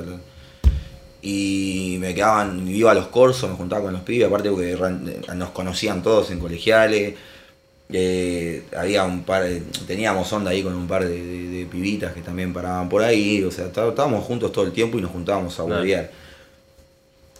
Y 1.21 1.97
me 2.01 2.13
quedaban, 2.13 2.67
iba 2.67 2.91
a 2.91 2.93
los 2.95 3.07
corsos, 3.07 3.49
me 3.49 3.55
juntaba 3.55 3.83
con 3.83 3.93
los 3.93 4.01
pibes, 4.01 4.27
aparte 4.27 4.49
porque 4.49 4.75
ran- 4.75 5.05
nos 5.35 5.49
conocían 5.51 6.01
todos 6.03 6.31
en 6.31 6.39
colegiales. 6.39 7.13
eh, 7.95 8.63
había 8.75 9.03
un 9.03 9.23
par 9.23 9.43
de- 9.43 9.59
teníamos 9.85 10.31
onda 10.33 10.49
ahí 10.49 10.63
con 10.63 10.73
un 10.73 10.87
par 10.87 11.03
de, 11.07 11.09
de- 11.23 11.47
de 11.49 11.65
pibitas 11.67 12.13
que 12.13 12.21
también 12.21 12.51
paraban 12.51 12.89
por 12.89 13.03
ahí, 13.03 13.43
o 13.43 13.51
sea, 13.51 13.65
está- 13.67 13.87
estábamos 13.87 14.23
juntos 14.25 14.51
todo 14.51 14.65
el 14.65 14.71
tiempo 14.71 14.97
y 14.97 15.01
nos 15.01 15.11
juntábamos 15.11 15.59
a 15.59 15.65
Claro. 15.65 15.81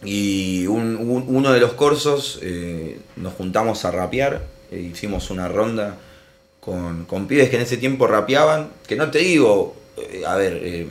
Y 0.05 0.67
un- 0.67 0.95
un- 0.97 1.25
uno 1.27 1.51
de 1.51 1.59
los 1.59 1.73
corsos 1.73 2.39
eh, 2.41 2.99
nos 3.15 3.33
juntamos 3.33 3.85
a 3.85 3.91
rapear, 3.91 4.41
e 4.71 4.79
hicimos 4.79 5.29
una 5.29 5.47
ronda 5.47 5.97
con, 6.59 7.05
con 7.05 7.27
pibes 7.27 7.49
que 7.49 7.57
en 7.57 7.61
ese 7.63 7.77
tiempo 7.77 8.07
rapeaban, 8.07 8.69
que 8.87 8.95
no 8.95 9.11
te 9.11 9.19
digo, 9.19 9.75
eh, 9.97 10.23
a 10.25 10.35
ver, 10.35 10.59
eh, 10.63 10.87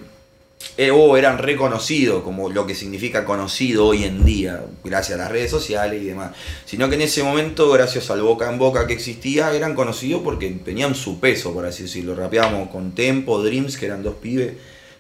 eh, 0.77 0.90
oh, 0.92 1.16
eran 1.16 1.38
reconocidos, 1.38 2.22
como 2.22 2.48
lo 2.48 2.66
que 2.66 2.75
significa 2.75 3.25
conocido 3.25 3.87
hoy 3.87 4.05
en 4.05 4.25
día, 4.25 4.62
gracias 4.85 5.18
a 5.18 5.22
las 5.22 5.33
redes 5.33 5.51
sociales 5.51 6.01
y 6.01 6.07
demás, 6.07 6.33
sino 6.64 6.88
que 6.88 6.94
en 6.94 7.03
ese 7.03 7.22
momento, 7.25 7.70
gracias 7.70 8.11
al 8.11 8.22
boca 8.22 8.48
en 8.51 8.59
boca 8.59 8.87
que 8.87 8.92
existía, 8.92 9.53
eran 9.53 9.75
conocidos 9.75 10.22
porque 10.22 10.48
tenían 10.64 10.94
su 10.94 11.18
peso, 11.18 11.53
por 11.53 11.66
así 11.66 11.83
decirlo. 11.85 12.14
Rapeábamos 12.14 12.68
con 12.68 12.94
Tempo, 12.94 13.42
Dreams, 13.42 13.77
que 13.77 13.87
eran 13.87 14.03
dos 14.05 14.14
pibes, 14.14 14.53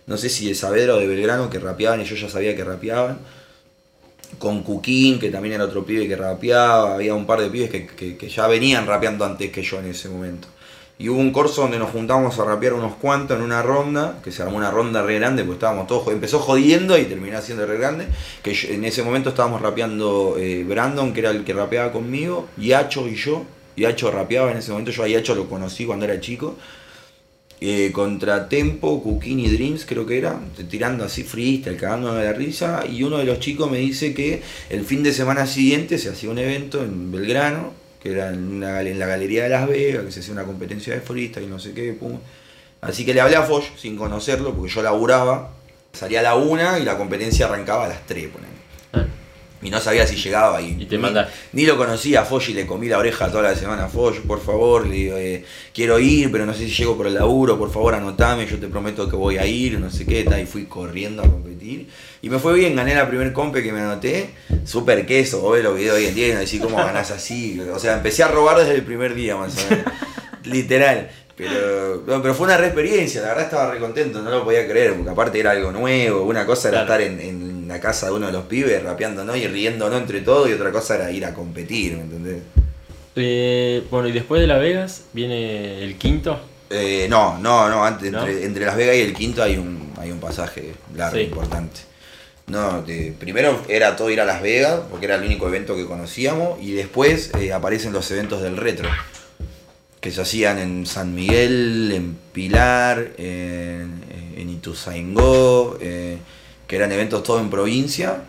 no 0.06 0.16
sé 0.16 0.28
si 0.30 0.48
de 0.48 0.54
Saavedra 0.56 0.96
o 0.96 0.98
de 0.98 1.06
Belgrano, 1.06 1.48
que 1.48 1.60
rapeaban 1.60 2.00
y 2.00 2.04
yo 2.04 2.16
ya 2.16 2.28
sabía 2.28 2.56
que 2.56 2.64
rapeaban 2.64 3.20
con 4.42 4.64
Cuquín, 4.64 5.20
que 5.20 5.30
también 5.30 5.54
era 5.54 5.64
otro 5.66 5.84
pibe 5.84 6.08
que 6.08 6.16
rapeaba, 6.16 6.94
había 6.96 7.14
un 7.14 7.26
par 7.26 7.40
de 7.40 7.48
pibes 7.48 7.70
que, 7.70 7.86
que- 8.16 8.28
ya 8.28 8.48
venían 8.48 8.88
rapeando 8.88 9.24
antes 9.24 9.52
que 9.52 9.62
yo 9.62 9.78
en 9.78 9.86
ese 9.86 10.08
momento. 10.08 10.48
Y 10.98 11.08
hubo 11.08 11.20
un 11.20 11.30
corso 11.32 11.62
donde 11.62 11.78
nos 11.78 11.90
juntamos 11.90 12.36
a 12.40 12.44
rapear 12.44 12.74
unos 12.74 12.94
cuantos 12.96 13.36
en 13.36 13.44
una 13.44 13.62
ronda, 13.62 14.18
que 14.24 14.32
se 14.32 14.42
armó 14.42 14.56
una 14.56 14.72
ronda 14.72 15.00
re 15.02 15.14
grande, 15.20 15.44
porque 15.44 15.58
estábamos 15.58 15.86
todos, 15.86 16.08
empezó 16.08 16.40
jodiendo 16.40 16.98
y 16.98 17.04
terminó 17.04 17.40
siendo 17.40 17.64
re 17.66 17.78
grande, 17.78 18.08
que 18.42 18.50
en 18.74 18.84
ese 18.84 19.04
momento 19.04 19.28
estábamos 19.28 19.60
rapeando 19.62 20.34
eh, 20.38 20.64
Brandon, 20.64 21.12
que 21.12 21.20
era 21.20 21.30
el 21.30 21.44
que 21.44 21.52
rapeaba 21.54 21.92
conmigo, 21.92 22.48
Yacho 22.56 23.06
y 23.08 23.14
yo, 23.14 23.44
Yacho 23.76 24.10
rapeaba 24.10 24.50
en 24.50 24.58
ese 24.58 24.72
momento, 24.72 24.90
yo 24.90 25.04
a 25.04 25.08
Yacho 25.08 25.36
lo 25.36 25.48
conocí 25.48 25.86
cuando 25.86 26.04
era 26.04 26.18
chico, 26.20 26.56
eh, 27.64 27.92
contra 27.92 28.48
Tempo, 28.48 29.20
y 29.22 29.48
Dreams 29.48 29.86
creo 29.86 30.04
que 30.04 30.18
era, 30.18 30.40
tirando 30.68 31.04
así 31.04 31.22
freestyle, 31.22 31.76
cagándome 31.76 32.18
de 32.18 32.24
la 32.24 32.32
risa, 32.32 32.84
y 32.86 33.02
uno 33.04 33.18
de 33.18 33.24
los 33.24 33.38
chicos 33.38 33.70
me 33.70 33.78
dice 33.78 34.14
que 34.14 34.42
el 34.68 34.84
fin 34.84 35.02
de 35.02 35.12
semana 35.12 35.46
siguiente 35.46 35.98
se 35.98 36.08
hacía 36.08 36.30
un 36.30 36.38
evento 36.38 36.82
en 36.82 37.12
Belgrano, 37.12 37.72
que 38.02 38.10
era 38.12 38.30
en, 38.30 38.60
la 38.60 39.06
Galería 39.06 39.44
de 39.44 39.48
Las 39.48 39.68
Vegas, 39.68 40.04
que 40.04 40.10
se 40.10 40.20
hacía 40.20 40.32
una 40.32 40.44
competencia 40.44 40.92
de 40.92 41.00
freestyle 41.00 41.46
y 41.46 41.48
no 41.48 41.58
sé 41.58 41.72
qué, 41.72 41.92
pum. 41.92 42.18
Así 42.80 43.04
que 43.04 43.14
le 43.14 43.20
hablé 43.20 43.36
a 43.36 43.44
Foch 43.44 43.64
sin 43.76 43.96
conocerlo, 43.96 44.54
porque 44.54 44.72
yo 44.72 44.82
laburaba 44.82 45.52
salía 45.92 46.20
a 46.20 46.22
la 46.22 46.34
una 46.34 46.78
y 46.78 46.84
la 46.84 46.96
competencia 46.96 47.46
arrancaba 47.46 47.84
a 47.84 47.88
las 47.88 48.06
3, 48.06 48.28
ponele. 48.28 48.51
Y 49.62 49.70
no 49.70 49.80
sabía 49.80 50.06
si 50.06 50.16
llegaba 50.16 50.60
y, 50.60 50.76
Y 50.80 50.86
te 50.86 50.98
ni, 51.52 51.66
lo 51.66 51.76
conocía 51.76 52.22
a 52.22 52.24
Foggi, 52.24 52.52
le 52.52 52.66
comí 52.66 52.88
la 52.88 52.98
oreja 52.98 53.30
toda 53.30 53.44
la 53.44 53.54
semana. 53.54 53.88
Foggi, 53.88 54.20
por 54.20 54.40
favor, 54.40 54.86
le 54.86 54.94
digo, 54.94 55.16
eh, 55.16 55.44
quiero 55.72 55.98
ir, 55.98 56.32
pero 56.32 56.44
no 56.44 56.52
sé 56.52 56.66
si 56.66 56.74
llego 56.74 56.96
por 56.96 57.06
el 57.06 57.14
laburo, 57.14 57.56
por 57.56 57.70
favor 57.70 57.94
anotame, 57.94 58.46
yo 58.46 58.58
te 58.58 58.66
prometo 58.66 59.08
que 59.08 59.16
voy 59.16 59.38
a 59.38 59.46
ir, 59.46 59.78
no 59.78 59.90
sé 59.90 60.04
qué, 60.04 60.24
tal, 60.24 60.40
y 60.40 60.46
fui 60.46 60.64
corriendo 60.64 61.22
a 61.22 61.26
competir. 61.26 61.88
Y 62.22 62.28
me 62.28 62.38
fue 62.38 62.54
bien, 62.54 62.74
gané 62.74 62.94
la 62.94 63.08
primer 63.08 63.32
compe 63.32 63.62
que 63.62 63.72
me 63.72 63.80
anoté, 63.80 64.30
súper 64.64 65.06
queso, 65.06 65.40
vos 65.40 65.54
ves 65.54 65.64
los 65.64 65.76
videos 65.76 65.96
hoy 65.96 66.06
en 66.06 66.14
día 66.14 66.28
y 66.28 66.32
no 66.32 66.40
decís 66.40 66.60
cómo 66.60 66.76
ganás 66.76 67.10
así. 67.10 67.60
O 67.60 67.78
sea, 67.78 67.94
empecé 67.94 68.22
a 68.22 68.28
robar 68.28 68.58
desde 68.58 68.74
el 68.74 68.82
primer 68.82 69.14
día 69.14 69.36
más 69.36 69.56
o 69.56 69.70
menos. 69.70 69.86
Literal. 70.44 71.10
Pero, 71.36 72.02
no, 72.06 72.20
pero 72.20 72.34
fue 72.34 72.46
una 72.46 72.56
re 72.58 72.66
experiencia, 72.66 73.22
la 73.22 73.28
verdad 73.28 73.44
estaba 73.44 73.70
re 73.72 73.78
contento, 73.80 74.20
no 74.22 74.30
lo 74.30 74.44
podía 74.44 74.68
creer, 74.68 74.94
porque 74.94 75.10
aparte 75.10 75.40
era 75.40 75.52
algo 75.52 75.72
nuevo, 75.72 76.22
una 76.24 76.44
cosa 76.44 76.68
era 76.68 76.84
Claro. 76.84 77.02
estar 77.04 77.12
en, 77.12 77.20
en 77.20 77.68
la 77.68 77.80
casa 77.80 78.06
de 78.06 78.12
uno 78.12 78.26
de 78.26 78.32
los 78.32 78.44
pibes 78.44 78.82
rapeando 78.82 79.24
¿no? 79.24 79.34
y 79.34 79.46
riéndonos 79.46 79.98
entre 80.00 80.20
todos 80.20 80.48
y 80.50 80.52
otra 80.52 80.70
cosa 80.70 80.96
era 80.96 81.10
ir 81.10 81.24
a 81.24 81.32
competir, 81.34 81.96
¿me 81.96 82.02
entendés? 82.02 82.42
eh, 83.16 83.82
bueno, 83.90 84.08
y 84.08 84.12
después 84.12 84.40
de 84.40 84.46
La 84.46 84.58
Vegas 84.58 85.02
viene 85.12 85.82
el 85.82 85.96
quinto. 85.96 86.38
Eh, 86.70 87.06
no, 87.10 87.38
no, 87.38 87.68
no, 87.68 87.84
antes, 87.84 88.10
¿No? 88.10 88.20
Entre, 88.26 88.44
entre 88.44 88.64
Las 88.66 88.76
Vegas 88.76 88.96
y 88.96 89.00
el 89.00 89.12
quinto 89.14 89.42
hay 89.42 89.56
un, 89.56 89.92
hay 89.98 90.10
un 90.10 90.20
pasaje 90.20 90.72
largo, 90.94 91.16
Sí. 91.18 91.24
importante. 91.24 91.80
No, 92.46 92.82
de- 92.82 93.14
primero 93.18 93.60
era 93.68 93.96
todo 93.96 94.10
ir 94.10 94.20
a 94.20 94.24
Las 94.24 94.42
Vegas, 94.42 94.80
porque 94.90 95.06
era 95.06 95.16
el 95.16 95.22
único 95.24 95.46
evento 95.48 95.76
que 95.76 95.86
conocíamos, 95.86 96.60
y 96.62 96.72
después 96.72 97.30
eh, 97.38 97.52
aparecen 97.52 97.92
los 97.92 98.10
eventos 98.10 98.42
del 98.42 98.56
retro, 98.56 98.88
que 100.02 100.10
se 100.10 100.20
hacían 100.20 100.58
en 100.58 100.84
San 100.84 101.14
Miguel, 101.14 101.92
en 101.94 102.18
Pilar, 102.32 103.12
en, 103.18 104.02
en 104.36 104.50
Ituzaingó, 104.50 105.78
eh, 105.80 106.18
que 106.66 106.76
eran 106.76 106.90
eventos 106.90 107.22
todos 107.22 107.40
en 107.40 107.48
provincia, 107.48 108.24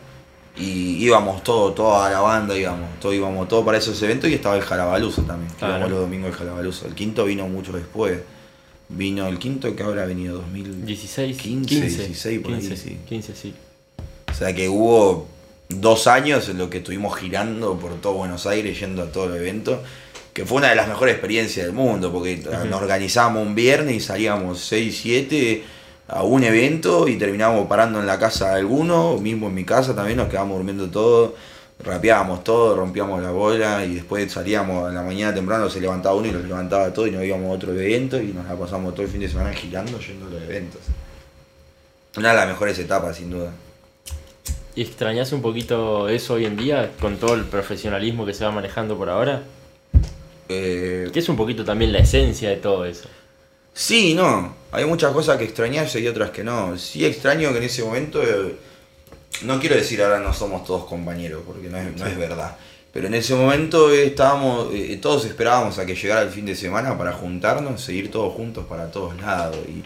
y 0.56 1.04
íbamos 1.04 1.44
todo, 1.44 1.74
toda 1.74 2.12
la 2.12 2.20
banda 2.20 2.56
íbamos, 2.56 3.00
todo 3.00 3.12
íbamos 3.12 3.48
todo 3.48 3.66
para 3.66 3.80
esos 3.80 4.00
eventos 4.04 4.30
y 4.30 4.36
estaba 4.36 4.56
el 4.56 4.62
Jalabaluso 4.62 5.24
también, 5.24 5.50
que 5.52 5.58
Claro. 5.58 5.74
íbamos 5.78 5.90
los 5.92 6.00
domingos 6.02 6.30
el 6.30 6.36
Jalabaluso. 6.36 6.86
El 6.88 6.94
quinto 6.94 7.26
vino 7.26 7.48
mucho 7.48 7.72
después. 7.74 8.20
Vino 8.90 9.28
el 9.28 9.40
quinto 9.40 9.76
que 9.76 9.82
ahora 9.82 10.04
ha 10.04 10.06
venido 10.06 10.36
2000. 10.38 10.86
16, 10.86 11.38
15, 11.38 11.68
15, 11.68 11.98
16 12.06 12.40
por 12.42 12.54
ahí, 12.54 12.60
15, 12.60 12.78
sí. 12.78 12.98
15, 13.10 13.36
sí. 13.36 13.54
O 14.30 14.34
sea 14.36 14.54
que 14.54 14.70
hubo 14.70 15.28
dos 15.70 16.06
años 16.06 16.48
en 16.50 16.60
los 16.60 16.70
que 16.70 16.78
estuvimos 16.78 17.18
girando 17.18 17.80
por 17.80 17.96
todo 18.00 18.14
Buenos 18.14 18.46
Aires, 18.46 18.80
yendo 18.80 19.02
a 19.02 19.12
todos 19.12 19.30
los 19.30 19.38
eventos, 19.40 19.80
que 20.34 20.46
fue 20.46 20.58
una 20.58 20.70
de 20.70 20.76
las 20.76 20.88
mejores 20.88 21.14
experiencias 21.14 21.66
del 21.66 21.76
mundo, 21.76 22.12
porque 22.12 22.38
nos 22.68 22.82
organizábamos 22.82 23.46
un 23.46 23.56
viernes 23.56 23.96
y 23.96 24.00
salíamos 24.00 24.60
6, 24.66 25.00
7 25.02 25.64
a 26.08 26.24
un 26.24 26.44
evento 26.44 27.08
y 27.08 27.18
terminábamos 27.18 27.68
parando 27.68 28.00
en 28.00 28.08
la 28.08 28.20
casa 28.20 28.50
de 28.50 28.60
alguno, 28.60 29.18
mismo 29.18 29.48
en 29.48 29.54
mi 29.54 29.64
casa 29.64 29.96
también 29.96 30.18
nos 30.18 30.28
quedábamos 30.28 30.58
durmiendo 30.58 30.90
todo, 30.90 31.36
rapeábamos 31.80 32.44
todo, 32.44 32.76
rompíamos 32.76 33.22
la 33.22 33.32
bola 33.32 33.86
y 33.86 33.96
después 33.96 34.32
salíamos 34.32 34.90
a 34.90 34.94
la 34.94 35.04
mañana 35.04 35.34
temprano, 35.34 35.70
se 35.70 35.80
levantaba 35.80 36.16
uno 36.16 36.28
y 36.28 36.32
nos 36.32 36.44
levantaba 36.44 36.92
todo 36.92 37.08
y 37.08 37.12
nos 37.12 37.24
íbamos 37.24 37.50
a 37.50 37.54
otro 37.54 37.72
evento 37.74 38.22
y 38.22 38.28
nos 38.28 38.46
la 38.46 38.56
pasamos 38.56 38.94
todo 38.94 39.04
el 39.04 39.12
fin 39.12 39.22
de 39.22 39.30
semana 39.30 39.54
girando 39.54 40.00
yendo 40.00 40.28
a 40.28 40.30
los 40.30 40.42
eventos. 40.44 40.82
Una 42.18 42.30
de 42.30 42.36
las 42.36 42.48
mejores 42.48 42.78
etapas, 42.78 43.18
sin 43.18 43.32
duda. 43.32 43.52
¿Y 44.76 44.82
extrañas 44.82 45.32
un 45.32 45.42
poquito 45.42 46.10
eso 46.10 46.36
hoy 46.36 46.46
en 46.46 46.58
día 46.58 46.92
con 47.00 47.18
todo 47.18 47.36
el 47.36 47.44
profesionalismo 47.44 48.26
que 48.26 48.34
se 48.34 48.44
va 48.44 48.52
manejando 48.52 48.98
por 48.98 49.10
ahora? 49.10 49.44
Eh, 50.50 51.10
Que 51.14 51.20
es 51.20 51.30
un 51.30 51.36
poquito 51.38 51.64
también 51.66 51.92
la 51.94 52.00
esencia 52.00 52.50
de 52.50 52.58
todo 52.58 52.86
eso. 52.86 53.10
sí, 53.74 54.14
no. 54.14 54.56
Hay 54.72 54.86
muchas 54.86 55.12
cosas 55.14 55.38
que 55.38 55.44
extrañas 55.46 55.96
y 55.96 56.08
otras 56.08 56.32
que 56.32 56.44
no. 56.44 56.78
Sí 56.78 57.06
extraño 57.06 57.52
que 57.52 57.58
en 57.60 57.64
ese 57.64 57.84
momento. 57.84 58.22
eh, 58.24 58.56
no 59.44 59.60
quiero 59.60 59.76
decir 59.76 60.02
ahora 60.02 60.20
no 60.20 60.34
somos 60.34 60.64
todos 60.64 60.86
compañeros, 60.86 61.42
porque 61.46 61.70
no 61.70 61.78
es, 61.78 61.96
no 61.98 62.06
es 62.08 62.18
verdad. 62.18 62.56
Pero 62.92 63.08
en 63.08 63.16
ese 63.16 63.34
momento 63.36 63.92
eh, 63.92 64.06
estábamos, 64.08 64.70
eh, 64.74 64.98
todos 65.02 65.26
esperábamos 65.26 65.80
a 65.80 65.86
que 65.86 65.96
llegara 65.96 66.22
el 66.22 66.30
fin 66.30 66.46
de 66.46 66.56
semana 66.56 66.98
para 66.98 67.14
juntarnos, 67.14 67.82
seguir 67.82 68.12
todos 68.12 68.34
juntos 68.34 68.66
para 68.68 68.92
todos 68.92 69.20
lados. 69.20 69.58
Y, 69.68 69.84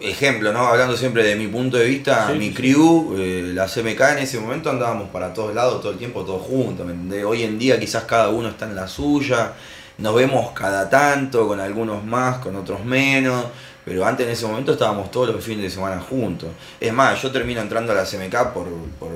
ejemplo, 0.00 0.52
¿no? 0.52 0.66
Hablando 0.66 0.96
siempre 0.96 1.22
de 1.24 1.36
mi 1.36 1.46
punto 1.46 1.76
de 1.76 1.84
vista, 1.84 2.28
Sí, 2.32 2.38
mi 2.38 2.52
crew, 2.52 3.14
eh, 3.18 3.52
la 3.54 3.66
CMK 3.66 4.00
en 4.12 4.18
ese 4.18 4.38
momento 4.38 4.70
andábamos 4.70 5.08
para 5.10 5.32
todos 5.32 5.54
lados 5.54 5.80
todo 5.80 5.92
el 5.92 5.98
tiempo, 5.98 6.24
todos 6.24 6.42
juntos. 6.42 6.86
Hoy 7.26 7.42
en 7.42 7.58
día 7.58 7.78
quizás 7.78 8.04
cada 8.04 8.28
uno 8.28 8.48
está 8.48 8.66
en 8.66 8.76
la 8.76 8.88
suya, 8.88 9.52
nos 9.98 10.14
vemos 10.14 10.52
cada 10.52 10.88
tanto, 10.88 11.46
con 11.46 11.60
algunos 11.60 12.04
más, 12.04 12.38
con 12.38 12.56
otros 12.56 12.84
menos. 12.84 13.44
Pero 13.84 14.04
antes 14.04 14.26
en 14.26 14.32
ese 14.32 14.46
momento 14.46 14.72
estábamos 14.72 15.10
todos 15.10 15.30
los 15.30 15.42
fines 15.42 15.62
de 15.62 15.70
semana 15.70 16.00
juntos. 16.00 16.50
Es 16.78 16.92
más, 16.92 17.20
yo 17.20 17.30
termino 17.30 17.60
entrando 17.60 17.92
a 17.92 17.94
la 17.94 18.04
CMK 18.04 18.52
por, 18.52 18.68
por 18.98 19.10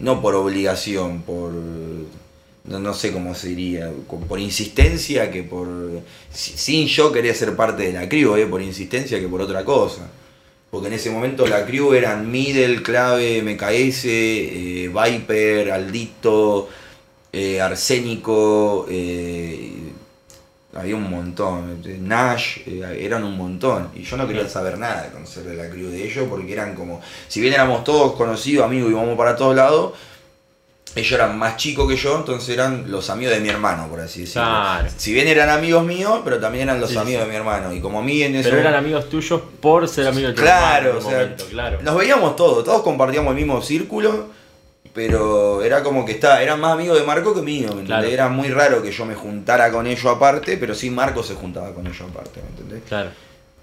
no 0.00 0.20
por 0.20 0.34
obligación, 0.34 1.22
por 1.22 1.52
no, 2.68 2.78
no 2.80 2.92
sé 2.94 3.12
cómo 3.12 3.34
se 3.34 3.48
diría, 3.48 3.90
por 4.28 4.38
insistencia 4.40 5.30
que 5.30 5.42
por 5.42 5.68
si- 6.32 6.56
sin 6.56 6.86
yo 6.88 7.12
querer 7.12 7.34
ser 7.34 7.54
parte 7.56 7.84
de 7.84 7.92
la 7.92 8.08
crew, 8.08 8.36
eh, 8.36 8.46
por 8.46 8.60
insistencia 8.62 9.20
que 9.20 9.28
por 9.28 9.40
otra 9.42 9.64
cosa. 9.64 10.08
Porque 10.70 10.88
en 10.88 10.94
ese 10.94 11.10
momento 11.10 11.46
la 11.46 11.64
crew 11.64 11.94
eran 11.94 12.30
Middle, 12.30 12.82
Clave, 12.82 13.38
MKS, 13.42 14.04
eh, 14.06 14.88
Viper, 14.92 15.70
Aldito, 15.70 16.68
eh, 17.32 17.60
Arsénico, 17.60 18.86
eh, 18.90 19.72
había 20.74 20.96
un 20.96 21.08
montón, 21.08 21.80
eh, 21.86 21.96
Nash, 22.00 22.58
eran 22.66 23.24
un 23.24 23.36
montón. 23.36 23.90
Y 23.94 24.02
yo 24.02 24.16
no 24.16 24.26
quería 24.26 24.46
saber 24.48 24.76
nada 24.78 25.04
de 25.04 25.10
conocer 25.10 25.44
de 25.44 25.54
la 25.54 25.70
crew 25.70 25.88
de 25.88 26.04
ellos 26.04 26.26
porque 26.28 26.52
eran 26.52 26.74
como, 26.74 27.00
si 27.28 27.40
bien 27.40 27.54
éramos 27.54 27.82
todos 27.84 28.12
conocidos, 28.14 28.66
amigos 28.66 28.90
y 28.90 28.92
íbamos 28.94 29.16
para 29.16 29.36
todos 29.36 29.56
lados, 29.56 29.92
ellos 30.96 31.12
eran 31.12 31.38
más 31.38 31.56
chicos 31.56 31.86
que 31.88 31.94
yo, 31.96 32.16
entonces 32.16 32.48
eran 32.48 32.90
los 32.90 33.08
amigos 33.10 33.34
de 33.34 33.40
mi 33.40 33.48
hermano, 33.50 33.86
por 33.88 34.00
así 34.00 34.22
decirlo. 34.22 34.42
Claro. 34.48 34.88
Si 34.96 35.12
bien 35.12 35.28
eran 35.28 35.48
amigos 35.50 35.84
míos, 35.84 36.22
pero 36.24 36.40
también 36.40 36.64
eran 36.68 36.80
los 36.80 36.90
Sí, 36.90 36.96
amigos 36.96 37.20
sí. 37.22 37.26
de 37.26 37.30
mi 37.30 37.36
hermano. 37.36 37.72
Y 37.72 37.80
como 37.80 38.00
a 38.00 38.02
mí 38.02 38.22
en 38.22 38.34
ese 38.34 38.48
Pero 38.48 38.60
eran 38.62 38.74
amigos 38.74 39.08
tuyos 39.08 39.40
por 39.60 39.86
ser 39.88 40.08
amigos 40.08 40.30
de 40.30 40.34
tu 40.34 40.42
Claro, 40.42 40.88
hermano 40.88 40.98
o 40.98 41.04
un 41.04 41.10
sea, 41.10 41.20
momento, 41.20 41.44
claro. 41.50 41.78
nos 41.82 41.96
veíamos 41.96 42.34
todos, 42.34 42.64
todos 42.64 42.82
compartíamos 42.82 43.30
el 43.30 43.36
mismo 43.36 43.60
círculo, 43.62 44.28
pero 44.94 45.62
era 45.62 45.82
como 45.82 46.06
que 46.06 46.12
estaba, 46.12 46.40
eran 46.42 46.58
más 46.60 46.72
amigos 46.72 46.98
de 46.98 47.04
Marco 47.04 47.34
que 47.34 47.42
mío, 47.42 47.66
¿me 47.74 47.80
entendés? 47.82 47.86
Claro. 47.86 48.06
Era 48.08 48.28
muy 48.28 48.48
raro 48.48 48.82
que 48.82 48.90
yo 48.90 49.04
me 49.04 49.14
juntara 49.14 49.70
con 49.70 49.86
ellos 49.86 50.06
aparte, 50.06 50.56
pero 50.56 50.74
sí 50.74 50.88
Marco 50.88 51.22
se 51.22 51.34
juntaba 51.34 51.74
con 51.74 51.86
ellos 51.86 52.00
aparte, 52.10 52.40
¿me 52.42 52.48
entendés? 52.48 52.82
Claro. 52.88 53.10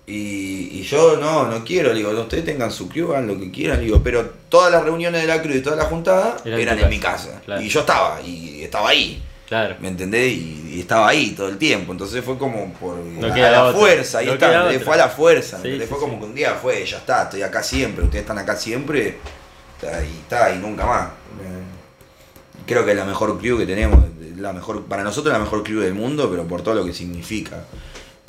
Y, 0.06 0.80
y 0.80 0.84
yo 0.84 1.16
no, 1.18 1.48
no 1.48 1.64
quiero, 1.64 1.90
le 1.94 2.00
digo, 2.00 2.10
ustedes 2.12 2.44
tengan 2.44 2.72
su 2.72 2.90
crew, 2.90 3.12
hagan 3.14 3.28
lo 3.28 3.40
que 3.40 3.50
quieran, 3.52 3.78
le 3.80 3.86
digo, 3.86 4.02
pero 4.04 4.30
todas 4.50 4.70
las 4.72 4.84
reuniones 4.84 5.22
de 5.22 5.28
la 5.28 5.42
crew 5.42 5.56
y 5.56 5.62
todas 5.62 5.80
las 5.80 5.88
juntadas 5.88 6.46
Eran 6.46 6.60
en 6.60 6.68
eran 6.68 6.78
tu 6.80 6.84
en 6.84 6.90
mi 6.90 7.00
casa, 7.00 7.42
claro. 7.46 7.62
Y 7.62 7.70
yo 7.70 7.80
estaba, 7.80 8.22
y 8.22 8.64
estaba 8.64 8.90
ahí. 8.90 9.24
Claro. 9.48 9.76
¿Me 9.80 9.88
entendés? 9.90 10.32
Y, 10.34 10.72
y 10.74 10.80
estaba 10.80 11.08
ahí 11.10 11.32
todo 11.32 11.48
el 11.48 11.58
tiempo. 11.58 11.92
Entonces 11.92 12.24
fue 12.24 12.38
como 12.38 12.74
por 12.74 12.96
No 12.98 13.28
a 13.32 13.38
la 13.38 13.66
otra. 13.66 13.80
fuerza, 13.80 14.18
ahí 14.20 14.26
No 14.26 14.34
está. 14.34 14.66
otra. 14.66 14.80
Fue 14.80 14.94
a 14.96 14.98
la 14.98 15.10
fuerza. 15.10 15.60
Sí, 15.62 15.80
sí, 15.80 15.86
fue 15.86 16.00
como 16.00 16.14
sí. 16.14 16.20
que 16.20 16.26
un 16.26 16.36
día 16.36 16.54
fue, 16.56 16.86
ya 16.86 16.98
está, 16.98 17.24
estoy 17.24 17.44
acá 17.44 17.62
siempre, 17.62 18.04
ustedes 18.04 18.24
están 18.24 18.40
acá 18.40 18.56
siempre. 18.56 19.20
Y 19.82 20.22
está, 20.22 20.54
y 20.54 20.60
nunca 20.60 20.86
más. 20.86 21.08
Eh, 21.08 22.64
Creo 22.66 22.84
que 22.86 22.92
es 22.92 22.98
la 22.98 23.06
mejor 23.06 23.38
crew 23.38 23.58
que 23.58 23.66
tenemos. 23.66 24.04
La 24.38 24.54
mejor, 24.54 24.84
para 24.86 25.04
nosotros 25.04 25.32
la 25.32 25.40
mejor 25.40 25.64
crew 25.64 25.82
del 25.82 25.94
mundo, 25.94 26.30
pero 26.32 26.46
por 26.48 26.62
todo 26.62 26.74
lo 26.76 26.86
que 26.86 26.94
significa. 26.94 27.66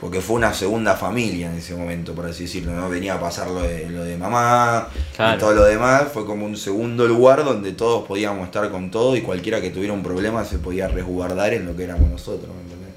Porque 0.05 0.21
fue 0.21 0.37
una 0.37 0.53
segunda 0.53 0.97
familia 0.97 1.51
en 1.51 1.57
ese 1.57 1.75
momento, 1.75 2.13
por 2.13 2.27
así 2.27 2.43
decirlo, 2.43 2.73
¿no? 2.73 2.91
Venía 2.91 3.15
a 3.15 3.21
pasar 3.21 3.49
lo 3.49 3.63
de, 3.63 3.89
lo 3.89 4.05
de 4.05 4.19
mamá 4.19 4.91
Claro. 5.17 5.35
y 5.35 5.41
todo 5.41 5.55
lo 5.55 5.65
demás. 5.65 6.09
Fue 6.13 6.27
como 6.27 6.45
un 6.45 6.59
segundo 6.59 7.07
lugar 7.07 7.43
donde 7.43 7.73
todos 7.73 8.07
podíamos 8.07 8.45
estar 8.45 8.71
con 8.71 8.91
todo 8.91 9.17
y 9.17 9.23
cualquiera 9.23 9.63
que 9.63 9.71
tuviera 9.71 9.95
un 9.95 10.03
problema 10.03 10.45
se 10.45 10.59
podía 10.59 10.89
resguardar 10.89 11.55
en 11.55 11.65
lo 11.65 11.75
que 11.75 11.85
éramos 11.85 12.11
nosotros, 12.11 12.55
¿me 12.55 12.61
entendés? 12.65 12.91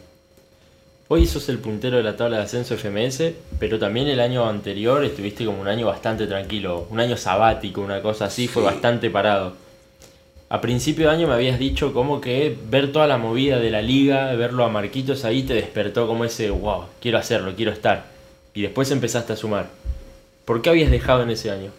Hoy 1.08 1.26
sos 1.28 1.48
el 1.48 1.60
puntero 1.60 1.96
de 1.96 2.04
la 2.04 2.18
tabla 2.18 2.40
de 2.40 2.44
ascenso 2.44 2.76
FMS, 2.76 3.32
pero 3.58 3.80
también 3.80 4.10
el 4.10 4.20
año 4.20 4.46
anterior 4.46 5.06
estuviste 5.06 5.46
como 5.46 5.62
un 5.62 5.70
año 5.70 5.86
bastante 5.88 6.28
tranquilo, 6.28 6.88
un 6.90 7.00
año 7.00 7.16
sabático, 7.16 7.80
una 7.80 8.02
cosa 8.02 8.26
así, 8.26 8.50
fue 8.50 8.64
bastante 8.64 9.10
parado. 9.10 9.54
A 10.50 10.62
principio 10.62 11.10
de 11.10 11.16
año 11.16 11.28
me 11.28 11.34
habías 11.34 11.60
dicho 11.60 11.94
como 11.94 12.22
que 12.22 12.58
ver 12.70 12.92
toda 12.92 13.08
la 13.08 13.18
movida 13.18 13.60
de 13.60 13.70
la 13.70 13.82
liga, 13.82 14.34
verlo 14.36 14.64
a 14.64 14.70
Marquitos 14.70 15.26
ahí 15.26 15.44
te 15.44 15.54
despertó 15.54 16.08
como 16.08 16.24
ese, 16.24 16.50
wow, 16.50 16.86
quiero 17.02 17.18
hacerlo, 17.18 17.54
quiero 17.56 17.72
estar. 17.72 18.06
Y 18.54 18.62
después 18.62 18.90
empezaste 18.92 19.34
a 19.34 19.36
sumar. 19.36 19.70
¿Por 20.46 20.62
qué 20.62 20.70
habías 20.70 20.90
dejado 20.90 21.24
en 21.24 21.32
ese 21.32 21.52
año? 21.52 21.72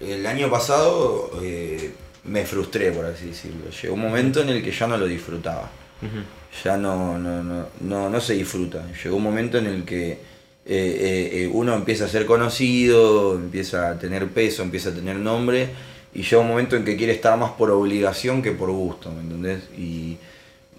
El 0.00 0.26
año 0.26 0.50
pasado 0.50 1.30
eh, 1.42 1.92
me 2.24 2.44
frustré, 2.44 2.90
por 2.90 3.04
así 3.06 3.26
decirlo. 3.26 3.70
Llegó 3.70 3.94
un 3.94 4.00
momento 4.00 4.40
en 4.40 4.48
el 4.48 4.62
que 4.64 4.72
ya 4.72 4.86
no 4.88 4.96
lo 4.96 5.06
disfrutaba. 5.06 5.70
Ujú. 6.02 6.18
ya 6.64 6.76
no, 6.76 7.16
no, 7.16 7.44
no, 7.44 7.66
no, 7.80 8.10
no 8.10 8.20
se 8.20 8.34
disfruta. 8.34 8.84
Llegó 9.04 9.16
un 9.16 9.22
momento 9.22 9.58
en 9.58 9.66
el 9.66 9.84
que 9.84 10.10
eh, 10.10 10.18
eh, 10.64 11.30
eh, 11.42 11.50
uno 11.52 11.74
empieza 11.74 12.04
a 12.04 12.08
ser 12.08 12.26
conocido, 12.26 13.34
empieza 13.34 13.90
a 13.90 13.98
tener 13.98 14.28
peso, 14.28 14.62
empieza 14.62 14.90
a 14.90 14.94
tener 14.94 15.16
nombre, 15.16 15.68
y 16.14 16.22
llega 16.22 16.40
un 16.40 16.48
momento 16.48 16.76
en 16.76 16.84
que 16.84 16.96
quiere 16.96 17.12
estar 17.12 17.38
más 17.38 17.52
por 17.52 17.70
obligación 17.70 18.42
que 18.42 18.52
por 18.52 18.70
gusto, 18.70 19.10
¿me 19.10 19.20
entendés? 19.20 19.62
Y, 19.76 20.16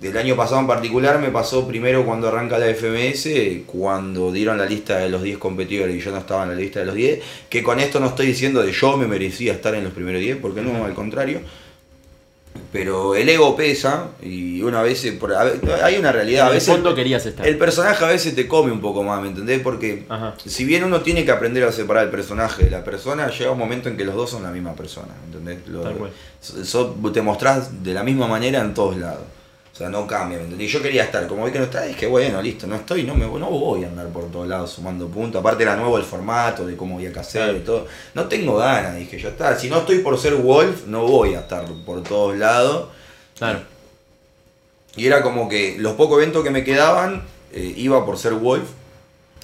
del 0.03 0.17
año 0.17 0.35
pasado 0.35 0.59
en 0.59 0.67
particular 0.67 1.17
me 1.19 1.29
pasó 1.29 1.65
primero 1.65 2.05
cuando 2.05 2.27
arranca 2.27 2.57
la 2.57 2.67
FMS, 2.67 3.63
cuando 3.65 4.33
dieron 4.33 4.57
la 4.57 4.65
lista 4.65 4.97
de 4.97 5.07
los 5.07 5.23
10 5.23 5.37
competidores 5.37 5.95
y 5.95 6.01
yo 6.01 6.11
no 6.11 6.17
estaba 6.17 6.43
en 6.43 6.49
la 6.49 6.55
lista 6.55 6.81
de 6.81 6.85
los 6.85 6.95
10, 6.95 7.21
que 7.49 7.63
con 7.63 7.79
esto 7.79 8.01
no 8.01 8.07
estoy 8.07 8.27
diciendo 8.27 8.61
de 8.61 8.73
yo 8.73 8.97
me 8.97 9.07
merecía 9.07 9.53
estar 9.53 9.73
en 9.75 9.85
los 9.85 9.93
primeros 9.93 10.19
10, 10.19 10.39
porque 10.41 10.61
no, 10.61 10.83
al 10.83 10.93
contrario. 10.93 11.39
Pero 12.73 13.13
el 13.15 13.29
ego 13.29 13.55
pesa 13.55 14.07
y 14.21 14.61
una 14.63 14.81
vez, 14.81 15.05
por- 15.19 15.31
a 15.33 15.43
hay 15.83 15.95
una 15.97 16.11
realidad, 16.11 16.45
a 16.45 16.47
En 16.47 16.53
el 16.53 16.55
veces 16.55 16.73
fondo 16.73 16.95
querías 16.95 17.23
estar. 17.25 17.47
el 17.47 17.57
personaje 17.59 18.03
a 18.03 18.07
veces 18.07 18.33
te 18.35 18.47
come 18.47 18.71
un 18.71 18.81
poco 18.81 19.03
más, 19.03 19.21
¿me 19.21 19.27
entendés? 19.27 19.61
Porque 19.61 20.05
Ajá. 20.09 20.33
si 20.43 20.65
bien 20.65 20.83
uno 20.83 21.01
tiene 21.01 21.23
que 21.23 21.31
aprender 21.31 21.63
a 21.65 21.71
separar 21.71 22.05
el 22.05 22.09
personaje 22.09 22.65
de 22.65 22.71
la 22.71 22.83
persona, 22.83 23.29
llega 23.29 23.51
un 23.51 23.59
momento 23.59 23.89
en 23.89 23.95
que 23.95 24.03
los 24.03 24.15
dos 24.15 24.31
son 24.31 24.41
la 24.41 24.49
misma 24.49 24.73
persona, 24.73 25.09
¿me 25.21 25.37
entendés? 25.37 25.67
Lo- 25.67 25.81
Tal 25.81 25.93
cual. 25.93 26.11
so- 26.41 26.65
so- 26.65 26.95
te 27.13 27.21
mostrás 27.21 27.83
de 27.83 27.93
la 27.93 28.01
misma 28.03 28.27
manera 28.27 28.59
en 28.61 28.73
todos 28.73 28.97
lados. 28.97 29.21
O 29.73 29.75
sea, 29.75 29.89
no 29.89 30.05
cambia, 30.05 30.37
¿me 30.37 30.43
entendés? 30.43 30.69
Y 30.69 30.71
yo 30.71 30.83
quería 30.83 31.05
estar, 31.05 31.25
como 31.27 31.45
vi 31.45 31.51
que 31.51 31.57
no 31.57 31.65
está, 31.65 31.81
dije, 31.81 32.05
bueno, 32.05 32.39
listo, 32.43 32.67
no 32.67 32.75
estoy, 32.75 33.03
no, 33.05 33.15
me, 33.15 33.25
no 33.25 33.49
voy 33.49 33.83
a 33.83 33.87
andar 33.87 34.07
por 34.09 34.29
todos 34.29 34.47
lados 34.47 34.69
sumando 34.69 35.07
puntos. 35.07 35.39
Aparte 35.39 35.63
era 35.63 35.75
nuevo 35.75 35.97
el 35.97 36.03
formato, 36.03 36.67
de 36.67 36.77
cómo 36.77 36.97
había 36.97 37.11
que 37.11 37.19
hacer 37.19 37.55
y 37.55 37.59
todo. 37.61 37.87
No 38.13 38.27
tengo 38.27 38.57
ganas, 38.57 38.95
dije, 38.95 39.17
yo 39.17 39.29
está. 39.29 39.57
Si 39.57 39.71
no 39.71 39.79
estoy 39.79 39.99
por 39.99 40.19
ser 40.19 40.35
Wolf, 40.35 40.85
no 40.85 41.07
voy 41.07 41.33
a 41.33 41.39
estar 41.39 41.65
por 41.87 42.03
todos 42.03 42.37
lados. 42.37 42.89
Claro. 43.35 43.61
Y 44.95 45.07
era 45.07 45.23
como 45.23 45.49
que 45.49 45.75
los 45.79 45.93
pocos 45.93 46.21
eventos 46.21 46.43
que 46.43 46.51
me 46.51 46.63
quedaban, 46.63 47.23
eh, 47.51 47.73
iba 47.75 48.05
por 48.05 48.19
ser 48.19 48.33
Wolf. 48.33 48.69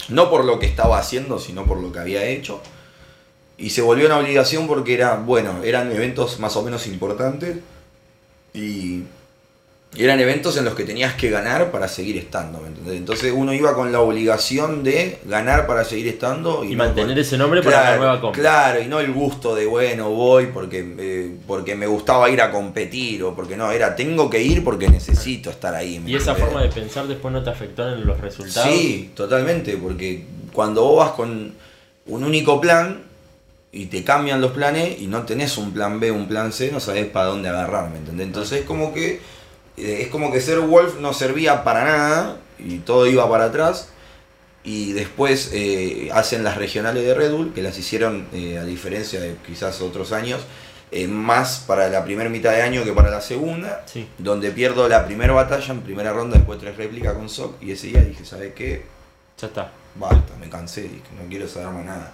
No 0.09 0.29
por 0.29 0.45
lo 0.45 0.59
que 0.59 0.67
estaba 0.67 0.99
haciendo, 0.99 1.39
sino 1.39 1.65
por 1.65 1.79
lo 1.79 1.91
que 1.91 1.99
había 1.99 2.23
hecho. 2.25 2.61
Y 3.57 3.71
se 3.71 3.81
volvió 3.81 4.05
una 4.05 4.19
obligación 4.19 4.67
porque 4.67 4.93
era, 4.93 5.15
bueno, 5.15 5.63
eran 5.63 5.91
eventos 5.91 6.39
más 6.39 6.55
o 6.55 6.61
menos 6.61 6.85
importantes. 6.85 7.57
Y 8.53 9.05
y 9.95 10.03
eran 10.03 10.19
eventos 10.19 10.55
en 10.55 10.65
los 10.65 10.75
que 10.75 10.83
tenías 10.83 11.15
que 11.15 11.31
ganar 11.31 11.71
para 11.71 11.87
seguir 11.87 12.15
estando, 12.17 12.59
¿me 12.61 12.67
entendés? 12.67 12.95
Entonces 12.97 13.33
uno 13.35 13.53
iba 13.53 13.73
con 13.73 13.91
la 13.91 14.01
obligación 14.01 14.83
de 14.83 15.17
ganar 15.25 15.65
para 15.65 15.83
seguir 15.83 16.07
estando. 16.09 16.63
Y 16.63 16.73
no 16.75 16.83
mantener 16.83 17.09
con- 17.15 17.17
ese 17.17 17.37
nombre 17.39 17.63
para 17.63 17.91
la 17.91 17.97
nueva 17.97 18.21
compra. 18.21 18.39
Claro, 18.39 18.81
y 18.83 18.85
no 18.85 18.99
el 18.99 19.11
gusto 19.11 19.55
de, 19.55 19.65
bueno, 19.65 20.11
voy 20.11 20.47
porque, 20.53 20.93
eh, 20.99 21.35
porque 21.47 21.73
me 21.75 21.87
gustaba 21.87 22.29
ir 22.29 22.39
a 22.39 22.51
competir 22.51 23.23
o 23.23 23.35
porque 23.35 23.57
no, 23.57 23.71
era 23.71 23.95
tengo 23.95 24.29
que 24.29 24.41
ir 24.43 24.63
porque 24.63 24.87
necesito 24.87 25.49
estar 25.49 25.73
ahí. 25.73 25.99
¿me 25.99 26.11
¿Y 26.11 26.15
esa 26.15 26.35
forma 26.35 26.61
de 26.61 26.69
pensar 26.69 27.07
después 27.07 27.33
no 27.33 27.43
te 27.43 27.49
afectó 27.49 27.91
en 27.91 28.05
los 28.05 28.19
resultados? 28.21 28.69
Sí, 28.71 29.11
totalmente, 29.15 29.75
porque 29.75 30.23
cuando 30.53 30.83
vos 30.83 30.97
vas 30.99 31.11
con 31.15 31.53
un 32.05 32.23
único 32.23 32.61
plan 32.61 33.01
y 33.71 33.87
te 33.87 34.03
cambian 34.03 34.39
los 34.39 34.51
planes 34.51 35.01
y 35.01 35.07
no 35.07 35.23
tenés 35.23 35.57
un 35.57 35.71
plan 35.73 35.99
B, 35.99 36.11
un 36.11 36.27
plan 36.27 36.53
C, 36.53 36.71
no 36.71 36.79
sabés 36.79 37.07
para 37.07 37.25
dónde 37.25 37.49
agarrar, 37.49 37.89
¿me 37.89 37.97
entendés? 37.97 38.27
Entonces 38.27 38.59
es 38.61 38.65
como 38.65 38.93
que 38.93 39.19
es 39.79 40.07
como 40.09 40.31
que 40.31 40.41
ser 40.41 40.59
Wolf 40.59 40.99
no 40.99 41.13
servía 41.13 41.63
para 41.63 41.83
nada 41.85 42.37
y 42.57 42.79
todo 42.79 43.07
iba 43.07 43.29
para 43.29 43.45
atrás. 43.45 43.89
Y 44.63 44.91
después 44.91 45.51
eh, 45.53 46.09
hacen 46.13 46.43
las 46.43 46.57
regionales 46.57 47.03
de 47.05 47.13
Red 47.13 47.31
Bull, 47.31 47.53
que 47.53 47.63
las 47.63 47.77
hicieron, 47.77 48.27
eh, 48.33 48.57
a 48.57 48.65
diferencia 48.65 49.19
de 49.19 49.35
quizás 49.47 49.79
otros 49.81 50.11
años, 50.11 50.41
eh, 50.91 51.07
más 51.07 51.63
para 51.65 51.87
la 51.89 52.03
primera 52.03 52.29
mitad 52.29 52.51
de 52.51 52.61
año 52.61 52.83
que 52.83 52.91
para 52.91 53.09
la 53.09 53.21
segunda 53.21 53.83
Sí. 53.85 54.07
donde 54.17 54.51
pierdo 54.51 54.89
la 54.89 55.05
primera 55.05 55.33
batalla 55.33 55.73
en 55.73 55.81
primera 55.81 56.11
ronda, 56.11 56.37
después 56.37 56.59
tres 56.59 56.75
réplicas 56.75 57.13
con 57.13 57.29
Sock, 57.29 57.61
y 57.61 57.71
ese 57.71 57.87
día 57.87 58.01
dije, 58.01 58.25
¿sabes 58.25 58.53
qué? 58.53 58.85
Ya 59.39 59.47
está. 59.47 59.71
Basta, 59.95 60.35
me 60.39 60.49
cansé, 60.49 60.81
dije, 60.83 61.01
no 61.21 61.27
quiero 61.29 61.47
saber 61.47 61.69
más 61.69 61.85
nada. 61.85 62.13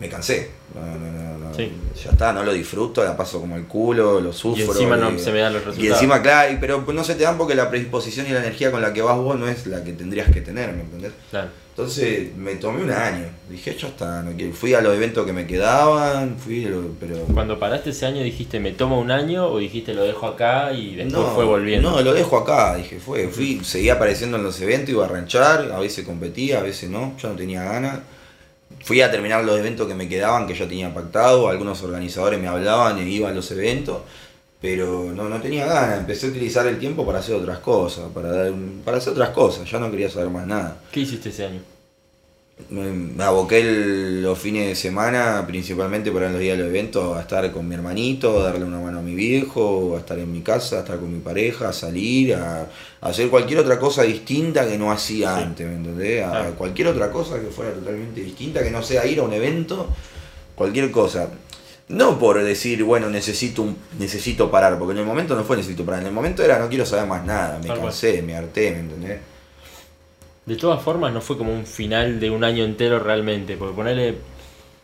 Me 0.00 0.08
cansé. 0.08 0.50
No, 0.74 0.80
no, 0.80 1.12
no, 1.12 1.38
no, 1.38 1.54
Sí. 1.54 1.70
Ya 2.04 2.10
está, 2.12 2.32
no 2.32 2.42
lo 2.42 2.52
disfruto, 2.52 3.04
la 3.04 3.16
paso 3.16 3.38
como 3.40 3.56
el 3.56 3.64
culo, 3.66 4.20
lo 4.20 4.32
sufro. 4.32 4.64
Y 4.64 4.66
encima 4.66 4.96
no 4.96 5.10
y- 5.12 5.18
se 5.18 5.30
me 5.32 5.40
dan 5.40 5.52
los 5.52 5.62
Y 5.62 5.64
resultados. 5.66 5.96
encima, 5.98 6.22
claro, 6.22 6.52
y- 6.52 6.56
pero 6.56 6.84
no 6.92 7.04
se 7.04 7.16
te 7.16 7.24
dan 7.24 7.36
porque 7.36 7.54
la 7.54 7.68
predisposición 7.68 8.26
y 8.26 8.30
la 8.30 8.38
energía 8.38 8.70
con 8.70 8.80
la 8.80 8.92
que 8.94 9.02
vas 9.02 9.16
vos 9.18 9.38
no 9.38 9.46
es 9.48 9.66
la 9.66 9.84
que 9.84 9.92
tendrías 9.92 10.30
que 10.30 10.40
tener, 10.40 10.72
¿me 10.72 10.82
entendés? 10.82 11.12
Claro. 11.30 11.48
Entonces 11.70 12.34
me 12.36 12.56
tomé 12.56 12.82
un 12.84 12.90
año. 12.90 13.24
Dije, 13.48 13.76
ya 13.78 13.88
está, 13.88 14.22
no 14.22 14.32
quiero. 14.36 14.52
Fui 14.52 14.74
a 14.74 14.80
los 14.80 14.94
eventos 14.94 15.24
que 15.26 15.32
me 15.32 15.46
quedaban, 15.46 16.36
fui, 16.38 16.68
pero... 16.98 17.16
Cuando 17.32 17.58
paraste 17.58 17.90
ese 17.90 18.06
año 18.06 18.22
dijiste 18.22 18.60
me 18.60 18.72
tomo 18.72 19.00
un 19.00 19.10
año 19.10 19.46
o 19.46 19.58
dijiste 19.58 19.94
lo 19.94 20.04
dejo 20.04 20.26
acá 20.26 20.72
y 20.72 20.96
después 20.96 21.12
No, 21.12 21.34
fue 21.34 21.44
volviendo. 21.44 21.90
No, 21.90 22.00
lo 22.02 22.12
dejo 22.14 22.36
acá, 22.38 22.76
dije, 22.76 22.98
fue, 23.00 23.28
fui, 23.28 23.60
seguía 23.64 23.94
apareciendo 23.94 24.36
en 24.36 24.42
los 24.44 24.60
eventos, 24.60 24.90
iba 24.90 25.04
a 25.04 25.08
ranchar, 25.08 25.70
a 25.72 25.80
veces 25.80 26.04
competía, 26.06 26.58
a 26.58 26.62
veces 26.62 26.88
no, 26.90 27.16
yo 27.18 27.28
no 27.30 27.34
tenía 27.34 27.64
ganas. 27.64 28.00
Fui 28.82 29.00
a 29.00 29.10
terminar 29.10 29.44
los 29.44 29.58
eventos 29.58 29.86
que 29.86 29.94
me 29.94 30.08
quedaban, 30.08 30.46
que 30.46 30.54
ya 30.54 30.66
tenía 30.66 30.92
pactado, 30.92 31.48
algunos 31.48 31.82
organizadores 31.82 32.40
me 32.40 32.48
hablaban 32.48 32.98
y 32.98 33.10
iba 33.14 33.28
a 33.28 33.32
los 33.32 33.50
eventos, 33.50 33.98
pero 34.60 35.12
no, 35.14 35.28
no 35.28 35.40
tenía 35.40 35.66
ganas, 35.66 36.00
empecé 36.00 36.26
a 36.26 36.30
utilizar 36.30 36.66
el 36.66 36.78
tiempo 36.78 37.04
para 37.04 37.18
hacer 37.18 37.34
otras 37.34 37.58
cosas, 37.58 38.06
para, 38.12 38.50
para 38.84 38.96
hacer 38.96 39.12
otras 39.12 39.30
cosas, 39.30 39.70
ya 39.70 39.78
no 39.78 39.90
quería 39.90 40.10
saber 40.10 40.30
más 40.30 40.46
nada. 40.46 40.80
¿Qué 40.90 41.00
hiciste 41.00 41.28
ese 41.28 41.46
año? 41.46 41.60
Me, 42.68 43.24
aboqué 43.24 43.60
el- 43.60 44.22
los 44.22 44.38
fines 44.38 44.68
de 44.68 44.74
semana, 44.74 45.44
principalmente 45.46 46.12
para 46.12 46.30
los 46.30 46.40
días 46.40 46.56
de 46.58 46.64
los 46.64 46.70
eventos, 46.70 47.16
a 47.16 47.20
estar 47.22 47.50
con 47.52 47.66
mi 47.66 47.74
hermanito, 47.74 48.40
a 48.40 48.44
darle 48.44 48.64
una 48.64 48.78
mano 48.78 48.98
a 48.98 49.02
mi 49.02 49.14
viejo, 49.14 49.94
a 49.96 50.00
estar 50.00 50.18
en 50.18 50.30
mi 50.30 50.42
casa, 50.42 50.76
a 50.76 50.80
estar 50.80 50.98
con 50.98 51.12
mi 51.12 51.20
pareja, 51.20 51.68
a 51.70 51.72
salir, 51.72 52.34
a, 52.34 52.62
a 53.00 53.08
hacer 53.08 53.28
cualquier 53.30 53.60
otra 53.60 53.78
cosa 53.78 54.02
distinta 54.02 54.68
que 54.68 54.76
no 54.78 54.92
hacía 54.92 55.36
Sí. 55.36 55.42
antes, 55.42 55.66
¿me 55.66 55.74
entendés? 55.76 56.24
A 56.24 56.50
cualquier 56.58 56.88
otra 56.88 57.10
cosa 57.10 57.40
que 57.40 57.46
fuera 57.46 57.72
totalmente 57.72 58.20
distinta, 58.22 58.62
que 58.62 58.70
no 58.70 58.82
sea 58.82 59.06
ir 59.06 59.20
a 59.20 59.22
un 59.22 59.32
evento, 59.32 59.88
cualquier 60.54 60.90
cosa. 60.90 61.28
No 61.88 62.20
por 62.20 62.40
decir, 62.42 62.84
bueno, 62.84 63.10
necesito 63.10 63.62
un, 63.62 63.76
necesito 63.98 64.48
parar, 64.50 64.78
porque 64.78 64.92
en 64.92 64.98
el 64.98 65.06
momento 65.06 65.34
no 65.34 65.42
fue 65.42 65.56
necesito 65.56 65.84
parar, 65.84 66.02
en 66.02 66.06
el 66.06 66.12
momento 66.12 66.44
era 66.44 66.58
no 66.58 66.68
quiero 66.68 66.86
saber 66.86 67.06
más 67.08 67.24
nada, 67.24 67.58
me 67.58 67.66
Tal 67.66 67.78
cual. 67.78 67.90
cansé, 67.90 68.22
me 68.22 68.36
harté, 68.36 68.70
¿me 68.70 68.78
entendés? 68.80 69.18
De 70.50 70.56
todas 70.56 70.82
formas 70.82 71.12
no 71.12 71.20
fue 71.20 71.38
como 71.38 71.52
un 71.54 71.64
final 71.64 72.18
de 72.18 72.28
un 72.28 72.42
año 72.42 72.64
entero 72.64 72.98
realmente, 72.98 73.56
porque 73.56 73.72
ponerle 73.76 74.14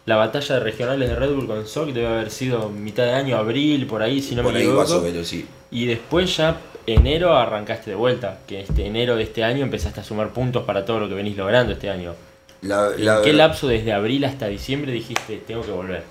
la 0.05 0.15
batalla 0.15 0.55
de 0.55 0.61
regionales 0.61 1.09
de 1.09 1.17
Red 1.17 1.33
Bull 1.35 1.49
con 1.49 1.67
Sock 1.67 1.89
debe 1.89 2.07
haber 2.07 2.31
sido 2.31 2.71
mitad 2.71 3.03
de 3.03 3.15
año, 3.15 3.37
abril, 3.37 3.87
por 3.89 4.01
ahí, 4.01 4.23
si 4.23 4.37
no 4.37 4.45
Por 4.45 4.53
me 4.53 4.61
ahí 4.61 4.65
equivoco. 4.67 5.01
menos, 5.01 5.27
sí. 5.27 5.45
Y 5.73 5.87
después 5.87 6.37
ya 6.37 6.61
enero 6.87 7.35
arrancaste 7.37 7.91
de 7.91 7.97
vuelta, 7.97 8.39
que 8.47 8.61
este 8.61 8.87
enero 8.87 9.17
de 9.17 9.25
este 9.25 9.43
año 9.43 9.65
empezaste 9.65 9.99
a 9.99 10.05
sumar 10.05 10.29
puntos 10.33 10.63
para 10.65 10.85
todo 10.85 11.01
lo 11.01 11.09
que 11.09 11.17
venís 11.17 11.37
logrando 11.37 11.73
este 11.73 11.91
año. 11.91 12.15
La- 12.63 12.91
¿En 12.91 12.97
qué 12.99 13.03
verdad- 13.05 13.35
lapso 13.35 13.67
desde 13.67 13.93
abril 13.93 14.25
hasta 14.25 14.47
diciembre 14.47 14.93
dijiste 14.93 15.43
tengo 15.49 15.63
que 15.63 15.73
volver? 15.73 16.05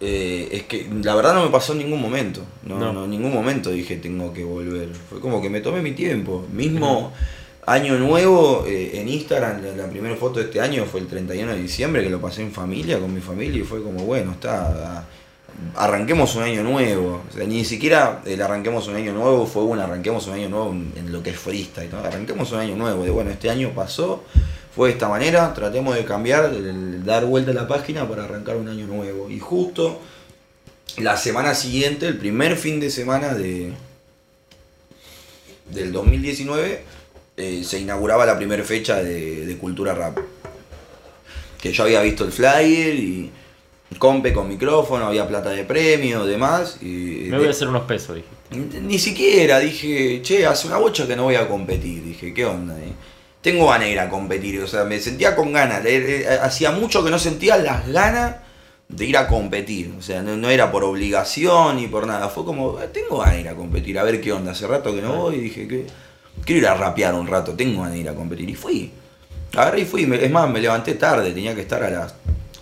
Eh, 0.00 0.48
es 0.50 0.62
que 0.62 0.88
la 1.02 1.14
verdad 1.14 1.34
no 1.34 1.44
me 1.44 1.50
pasó 1.50 1.72
en 1.72 1.80
ningún 1.80 2.00
momento. 2.00 2.40
No, 2.62 2.78
No. 2.78 2.92
no. 2.94 3.04
en 3.04 3.10
ningún 3.10 3.34
momento 3.34 3.70
dije 3.70 3.96
tengo 3.96 4.32
que 4.32 4.44
volver. 4.44 4.88
Fue 5.10 5.20
como 5.20 5.42
que 5.42 5.50
me 5.50 5.60
tomé 5.60 5.82
mi 5.82 5.92
tiempo. 5.92 6.46
Mismo 6.50 7.12
año 7.66 7.98
nuevo 7.98 8.64
eh, 8.66 8.92
en 9.00 9.08
Instagram, 9.08 9.62
la, 9.76 9.86
primera 9.88 10.16
foto 10.16 10.38
de 10.40 10.46
este 10.46 10.60
año 10.60 10.84
fue 10.84 11.00
el 11.00 11.06
31 11.06 11.52
de 11.52 11.62
diciembre, 11.62 12.02
que 12.02 12.10
lo 12.10 12.20
pasé 12.20 12.42
en 12.42 12.52
familia, 12.52 12.98
con 12.98 13.12
mi 13.14 13.20
familia, 13.20 13.60
y 13.60 13.64
fue 13.64 13.82
como, 13.82 14.04
bueno, 14.04 14.32
está. 14.32 15.06
Arranquemos 15.76 16.34
un 16.34 16.42
año 16.42 16.64
nuevo. 16.64 17.22
O 17.32 17.44
ni 17.46 17.64
siquiera 17.64 18.22
el 18.26 18.42
arranquemos 18.42 18.88
un 18.88 18.96
año 18.96 19.12
nuevo 19.12 19.46
fue 19.46 19.62
un 19.62 19.78
arranquemos 19.78 20.26
un 20.26 20.34
año 20.34 20.48
nuevo 20.48 20.72
en, 20.72 20.92
en 20.96 21.12
lo 21.12 21.22
que 21.22 21.30
es 21.30 21.38
freestyle. 21.38 21.90
¿no? 21.92 21.98
Arranquemos 21.98 22.50
un 22.50 22.58
año 22.58 22.74
nuevo. 22.76 23.04
De 23.04 23.10
bueno, 23.10 23.30
este 23.30 23.50
año 23.50 23.70
pasó, 23.72 24.24
fue 24.74 24.88
de 24.88 24.94
esta 24.94 25.08
manera, 25.08 25.54
tratemos 25.54 25.94
de 25.94 26.04
cambiar, 26.04 26.46
el- 26.46 27.04
dar 27.04 27.24
vuelta 27.24 27.52
a 27.52 27.54
la 27.54 27.68
página 27.68 28.08
para 28.08 28.24
arrancar 28.24 28.56
un 28.56 28.66
año 28.68 28.86
nuevo. 28.88 29.30
Y 29.30 29.38
justo 29.38 30.00
la 30.98 31.16
semana 31.16 31.54
siguiente, 31.54 32.08
el 32.08 32.18
primer 32.18 32.56
fin 32.56 32.80
de 32.80 32.90
semana 32.90 33.34
de 33.34 33.72
del 35.70 35.92
2019, 35.92 36.82
eh, 37.36 37.62
se 37.64 37.80
inauguraba 37.80 38.24
la 38.26 38.36
primera 38.36 38.62
fecha 38.64 39.02
de, 39.02 39.46
de 39.46 39.56
Cultura 39.58 39.94
Rap. 39.94 40.18
Que 41.60 41.72
yo 41.72 41.84
había 41.84 42.02
visto 42.02 42.24
el 42.24 42.32
flyer 42.32 42.94
y 42.94 43.30
compe 43.98 44.32
con 44.32 44.48
micrófono, 44.48 45.06
había 45.06 45.26
plata 45.26 45.50
de 45.50 45.64
premio, 45.64 46.24
demás. 46.26 46.78
Y 46.82 47.26
Me 47.30 47.38
voy 47.38 47.46
a 47.46 47.50
hacer 47.50 47.68
unos 47.68 47.84
pesos, 47.84 48.16
dije. 48.16 48.28
ni 48.50 48.80
ni 48.80 48.98
siquiera 48.98 49.58
dije, 49.60 50.20
che, 50.22 50.46
hace 50.46 50.66
una 50.66 50.76
bocha 50.78 51.06
que 51.06 51.16
no 51.16 51.24
voy 51.24 51.36
a 51.36 51.48
competir. 51.48 52.02
Dije, 52.04 52.34
¿qué 52.34 52.44
onda? 52.44 52.78
eh? 52.78 52.92
Tengo 53.40 53.66
ganas 53.68 53.86
de 53.86 53.92
ir 53.92 54.00
a 54.00 54.08
competir, 54.10 54.60
o 54.60 54.66
sea, 54.66 54.84
me 54.84 54.98
sentía 55.00 55.34
con 55.36 55.52
ganas. 55.52 55.82
eh, 55.86 56.26
Hacía 56.42 56.70
mucho 56.70 57.04
que 57.04 57.10
no 57.10 57.18
sentía 57.18 57.56
las 57.56 57.86
ganas 57.88 58.36
de 58.88 59.04
ir 59.06 59.16
a 59.16 59.26
competir. 59.28 59.92
O 59.98 60.02
sea, 60.02 60.22
no, 60.22 60.36
no 60.36 60.50
era 60.50 60.70
por 60.70 60.84
obligación 60.84 61.76
ni 61.76 61.86
por 61.86 62.06
nada. 62.06 62.28
Fue 62.28 62.44
como, 62.44 62.80
eh, 62.80 62.88
tengo 62.92 63.18
ganas 63.18 63.34
de 63.36 63.40
ir 63.42 63.48
a 63.48 63.54
competir, 63.54 63.98
a 63.98 64.02
ver 64.02 64.20
qué 64.20 64.32
onda. 64.32 64.52
Hace 64.52 64.66
rato 64.66 64.94
que 64.94 65.00
no 65.02 65.14
voy 65.16 65.36
y 65.36 65.40
dije, 65.40 65.66
que 65.68 65.86
quiero 66.44 66.60
ir 66.60 66.66
a 66.66 66.74
rapear 66.74 67.14
un 67.14 67.26
rato, 67.26 67.52
tengo 67.52 67.80
ganas 67.80 67.94
de 67.94 68.00
ir 68.00 68.08
a 68.08 68.14
competir. 68.14 68.48
Y 68.48 68.54
fui. 68.54 68.90
Agarré 69.54 69.80
y 69.80 69.84
fui. 69.84 70.02
Es 70.02 70.30
más, 70.30 70.50
me 70.50 70.60
levanté 70.60 70.94
tarde, 70.94 71.30
tenía 71.32 71.54
que 71.54 71.62
estar 71.62 71.82
a 71.82 71.90
las 71.90 72.14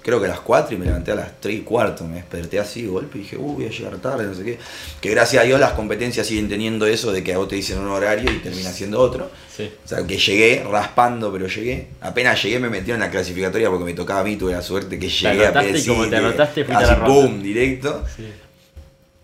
creo 0.03 0.18
que 0.20 0.26
a 0.26 0.30
las 0.30 0.41
4 0.41 0.74
y 0.74 0.78
me 0.78 0.87
levanté 0.87 1.12
a 1.12 1.14
las 1.14 1.41
3 1.41 1.55
y 1.55 1.61
cuarto, 1.61 2.05
me 2.05 2.16
desperté 2.16 2.59
así 2.59 2.83
de 2.83 2.89
golpe 2.89 3.18
y 3.18 3.20
dije, 3.22 3.37
uy, 3.37 3.55
voy 3.55 3.66
a 3.66 3.70
llegar 3.70 3.97
tarde, 3.99 4.24
no 4.24 4.35
sé 4.35 4.43
qué. 4.43 4.59
Que 5.01 5.11
gracias 5.11 5.43
a 5.43 5.47
Dios 5.47 5.61
las 5.61 5.72
competencias 5.72 6.26
siguen 6.26 6.49
teniendo 6.49 6.87
eso 6.87 7.12
de 7.12 7.22
que 7.22 7.33
a 7.33 7.39
vos 7.39 7.49
te 7.49 7.57
dicen 7.57 7.78
un 7.78 7.89
horario 7.89 8.30
y 8.30 8.39
termina 8.39 8.70
siendo 8.70 9.01
otro. 9.01 9.30
Sí. 9.55 9.70
O 9.85 9.89
sea, 9.89 10.05
que 10.05 10.18
llegué 10.18 10.64
raspando, 10.68 11.33
pero 11.33 11.47
llegué. 11.47 11.89
Apenas 12.01 12.43
llegué 12.43 12.59
me 12.59 12.68
metieron 12.68 13.01
en 13.01 13.07
la 13.07 13.11
clasificatoria 13.11 13.70
porque 13.70 13.85
me 13.85 13.95
tocaba 13.95 14.20
a 14.20 14.24
mí, 14.24 14.37
tuve 14.37 14.53
la 14.53 14.62
suerte 14.62 14.99
que 14.99 15.09
llegué 15.09 15.47
anotaste 15.47 15.78
y 15.78 15.83
a 15.83 15.87
como 15.87 16.09
te 16.09 16.16
anotaste, 16.16 16.64
fuiste 16.64 16.85
a 16.85 16.87
así, 16.87 16.87
la 16.89 17.07
ronda. 17.07 17.14
boom, 17.14 17.43
directo. 17.43 18.05
Sí. 18.16 18.24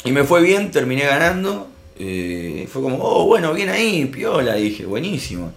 Y 0.04 0.12
me 0.12 0.22
fue 0.24 0.42
bien, 0.42 0.70
terminé 0.70 1.04
ganando. 1.04 1.68
Eh, 1.98 2.68
fue 2.70 2.82
como, 2.82 2.98
oh, 3.02 3.26
bueno, 3.26 3.52
bien 3.52 3.68
ahí, 3.68 4.04
piola, 4.06 4.54
dije, 4.54 4.84
buenísimo. 4.86 5.52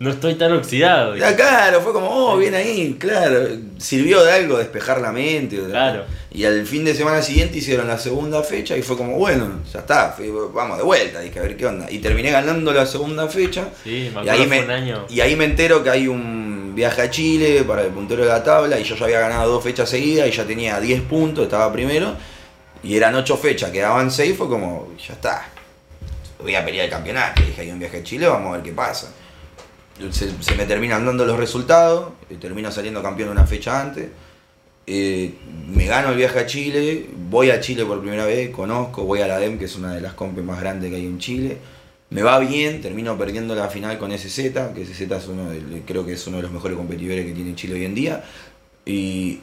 No 0.00 0.10
estoy 0.10 0.36
tan 0.36 0.52
oxidado. 0.52 1.16
Ya, 1.16 1.34
claro, 1.34 1.80
fue 1.80 1.92
como, 1.92 2.06
oh, 2.08 2.36
bien 2.36 2.54
ahí, 2.54 2.94
claro. 3.00 3.48
Sirvió 3.78 4.22
de 4.22 4.30
algo 4.32 4.56
despejar 4.56 5.00
la 5.00 5.10
mente. 5.10 5.58
Claro. 5.68 6.04
Y 6.30 6.44
al 6.44 6.64
fin 6.66 6.84
de 6.84 6.94
semana 6.94 7.20
siguiente 7.20 7.58
hicieron 7.58 7.88
la 7.88 7.98
segunda 7.98 8.44
fecha 8.44 8.76
y 8.76 8.82
fue 8.82 8.96
como, 8.96 9.16
bueno, 9.18 9.60
ya 9.72 9.80
está, 9.80 10.12
fui- 10.12 10.30
vamos 10.54 10.78
de 10.78 10.84
vuelta, 10.84 11.18
dije, 11.20 11.40
a 11.40 11.42
ver 11.42 11.56
qué 11.56 11.66
onda. 11.66 11.90
Y 11.90 11.98
terminé 11.98 12.30
ganando 12.30 12.72
la 12.72 12.86
segunda 12.86 13.26
fecha. 13.26 13.70
Sí, 13.82 13.90
me 14.14 14.24
Y 14.24 14.28
acuerdo 14.28 14.30
ahí 14.30 14.38
fue 14.38 14.46
me, 14.46 14.64
un 14.66 14.70
año. 14.70 15.06
y 15.10 15.20
ahí 15.20 15.34
me 15.34 15.46
entero 15.46 15.82
que 15.82 15.90
hay 15.90 16.06
un 16.06 16.74
viaje 16.76 17.02
a 17.02 17.10
Chile 17.10 17.64
para 17.66 17.82
el 17.82 17.88
puntero 17.88 18.22
de 18.22 18.28
la 18.28 18.44
tabla 18.44 18.78
y 18.78 18.84
yo 18.84 18.94
ya 18.94 19.04
había 19.06 19.18
ganado 19.18 19.50
dos 19.54 19.64
fechas 19.64 19.88
seguidas 19.90 20.28
y 20.28 20.30
ya 20.30 20.44
tenía 20.44 20.78
10 20.78 21.00
puntos, 21.02 21.42
estaba 21.42 21.72
primero. 21.72 22.14
Y 22.84 22.94
eran 22.96 23.16
8 23.16 23.36
fechas, 23.36 23.72
quedaban 23.72 24.12
6, 24.12 24.36
fue 24.38 24.46
como, 24.48 24.92
ya 25.04 25.14
está. 25.14 25.50
Voy 26.40 26.54
a 26.54 26.64
pelear 26.64 26.84
el 26.84 26.90
campeonato. 26.90 27.42
Dije, 27.44 27.62
hay 27.62 27.70
un 27.70 27.78
viaje 27.78 27.98
a 27.98 28.02
Chile, 28.02 28.26
vamos 28.28 28.50
a 28.50 28.56
ver 28.56 28.62
qué 28.62 28.72
pasa. 28.72 29.12
Se, 30.12 30.54
me 30.54 30.64
terminan 30.64 31.04
dando 31.04 31.24
los 31.26 31.36
resultados, 31.36 32.10
termino 32.40 32.70
saliendo 32.70 33.02
campeón 33.02 33.30
una 33.30 33.46
fecha 33.46 33.80
antes. 33.80 34.08
Eh, 34.86 35.34
me 35.66 35.86
gano 35.86 36.10
el 36.10 36.16
viaje 36.16 36.38
a 36.38 36.46
Chile, 36.46 37.06
voy 37.28 37.50
a 37.50 37.60
Chile 37.60 37.84
por 37.84 38.00
primera 38.00 38.24
vez, 38.24 38.50
conozco, 38.50 39.04
voy 39.04 39.20
a 39.20 39.26
la 39.26 39.38
DEM, 39.38 39.58
que 39.58 39.64
es 39.66 39.76
una 39.76 39.92
de 39.94 40.00
las 40.00 40.14
compes 40.14 40.44
más 40.44 40.60
grandes 40.60 40.88
que 40.90 40.96
hay 40.96 41.04
en 41.04 41.18
Chile. 41.18 41.58
Me 42.10 42.22
va 42.22 42.38
bien, 42.38 42.80
termino 42.80 43.18
perdiendo 43.18 43.54
la 43.54 43.68
final 43.68 43.98
con 43.98 44.12
SZ, 44.16 44.36
que 44.74 44.86
SZ 44.86 45.02
es 45.12 45.26
uno 45.28 45.50
de- 45.50 45.82
creo 45.86 46.06
que 46.06 46.12
es 46.14 46.26
uno 46.26 46.38
de 46.38 46.44
los 46.44 46.52
mejores 46.52 46.76
competidores 46.76 47.26
que 47.26 47.32
tiene 47.32 47.54
Chile 47.54 47.74
hoy 47.74 47.84
en 47.84 47.94
día. 47.94 48.24
Y 48.86 49.40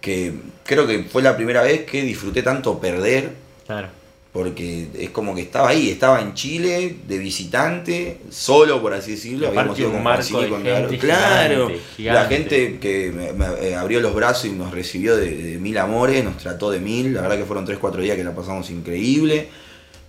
que 0.00 0.32
creo 0.64 0.86
que 0.86 1.04
fue 1.04 1.22
la 1.22 1.34
primera 1.34 1.62
vez 1.62 1.84
que 1.86 2.02
disfruté 2.02 2.42
tanto 2.42 2.78
perder, 2.78 3.32
Claro. 3.66 3.88
Porque 4.34 4.88
es 4.98 5.10
como 5.10 5.32
que 5.32 5.42
estaba 5.42 5.68
ahí, 5.68 5.90
estaba 5.90 6.20
en 6.20 6.34
Chile 6.34 6.96
de 7.06 7.18
visitante, 7.18 8.18
solo 8.30 8.82
por 8.82 8.92
así 8.92 9.12
decirlo. 9.12 9.46
Habíamos 9.46 9.78
ido 9.78 9.92
con 9.92 10.02
marco 10.02 10.40
de 10.42 10.48
con 10.48 10.64
gente 10.64 10.98
claro, 10.98 11.70
gigante, 11.96 12.20
la 12.20 12.26
gente 12.26 12.78
que 12.80 13.12
me, 13.12 13.32
me, 13.32 13.46
eh, 13.62 13.76
abrió 13.76 14.00
los 14.00 14.12
brazos 14.12 14.46
y 14.46 14.50
nos 14.50 14.72
recibió 14.72 15.16
de, 15.16 15.30
de 15.36 15.58
mil 15.58 15.78
amores, 15.78 16.24
nos 16.24 16.38
trató 16.38 16.72
de 16.72 16.80
mil, 16.80 17.14
la 17.14 17.20
verdad 17.20 17.38
que 17.38 17.44
fueron 17.44 17.64
3-4 17.64 17.96
días 17.98 18.16
que 18.16 18.24
la 18.24 18.34
pasamos 18.34 18.68
increíble. 18.70 19.50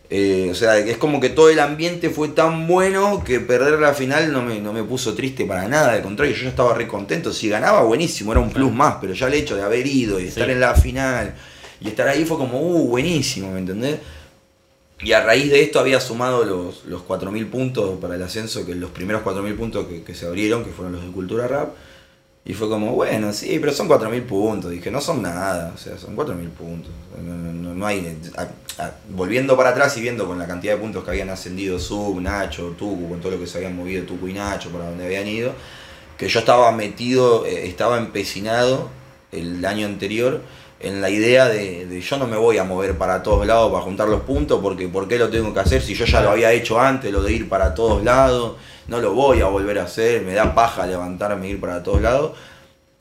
Eh, 0.09 0.49
o 0.49 0.55
sea, 0.55 0.79
es 0.79 0.97
como 0.97 1.19
que 1.19 1.29
todo 1.29 1.49
el 1.51 1.59
ambiente 1.59 2.09
fue 2.09 2.29
tan 2.29 2.65
bueno 2.65 3.23
que 3.23 3.39
perder 3.39 3.79
la 3.79 3.93
final 3.93 4.31
no 4.31 4.41
me, 4.41 4.59
no 4.59 4.73
me 4.73 4.81
puso 4.83 5.13
triste 5.13 5.45
para 5.45 5.67
nada, 5.67 5.93
al 5.93 6.01
contrario, 6.01 6.35
yo 6.35 6.43
ya 6.45 6.49
estaba 6.49 6.73
re 6.73 6.87
contento. 6.87 7.31
Si 7.31 7.47
ganaba, 7.47 7.83
buenísimo, 7.83 8.31
era 8.31 8.41
un 8.41 8.49
plus 8.49 8.73
más, 8.73 8.95
pero 8.99 9.13
ya 9.13 9.27
el 9.27 9.35
hecho 9.35 9.55
de 9.55 9.61
haber 9.61 9.85
ido 9.85 10.19
y 10.19 10.29
estar 10.29 10.45
Sí. 10.47 10.51
en 10.51 10.59
la 10.59 10.73
final 10.73 11.35
y 11.79 11.89
estar 11.89 12.07
ahí 12.07 12.25
fue 12.25 12.37
como, 12.37 12.59
uh, 12.59 12.87
buenísimo, 12.87 13.51
¿me 13.51 13.59
entendés? 13.59 13.97
Y 15.01 15.11
a 15.11 15.21
raíz 15.23 15.49
de 15.51 15.61
esto 15.61 15.79
había 15.79 15.99
sumado 15.99 16.45
los, 16.45 16.85
los 16.85 17.01
4.000 17.03 17.49
puntos 17.49 17.99
para 17.99 18.15
el 18.15 18.23
ascenso, 18.23 18.65
que 18.65 18.75
los 18.75 18.91
primeros 18.91 19.23
4.000 19.23 19.55
puntos 19.57 19.87
que, 19.87 20.03
que 20.03 20.15
se 20.15 20.25
abrieron, 20.25 20.63
que 20.63 20.71
fueron 20.71 20.93
los 20.93 21.05
de 21.05 21.11
Cultura 21.11 21.47
Rap. 21.47 21.73
Y 22.45 22.53
fue 22.53 22.69
como, 22.69 22.93
bueno, 22.93 23.33
sí, 23.33 23.57
pero 23.59 23.73
son 23.73 23.87
4.000 23.89 24.23
puntos. 24.23 24.71
Dije, 24.71 24.91
no 24.91 25.01
son 25.01 25.21
nada, 25.21 25.73
o 25.75 25.77
sea, 25.77 25.97
son 25.97 26.15
4.000 26.15 26.49
puntos. 26.49 26.91
No, 27.21 27.33
no- 27.35 27.73
no- 27.75 27.85
hay... 27.85 28.17
volviendo 29.09 29.57
para 29.57 29.69
atrás 29.71 29.97
y 29.97 30.01
viendo 30.01 30.25
con 30.27 30.39
la 30.39 30.47
cantidad 30.47 30.75
de 30.75 30.79
puntos 30.81 31.03
que 31.03 31.11
habían 31.11 31.29
ascendido 31.29 31.79
Sub, 31.79 32.19
Nacho, 32.21 32.75
Tucu, 32.77 33.09
con 33.09 33.19
todo 33.19 33.33
lo 33.33 33.39
que 33.39 33.47
se 33.47 33.57
habían 33.57 33.75
movido 33.75 34.05
Tucu 34.05 34.27
y 34.27 34.33
Nacho, 34.33 34.69
para 34.69 34.85
donde 34.89 35.05
habían 35.05 35.27
ido, 35.27 35.53
que 36.17 36.27
yo 36.29 36.39
estaba 36.39 36.71
metido, 36.71 37.45
eh, 37.45 37.67
estaba 37.67 37.97
empecinado 37.97 38.89
el 39.31 39.65
año 39.65 39.85
anterior 39.87 40.41
en 40.85 41.01
la 41.01 41.09
idea 41.09 41.47
de, 41.49 41.85
de 41.85 42.01
yo 42.01 42.17
no 42.17 42.27
me 42.27 42.37
voy 42.37 42.57
a 42.57 42.63
mover 42.63 42.97
para 42.97 43.23
todos 43.23 43.45
lados 43.45 43.71
para 43.71 43.83
juntar 43.83 44.07
los 44.07 44.21
puntos, 44.21 44.59
porque 44.61 44.87
¿por 44.87 45.07
qué 45.07 45.17
lo 45.17 45.29
tengo 45.29 45.53
que 45.53 45.59
hacer 45.59 45.81
si 45.81 45.95
yo 45.95 46.05
ya 46.05 46.21
lo 46.21 46.29
había 46.29 46.51
hecho 46.51 46.79
antes, 46.79 47.11
lo 47.11 47.23
de 47.23 47.33
ir 47.33 47.49
para 47.49 47.73
todos 47.73 48.03
lados? 48.03 48.53
No 48.87 48.99
lo 48.99 49.13
voy 49.13 49.41
a 49.41 49.47
volver 49.47 49.79
a 49.79 49.83
hacer, 49.83 50.21
me 50.21 50.33
da 50.33 50.53
paja 50.53 50.85
levantarme 50.85 51.47
e 51.47 51.49
ir 51.51 51.59
para 51.59 51.81
todos 51.81 52.01
lados. 52.01 52.31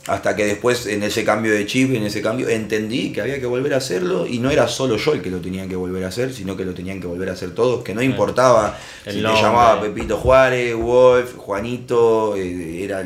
Hasta 0.06 0.36
que 0.36 0.44
después 0.44 0.86
en 0.86 1.02
ese 1.02 1.24
cambio 1.24 1.52
de 1.54 1.64
chip, 1.64 1.94
en 1.94 2.04
ese 2.04 2.20
cambio, 2.20 2.48
entendí 2.50 3.10
que 3.10 3.22
había 3.22 3.40
que 3.40 3.46
volver 3.46 3.72
a 3.72 3.78
hacerlo 3.78 4.26
y 4.26 4.38
no 4.38 4.50
era 4.50 4.68
solo 4.68 4.96
yo 4.96 5.14
el 5.14 5.22
que 5.22 5.30
lo 5.30 5.38
tenía 5.38 5.66
que 5.66 5.76
volver 5.76 6.04
a 6.04 6.08
hacer, 6.08 6.32
sino 6.34 6.56
que 6.58 6.64
lo 6.66 6.74
tenían 6.74 7.00
que 7.00 7.06
volver 7.06 7.30
a 7.30 7.32
hacer 7.32 7.54
todos, 7.54 7.82
que 7.82 7.94
no 7.94 8.02
importaba 8.02 8.76
El 9.06 9.14
si 9.14 9.20
nombre. 9.22 9.40
te 9.40 9.46
llamaba 9.46 9.80
Pepito 9.80 10.18
Juárez, 10.18 10.74
Wolf, 10.74 11.36
Juanito, 11.36 12.36
eh, 12.36 12.84
era, 12.84 13.02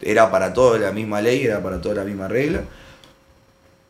era 0.00 0.30
para 0.30 0.52
todo 0.52 0.76
la 0.76 0.90
misma 0.90 1.20
ley, 1.20 1.44
era 1.44 1.62
para 1.62 1.80
toda 1.80 1.96
la 1.96 2.04
misma 2.04 2.26
regla. 2.26 2.62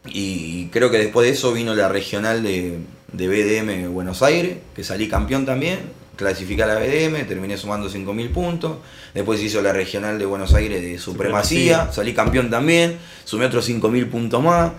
Y 0.07 0.67
creo 0.69 0.91
que 0.91 0.99
después 0.99 1.27
de 1.27 1.33
eso 1.35 1.53
vino 1.53 1.75
la 1.75 1.89
regional 1.89 2.43
de, 2.43 2.79
de 3.13 3.29
BDM 3.29 3.93
Buenos 3.93 4.23
Aires, 4.23 4.57
que 4.75 4.83
salí 4.83 5.09
campeón 5.09 5.45
también, 5.45 5.79
clasificé 6.17 6.63
a 6.63 6.67
la 6.67 6.75
BDM, 6.77 7.27
terminé 7.27 7.57
sumando 7.57 7.89
5.000 7.91 8.31
puntos. 8.31 8.79
Después 9.15 9.43
hizo 9.43 9.61
la 9.63 9.73
regional 9.73 10.19
de 10.19 10.27
Buenos 10.27 10.55
Aires 10.55 10.81
de 10.81 10.99
Supremacía, 10.99 11.75
Supremacía. 11.75 11.93
salí 11.93 12.15
campeón 12.15 12.51
también, 12.51 12.97
sumé 13.25 13.47
otros 13.47 13.69
5.000 13.69 14.09
puntos 14.09 14.43
más. 14.43 14.73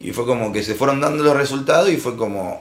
Y 0.00 0.10
fue 0.12 0.24
como 0.26 0.52
que 0.52 0.62
se 0.62 0.74
fueron 0.74 1.00
dando 1.00 1.22
los 1.22 1.36
resultados 1.36 1.88
y 1.90 1.96
fue 1.96 2.16
como, 2.16 2.60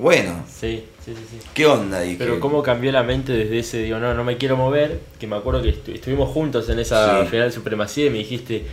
bueno, 0.00 0.44
Sí, 0.48 0.84
sí, 1.04 1.12
sí. 1.14 1.24
sí. 1.30 1.46
¿qué 1.52 1.66
onda? 1.66 2.00
Dije, 2.00 2.16
Pero 2.18 2.40
cómo 2.40 2.62
cambió 2.62 2.90
la 2.92 3.02
mente 3.02 3.32
desde 3.32 3.58
ese, 3.58 3.82
digo, 3.82 3.98
no, 3.98 4.14
no 4.14 4.24
me 4.24 4.36
quiero 4.38 4.56
mover, 4.56 5.00
que 5.18 5.26
me 5.26 5.36
acuerdo 5.36 5.62
que 5.62 5.74
estu- 5.74 5.94
estuvimos 5.94 6.30
juntos 6.30 6.68
en 6.70 6.78
esa 6.78 7.22
Sí. 7.24 7.28
final 7.30 7.48
de 7.48 7.52
supremacía 7.54 8.06
y 8.06 8.10
me 8.10 8.18
dijiste, 8.18 8.64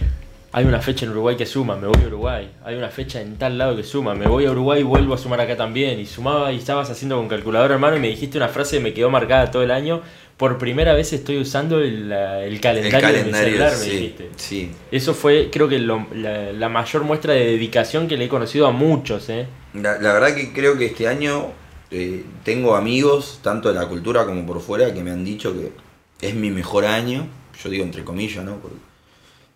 hay 0.58 0.64
una 0.64 0.80
fecha 0.80 1.04
en 1.06 1.12
Uruguay 1.12 1.36
que 1.36 1.46
suma, 1.46 1.76
me 1.76 1.86
voy 1.88 2.02
a 2.02 2.08
Uruguay, 2.08 2.50
hay 2.64 2.76
una 2.78 2.88
fecha 2.88 3.20
en 3.20 3.36
tal 3.36 3.58
lado 3.58 3.76
que 3.76 3.84
suma, 3.84 4.16
me 4.16 4.26
voy 4.26 4.46
a 4.46 4.52
Uruguay 4.52 4.80
y 4.80 4.84
vuelvo 4.84 5.14
a 5.14 5.18
sumar 5.18 5.42
acá 5.42 5.58
también, 5.58 6.00
y 6.00 6.06
sumaba 6.06 6.54
y 6.54 6.58
estabas 6.58 6.90
haciendo 6.90 7.18
con 7.18 7.28
calculadora 7.28 7.74
hermano 7.74 7.98
y 7.98 8.00
me 8.00 8.08
dijiste 8.08 8.38
una 8.38 8.48
frase 8.48 8.78
que 8.78 8.84
me 8.84 8.94
quedó 8.94 9.10
marcada 9.10 9.52
todo 9.52 9.64
el 9.64 9.72
año, 9.72 10.02
por 10.38 10.58
primera 10.58 10.94
vez 10.94 11.12
estoy 11.12 11.40
usando 11.40 11.80
el, 11.80 12.08
la- 12.08 12.42
el 12.46 12.54
el 12.54 12.62
calendario, 12.62 13.00
calendario, 13.02 13.24
de 13.26 13.32
mi 13.32 13.38
celular, 13.38 13.74
me 13.78 13.86
dijiste. 13.86 14.30
sí. 14.38 14.72
Eso 14.92 15.14
fue, 15.14 15.50
creo 15.52 15.68
que 15.68 15.78
lo- 15.80 16.08
la, 16.16 16.54
la 16.54 16.70
mayor 16.70 17.04
muestra 17.04 17.34
de 17.34 17.46
dedicación 17.48 18.08
que 18.08 18.16
le 18.16 18.26
he 18.26 18.30
conocido 18.30 18.66
a 18.68 18.72
muchos, 18.72 19.28
¿eh? 19.30 19.48
La, 19.74 20.00
la 20.00 20.14
verdad 20.14 20.34
que 20.36 20.54
creo 20.54 20.78
que 20.78 20.86
este 20.86 21.10
año 21.10 21.48
eh, 21.92 22.24
tengo 22.46 22.78
amigos, 22.78 23.40
tanto 23.44 23.68
de 23.68 23.76
la 23.78 23.88
cultura 23.88 24.26
como 24.26 24.46
por 24.46 24.62
fuera, 24.62 24.94
que 24.94 25.04
me 25.04 25.12
han 25.12 25.26
dicho 25.26 25.54
que 25.54 26.26
es 26.26 26.34
mi 26.34 26.50
mejor 26.50 26.86
año. 26.86 27.28
Yo 27.62 27.70
digo 27.70 27.84
entre 27.84 28.06
comillas, 28.06 28.44
¿no? 28.46 28.56
Porque- 28.60 28.78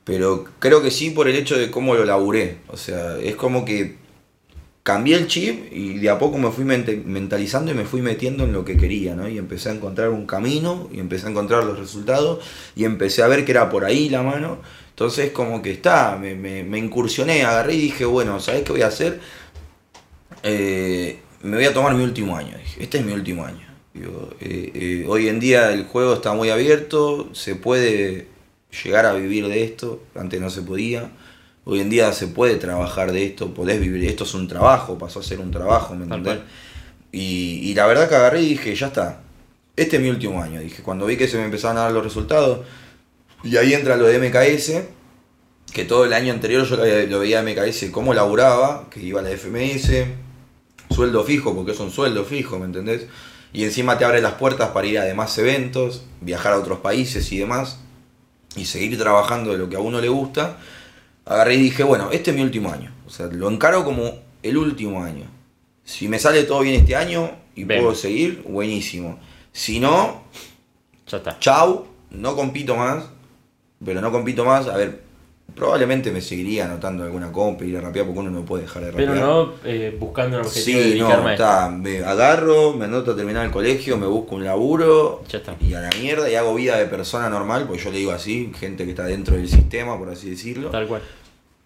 pero 0.10 0.43
creo 0.57 0.82
que 0.82 0.89
sí 0.89 1.12
por 1.12 1.28
el 1.28 1.36
hecho 1.36 1.55
de 1.55 1.70
cómo 1.70 1.93
lo 1.93 2.03
laburé. 2.03 2.57
O 2.70 2.78
sea, 2.78 3.20
es 3.20 3.36
como 3.36 3.64
que 3.64 3.97
cambié 4.82 5.16
el 5.18 5.28
chip 5.28 5.72
y 5.72 5.99
de 5.99 6.10
a 6.10 6.18
poco 6.18 6.39
me 6.39 6.49
fui 6.49 6.64
mentalizando 6.66 7.72
y 7.72 7.76
me 7.76 7.86
fui 7.86 8.01
metiendo 8.01 8.45
en 8.45 8.51
lo 8.53 8.66
que 8.66 8.76
quería, 8.76 9.14
¿no? 9.16 9.30
Y 9.30 9.38
empecé 9.38 9.70
a 9.70 9.74
encontrar 9.74 10.10
un 10.10 10.26
camino 10.26 10.89
y 10.91 10.99
empecé 10.99 11.28
a 11.28 11.30
encontrar 11.30 11.64
los 11.64 11.78
resultados 11.78 12.43
y 12.76 12.86
empecé 12.86 13.22
a 13.22 13.28
ver 13.28 13.45
que 13.45 13.51
era 13.51 13.70
por 13.70 13.86
ahí 13.86 14.10
la 14.10 14.24
mano. 14.24 14.57
Entonces 14.89 15.30
como 15.32 15.62
que 15.62 15.70
está, 15.72 16.18
me, 16.20 16.34
me- 16.34 16.64
me 16.64 16.80
incursioné, 16.80 17.43
agarré 17.45 17.76
y 17.76 17.82
dije, 17.82 18.05
bueno, 18.05 18.39
¿sabés 18.39 18.64
qué 18.64 18.72
voy 18.72 18.82
a 18.82 18.88
hacer? 18.88 19.20
Eh, 20.43 21.20
me 21.43 21.55
voy 21.57 21.66
a 21.66 21.74
tomar 21.74 21.93
mi 21.93 22.03
último 22.03 22.36
año. 22.36 22.57
Dije, 22.57 22.84
este 22.84 22.97
es 22.99 23.05
mi 23.05 23.14
último 23.14 23.45
año. 23.45 23.68
Eh, 24.39 24.72
eh, 24.74 25.05
hoy 25.07 25.28
en 25.28 25.39
día 25.39 25.72
el 25.74 25.84
juego 25.86 26.14
está 26.16 26.34
muy 26.34 26.49
abierto, 26.49 27.30
se 27.34 27.55
puede 27.55 28.28
llegar 28.84 29.05
a 29.05 29.13
vivir 29.13 29.47
de 29.47 29.63
esto, 29.63 30.03
antes 30.15 30.39
no 30.39 30.49
se 30.49 30.61
podía. 30.61 31.11
Hoy 31.65 31.82
en 31.82 31.89
día 31.89 32.11
se 32.13 32.28
puede 32.28 32.55
trabajar 32.55 33.11
de 33.11 33.26
esto, 33.26 33.53
podés 33.53 33.80
vivir 33.80 34.09
esto, 34.09 34.24
es 34.24 34.34
un 34.34 34.47
trabajo, 34.47 34.97
pasó 34.97 35.20
a 35.20 35.24
ser 35.24 35.39
un 35.39 35.51
trabajo, 35.51 35.95
¿me 35.95 36.03
entendés? 36.03 36.39
Y, 37.11 37.59
y 37.63 37.74
la 37.74 37.86
verdad 37.88 38.07
que 38.07 38.15
agarré 38.15 38.41
y 38.41 38.49
dije, 38.49 38.76
ya 38.76 38.88
está, 38.88 39.22
este 39.76 39.97
es 39.97 40.01
mi 40.01 40.09
último 40.09 40.41
año. 40.41 40.59
Dije, 40.59 40.84
cuando 40.84 41.05
vi 41.05 41.17
que 41.17 41.28
se 41.28 41.38
me 41.38 41.45
empezaban 41.45 41.78
a 41.78 41.82
dar 41.82 41.91
los 41.91 42.03
resultados, 42.03 42.61
y 43.43 43.55
ahí 43.57 43.74
entra 43.74 43.95
lo 43.95 44.07
de 44.07 44.20
MKS, 44.20 44.72
que 45.72 45.86
todo 45.86 46.05
el 46.05 46.13
año 46.13 46.34
anterior 46.34 46.65
yo 46.65 46.76
lo, 46.76 46.86
lo 46.86 47.20
veía 47.20 47.39
a 47.39 47.43
MKS 47.43 47.86
cómo 47.91 48.13
laburaba, 48.13 48.89
que 48.89 49.01
iba 49.01 49.20
a 49.20 49.24
la 49.24 49.30
FMS, 49.30 50.05
sueldo 50.89 51.24
fijo, 51.24 51.55
porque 51.55 51.72
es 51.72 51.80
un 51.80 51.91
sueldo 51.91 52.26
fijo, 52.26 52.59
¿me 52.59 52.65
entendés? 52.65 53.07
Y 53.53 53.63
encima 53.63 53.97
te 53.97 54.05
abre 54.05 54.22
las 54.22 54.34
puertas 54.34 54.70
para 54.70 54.88
ir 54.88 54.99
a 54.99 55.03
demás 55.03 55.38
eventos, 55.38 56.03
viajar 56.22 56.53
a 56.53 56.57
otros 56.57 56.80
países 56.80 57.32
y 57.32 57.39
demás, 57.39 57.80
y 58.56 58.66
seguir 58.66 58.97
trabajando 58.97 59.52
de 59.52 59.58
lo 59.58 59.70
que 59.70 59.76
a 59.76 59.80
uno 59.80 60.00
le 60.02 60.10
gusta. 60.10 60.58
Agarré 61.26 61.56
y 61.56 61.62
dije, 61.62 61.84
bueno, 61.84 62.10
este 62.12 62.32
es 62.32 62.36
mi 62.36 62.41
último 62.43 62.72
año. 62.72 62.91
O 63.06 63.10
sea, 63.10 63.28
lo 63.28 63.50
encaro 63.50 63.84
como 63.84 64.12
el 64.43 64.58
último 64.58 65.04
año. 65.04 65.26
Si 65.84 66.08
me 66.08 66.20
sale 66.20 66.43
todo 66.43 66.62
bien 66.62 66.76
este 66.82 66.95
año 66.95 67.32
y 67.56 67.66
puedo 67.66 67.93
seguir, 67.95 68.43
buenísimo. 68.47 69.20
Si 69.52 69.80
no, 69.80 70.24
Ya 71.08 71.18
está. 71.18 71.39
chau, 71.39 71.88
no 72.12 72.36
compito 72.36 72.76
más, 72.76 73.04
pero 73.84 74.02
no 74.02 74.12
compito 74.12 74.45
más, 74.45 74.68
a 74.68 74.78
ver, 74.78 75.02
probablemente 75.56 76.12
me 76.12 76.22
seguiría 76.22 76.66
anotando 76.66 77.04
alguna 77.04 77.32
compa 77.32 77.64
y 77.66 77.70
ir 77.70 77.78
a 77.78 77.82
rapear 77.82 78.06
porque 78.06 78.20
uno 78.20 78.32
no 78.32 78.45
puede 78.45 78.64
dejar 78.64 78.84
de 78.84 78.91
rapear. 78.91 79.10
Pero 79.14 79.26
no 79.26 79.54
eh, 79.66 79.95
buscando 80.00 80.38
un 80.39 80.45
objetivo 80.45 80.82
Sí, 80.82 81.00
no, 81.00 81.30
está, 81.30 81.70
me 81.70 82.00
agarro, 82.04 82.74
me 82.74 82.86
anoto 82.86 83.12
a 83.12 83.16
terminar 83.16 83.45
el 83.45 83.52
colegio, 83.52 83.97
me 83.97 84.08
busco 84.08 84.36
un 84.36 84.43
laburo 84.45 85.24
Ya 85.30 85.39
está. 85.39 85.56
y 85.60 85.74
a 85.74 85.82
la 85.82 85.89
mierda 86.00 86.30
y 86.30 86.36
hago 86.36 86.54
vida 86.56 86.78
de 86.78 86.86
persona 86.86 87.30
normal, 87.30 87.66
porque 87.68 87.84
yo 87.84 87.91
le 87.91 87.97
digo 88.00 88.12
así, 88.12 88.52
gente 88.60 88.84
que 88.86 88.91
está 88.91 89.06
dentro 89.06 89.36
del 89.36 89.47
sistema, 89.50 89.97
por 89.97 90.10
así 90.10 90.30
decirlo. 90.30 90.70
Tal 90.70 90.88
cual. 90.88 91.02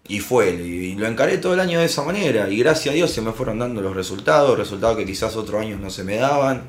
y 0.06 0.20
fue, 0.20 0.50
y 0.50 0.94
lo 0.96 1.06
encaré 1.06 1.38
todo 1.38 1.54
el 1.54 1.60
año 1.60 1.78
de 1.80 1.86
esa 1.86 2.02
manera, 2.02 2.48
y 2.50 2.58
gracias 2.58 2.92
a 2.92 2.96
Dios 2.96 3.10
se 3.10 3.22
me 3.22 3.32
fueron 3.32 3.58
dando 3.58 3.80
los 3.80 3.94
resultados, 3.96 4.58
resultados 4.58 4.96
que 4.98 5.06
quizás 5.06 5.34
otros 5.36 5.60
años 5.60 5.80
no 5.80 5.88
se 5.88 6.04
me 6.04 6.16
daban, 6.16 6.62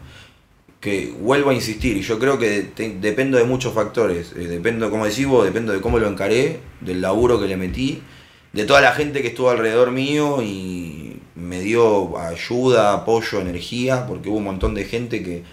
que 0.86 1.12
vuelvo 1.20 1.50
a 1.50 1.54
insistir, 1.54 1.98
y 1.98 2.02
yo 2.02 2.20
creo 2.20 2.38
que 2.38 2.62
te- 2.62 2.96
dependo 3.02 3.38
de 3.38 3.44
muchos 3.44 3.74
factores, 3.74 4.32
eh, 4.38 4.48
dependo, 4.48 4.90
como 4.92 5.06
decís 5.06 5.26
vos, 5.28 5.44
dependo 5.44 5.74
de 5.74 5.82
cómo 5.82 5.98
lo 6.00 6.08
encaré, 6.08 6.60
del 6.80 7.02
laburo 7.02 7.40
que 7.42 7.48
le 7.48 7.58
metí, 7.58 8.02
de 8.54 8.64
toda 8.66 8.82
la 8.82 8.92
gente 8.94 9.22
que 9.22 9.30
estuvo 9.30 9.50
alrededor 9.50 9.90
mío 9.92 10.42
y 10.44 11.18
me 11.36 11.60
dio 11.60 12.18
ayuda, 12.18 12.94
apoyo, 12.94 13.42
energía, 13.42 14.06
porque 14.08 14.30
hubo 14.30 14.38
un 14.38 14.44
montón 14.46 14.76
de 14.76 14.86
gente 14.86 15.24
que... 15.24 15.44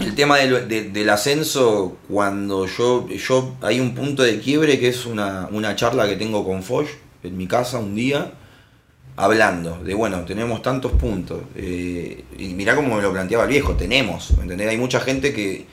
El 0.00 0.14
tema 0.16 0.38
del, 0.38 0.66
de- 0.68 0.90
del 0.90 1.08
ascenso, 1.08 1.96
cuando 2.10 2.66
yo, 2.66 3.08
yo... 3.08 3.54
Hay 3.62 3.78
un 3.78 3.94
punto 3.94 4.24
de 4.24 4.40
quiebre 4.40 4.78
que 4.80 4.88
es 4.88 5.06
una, 5.06 5.48
una 5.52 5.76
charla 5.76 6.08
que 6.08 6.16
tengo 6.16 6.44
con 6.44 6.62
Foch 6.64 6.88
en 7.22 7.36
mi 7.36 7.46
casa 7.46 7.78
un 7.78 7.94
día, 7.94 8.32
hablando 9.16 9.78
de, 9.84 9.94
bueno, 9.94 10.24
tenemos 10.24 10.60
tantos 10.62 10.92
puntos. 10.92 11.40
eh, 11.56 12.24
y 12.38 12.48
mirá 12.54 12.74
cómo 12.74 12.96
me 12.96 13.02
lo 13.02 13.12
planteaba 13.12 13.44
el 13.44 13.50
viejo, 13.50 13.74
tenemos, 13.74 14.32
¿me 14.36 14.42
entendés? 14.42 14.68
Hay 14.68 14.76
mucha 14.76 15.00
gente 15.00 15.32
que, 15.32 15.66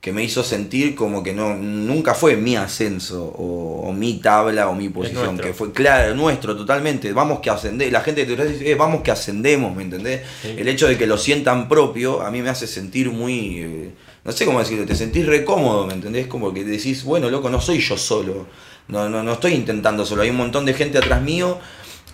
que 0.00 0.12
me 0.12 0.22
hizo 0.22 0.44
sentir 0.44 0.94
como 0.94 1.22
que 1.22 1.32
no 1.32 1.54
nunca 1.56 2.14
fue 2.14 2.36
mi 2.36 2.56
ascenso 2.56 3.24
o, 3.24 3.88
o 3.88 3.92
mi 3.92 4.18
tabla 4.18 4.68
o 4.68 4.74
mi 4.74 4.88
posición, 4.90 5.36
que 5.38 5.54
fue 5.54 5.72
claro, 5.72 6.14
nuestro 6.14 6.54
totalmente, 6.56 7.12
vamos 7.12 7.40
que 7.40 7.50
ascender, 7.50 7.90
la 7.90 8.00
gente 8.02 8.24
te 8.26 8.36
dice, 8.46 8.70
"Eh, 8.70 8.74
vamos 8.74 9.02
que 9.02 9.10
ascendemos, 9.10 9.74
¿me 9.74 9.82
entendés? 9.82 10.20
Sí. 10.42 10.54
El 10.56 10.68
hecho 10.68 10.86
de 10.86 10.96
que 10.96 11.06
lo 11.06 11.16
sientan 11.18 11.68
propio 11.68 12.20
a 12.22 12.30
mí 12.30 12.42
me 12.42 12.50
hace 12.50 12.66
sentir 12.66 13.10
muy, 13.10 13.58
eh, 13.58 13.90
no 14.24 14.30
sé 14.32 14.44
cómo 14.46 14.60
decirlo, 14.60 14.86
te 14.86 14.94
sentís 14.94 15.26
re 15.26 15.44
cómodo, 15.44 15.86
¿me 15.86 15.94
entendés? 15.94 16.26
Como 16.28 16.52
que 16.54 16.64
decís, 16.64 17.02
bueno, 17.02 17.28
loco, 17.30 17.50
no 17.50 17.60
soy 17.60 17.80
yo 17.80 17.96
solo, 17.96 18.46
no, 18.88 19.08
no, 19.08 19.22
no 19.22 19.32
estoy 19.32 19.54
intentando 19.54 20.04
solo, 20.06 20.22
hay 20.22 20.30
un 20.30 20.36
montón 20.36 20.64
de 20.66 20.74
gente 20.74 20.98
atrás 20.98 21.22
mío 21.22 21.58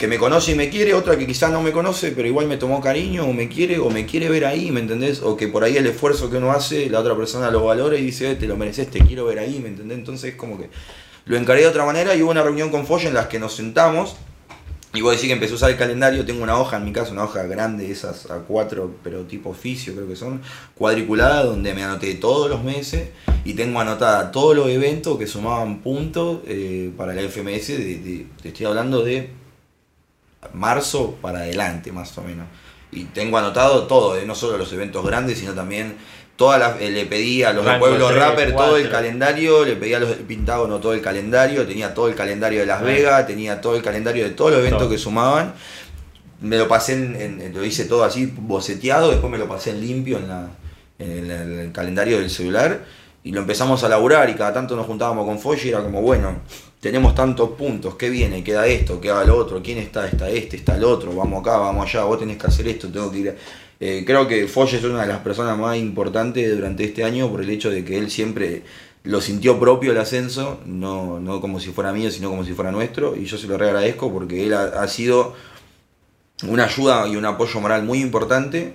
que 0.00 0.08
me 0.08 0.16
conoce 0.16 0.52
y 0.52 0.54
me 0.54 0.70
quiere, 0.70 0.94
otra 0.94 1.18
que 1.18 1.26
quizás 1.26 1.52
no 1.52 1.60
me 1.60 1.72
conoce, 1.72 2.12
pero 2.12 2.26
igual 2.26 2.46
me 2.46 2.56
tomó 2.56 2.80
cariño, 2.80 3.26
o 3.26 3.34
me 3.34 3.50
quiere, 3.50 3.78
o 3.78 3.90
me 3.90 4.06
quiere 4.06 4.30
ver 4.30 4.46
ahí, 4.46 4.70
¿me 4.70 4.80
entendés? 4.80 5.20
O 5.20 5.36
que 5.36 5.46
por 5.46 5.62
ahí 5.62 5.76
el 5.76 5.86
esfuerzo 5.86 6.30
que 6.30 6.38
uno 6.38 6.52
hace, 6.52 6.88
la 6.88 7.00
otra 7.00 7.14
persona 7.14 7.50
lo 7.50 7.66
valora 7.66 7.98
y 7.98 8.00
dice, 8.00 8.30
"Eh, 8.30 8.34
te 8.34 8.46
lo 8.46 8.56
mereces, 8.56 8.90
te 8.90 9.00
quiero 9.00 9.26
ver 9.26 9.40
ahí, 9.40 9.60
¿me 9.62 9.68
entendés? 9.68 9.98
Entonces 9.98 10.36
como 10.36 10.56
que 10.56 10.70
lo 11.26 11.36
encaré 11.36 11.60
de 11.60 11.66
otra 11.66 11.84
manera 11.84 12.14
y 12.14 12.22
hubo 12.22 12.30
una 12.30 12.42
reunión 12.42 12.70
con 12.70 12.86
Folla 12.86 13.08
en 13.08 13.14
las 13.14 13.26
que 13.26 13.38
nos 13.38 13.54
sentamos 13.54 14.16
y 14.94 15.02
vos 15.02 15.12
decís 15.12 15.26
que 15.26 15.34
empecé 15.34 15.52
a 15.52 15.56
usar 15.56 15.70
el 15.70 15.76
calendario, 15.76 16.24
tengo 16.24 16.42
una 16.42 16.58
hoja 16.58 16.78
en 16.78 16.84
mi 16.86 16.92
casa, 16.94 17.12
una 17.12 17.24
hoja 17.24 17.42
grande, 17.42 17.90
esas 17.90 18.30
a 18.30 18.38
cuatro, 18.38 18.94
pero 19.04 19.24
tipo 19.24 19.50
oficio 19.50 19.94
creo 19.94 20.08
que 20.08 20.16
son, 20.16 20.40
cuadriculada, 20.74 21.44
donde 21.44 21.74
me 21.74 21.84
anoté 21.84 22.14
todos 22.14 22.48
los 22.48 22.64
meses 22.64 23.10
y 23.44 23.52
tengo 23.52 23.78
anotada 23.78 24.32
todos 24.32 24.56
los 24.56 24.68
eventos 24.68 25.18
que 25.18 25.26
sumaban 25.26 25.80
puntos 25.80 26.38
eh, 26.46 26.90
para 26.96 27.12
la 27.12 27.20
FMS, 27.20 27.66
te 27.66 28.48
estoy 28.48 28.64
hablando 28.64 29.04
de 29.04 29.39
marzo 30.52 31.16
para 31.20 31.40
adelante 31.40 31.92
más 31.92 32.16
o 32.18 32.22
menos. 32.22 32.46
Y 32.92 33.04
tengo 33.04 33.38
anotado 33.38 33.86
todo, 33.86 34.16
eh, 34.16 34.24
no 34.26 34.34
solo 34.34 34.58
los 34.58 34.72
eventos 34.72 35.04
grandes, 35.04 35.38
sino 35.38 35.52
también 35.52 35.96
todas 36.36 36.58
las, 36.58 36.80
eh, 36.80 36.90
le 36.90 37.06
pedí 37.06 37.42
a 37.44 37.52
los 37.52 37.64
de 37.64 37.70
Pueblo 37.78 38.10
Rapper 38.10 38.56
todo 38.56 38.76
el 38.76 38.90
calendario, 38.90 39.64
le 39.64 39.76
pedí 39.76 39.94
a 39.94 40.00
los 40.00 40.08
del 40.08 40.18
Pentágono 40.20 40.78
todo 40.80 40.94
el 40.94 41.00
calendario, 41.02 41.66
tenía 41.66 41.94
todo 41.94 42.08
el 42.08 42.14
calendario 42.14 42.60
de 42.60 42.66
Las. 42.66 42.82
Vegas, 42.82 43.26
tenía 43.26 43.60
todo 43.60 43.76
el 43.76 43.82
calendario 43.82 44.24
de 44.24 44.30
todos 44.30 44.50
los 44.52 44.60
eventos 44.60 44.80
Todo. 44.80 44.90
que 44.90 44.98
sumaban. 44.98 45.54
Me 46.40 46.56
lo 46.56 46.66
pasé 46.66 46.94
en, 46.94 47.14
en- 47.16 47.40
en- 47.42 47.54
lo 47.54 47.62
hice 47.64 47.84
todo 47.84 48.02
así 48.02 48.32
boceteado, 48.34 49.10
después 49.10 49.30
me 49.30 49.36
lo 49.38 49.46
pasé 49.46 49.70
en 49.70 49.80
limpio 49.82 50.16
en, 50.18 50.28
la, 50.28 50.48
en 50.98 51.10
el, 51.12 51.30
en 51.30 51.58
el 51.60 51.72
calendario 51.72 52.18
del 52.18 52.30
celular 52.30 52.80
y 53.22 53.32
lo 53.32 53.40
empezamos 53.42 53.84
a 53.84 53.88
laburar 53.90 54.30
y 54.30 54.34
cada 54.34 54.54
tanto 54.54 54.74
nos 54.74 54.86
juntábamos 54.86 55.26
con 55.26 55.38
Foy 55.38 55.58
y 55.62 55.68
era 55.68 55.82
como, 55.82 56.00
bueno, 56.00 56.40
tenemos 56.80 57.14
tantos 57.14 57.50
puntos, 57.50 57.94
¿qué 57.96 58.08
viene? 58.08 58.42
Queda 58.42 58.66
esto, 58.66 59.00
queda 59.00 59.22
lo 59.24 59.36
otro, 59.36 59.62
¿quién 59.62 59.78
está? 59.78 60.08
Está 60.08 60.30
este, 60.30 60.56
está 60.56 60.76
el 60.76 60.84
otro, 60.84 61.14
vamos 61.14 61.42
acá, 61.42 61.58
vamos 61.58 61.86
allá, 61.86 62.04
vos 62.04 62.18
tenés 62.18 62.38
que 62.38 62.46
hacer 62.46 62.66
esto, 62.68 62.88
tengo 62.88 63.12
que 63.12 63.18
ir. 63.18 63.36
Eh, 63.78 64.02
creo 64.06 64.26
que 64.26 64.46
Foy 64.46 64.68
es 64.68 64.84
una 64.84 65.02
de 65.02 65.08
las 65.08 65.20
personas 65.20 65.58
más 65.58 65.76
importantes 65.76 66.54
durante 66.54 66.84
este 66.84 67.04
año 67.04 67.30
por 67.30 67.42
el 67.42 67.50
hecho 67.50 67.70
de 67.70 67.84
que 67.84 67.98
él 67.98 68.10
siempre 68.10 68.62
lo 69.04 69.20
sintió 69.20 69.58
propio 69.58 69.92
el 69.92 69.98
ascenso, 69.98 70.60
no, 70.66 71.20
no 71.20 71.40
como 71.40 71.60
si 71.60 71.70
fuera 71.70 71.92
mío, 71.92 72.10
sino 72.10 72.30
como 72.30 72.44
si 72.44 72.52
fuera 72.52 72.72
nuestro, 72.72 73.16
y 73.16 73.24
yo 73.24 73.38
se 73.38 73.46
lo 73.46 73.56
re 73.56 73.66
agradezco 73.66 74.12
porque 74.12 74.46
él 74.46 74.54
ha 74.54 74.86
sido 74.88 75.34
una 76.46 76.64
ayuda 76.64 77.06
y 77.08 77.16
un 77.16 77.24
apoyo 77.24 77.60
moral 77.60 77.84
muy 77.84 78.00
importante 78.00 78.74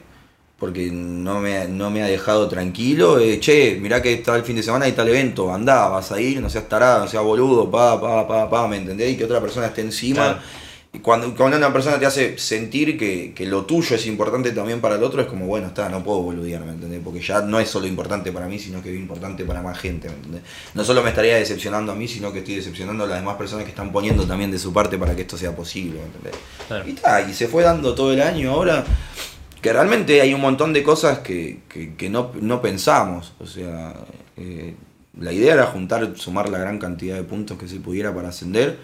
porque 0.58 0.90
no 0.92 1.42
me, 1.42 1.68
no 1.68 1.90
me 1.90 2.02
ha 2.02 2.08
dejado 2.08 2.48
tranquilo. 2.48 3.20
eh, 3.20 3.40
che, 3.40 3.78
mirá 3.82 4.02
que 4.02 4.14
está 4.14 4.36
el 4.36 4.44
fin 4.44 4.56
de 4.56 4.64
semana 4.64 4.88
y 4.88 4.94
tal 4.94 5.10
evento, 5.10 5.54
andá, 5.54 5.88
vas 5.90 6.12
a 6.12 6.20
ir, 6.20 6.42
no 6.42 6.50
seas 6.50 6.70
tarado, 6.70 7.02
no 7.06 7.08
seas 7.08 7.24
boludo, 7.24 7.70
pa, 7.70 8.00
pa, 8.00 8.28
pa, 8.28 8.50
pa, 8.50 8.68
¿me 8.68 8.78
entendés? 8.78 9.14
Y 9.14 9.18
que 9.18 9.26
otra 9.26 9.42
persona 9.42 9.68
esté 9.68 9.82
encima. 9.82 10.24
Claro. 10.24 10.40
Y 10.94 11.00
cuando, 11.00 11.36
cuando 11.36 11.58
una 11.58 11.74
persona 11.74 12.00
te 12.00 12.06
hace 12.06 12.38
sentir 12.38 12.98
que, 12.98 13.34
que 13.34 13.46
lo 13.46 13.66
tuyo 13.66 13.98
es 13.98 14.06
importante 14.08 14.52
también 14.52 14.80
para 14.80 14.96
el 14.96 15.04
otro, 15.04 15.22
es 15.22 15.28
como, 15.28 15.46
bueno, 15.46 15.68
está, 15.68 15.90
no 15.90 16.02
puedo 16.02 16.22
boludear, 16.22 16.64
¿me 16.64 16.72
entendés? 16.72 17.02
Porque 17.04 17.20
ya 17.20 17.42
no 17.42 17.60
es 17.60 17.68
solo 17.68 17.86
importante 17.86 18.32
para 18.32 18.48
mí, 18.48 18.58
sino 18.58 18.82
que 18.82 18.92
es 18.92 18.96
importante 18.96 19.44
para 19.44 19.62
más 19.62 19.78
gente, 19.78 20.08
¿me 20.08 20.16
entendés? 20.16 20.44
No 20.74 20.86
solo 20.86 21.04
me 21.04 21.10
estaría 21.10 21.36
decepcionando 21.36 21.92
a 21.92 21.96
mí, 21.96 22.08
sino 22.08 22.32
que 22.32 22.40
estoy 22.40 22.56
decepcionando 22.56 23.04
a 23.04 23.08
las 23.08 23.20
demás 23.20 23.36
personas 23.36 23.66
que 23.66 23.72
están 23.72 23.92
poniendo 23.92 24.26
también 24.26 24.52
de 24.52 24.58
su 24.58 24.72
parte 24.72 24.98
para 24.98 25.14
que 25.18 25.24
esto 25.24 25.38
sea 25.38 25.54
posible, 25.54 26.00
¿me 26.00 26.06
entendés? 26.06 26.36
Claro. 26.66 26.88
Y, 26.88 26.94
ta, 26.94 27.22
y 27.30 27.34
se 27.34 27.50
fue 27.50 27.64
dando 27.64 27.94
todo 27.94 28.14
el 28.14 28.22
año 28.22 28.52
ahora, 28.52 28.86
que 29.66 29.74
realmente 29.74 30.22
hay 30.22 30.32
un 30.32 30.42
montón 30.42 30.74
de 30.74 30.84
cosas 30.84 31.22
que, 31.22 31.58
que- 31.98 32.08
no, 32.08 32.32
no 32.40 32.62
pensamos. 32.62 33.34
O 33.40 33.48
sea, 33.48 33.96
eh, 34.38 34.76
la 35.20 35.34
idea 35.34 35.56
era 35.56 35.66
juntar, 35.66 36.16
sumar 36.18 36.50
la 36.50 36.60
gran 36.60 36.78
cantidad 36.78 37.16
de 37.16 37.24
puntos 37.24 37.58
que 37.58 37.68
se 37.68 37.80
pudiera 37.80 38.14
para 38.14 38.30
ascender. 38.30 38.78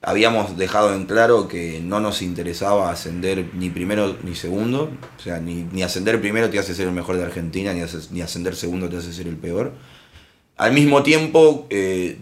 Habíamos 0.00 0.56
dejado 0.56 0.94
en 0.94 1.06
claro 1.06 1.48
que 1.48 1.80
no 1.82 1.98
nos 1.98 2.22
interesaba 2.22 2.92
ascender 2.92 3.46
ni 3.54 3.68
primero 3.68 4.16
ni 4.22 4.36
segundo. 4.36 4.92
O 5.18 5.20
sea, 5.20 5.40
ni, 5.40 5.64
ni 5.72 5.82
ascender 5.82 6.20
primero 6.20 6.48
te 6.48 6.60
hace 6.60 6.72
ser 6.72 6.86
el 6.86 6.94
mejor 6.94 7.16
de 7.16 7.24
Argentina, 7.24 7.72
ni, 7.74 7.80
ni 8.12 8.20
ascender 8.20 8.54
segundo 8.54 8.88
te 8.88 8.98
hace 8.98 9.12
ser 9.12 9.26
el 9.26 9.36
peor. 9.38 9.72
Al 10.56 10.72
mismo 10.72 11.02
tiempo, 11.02 11.66
eh, 11.68 12.18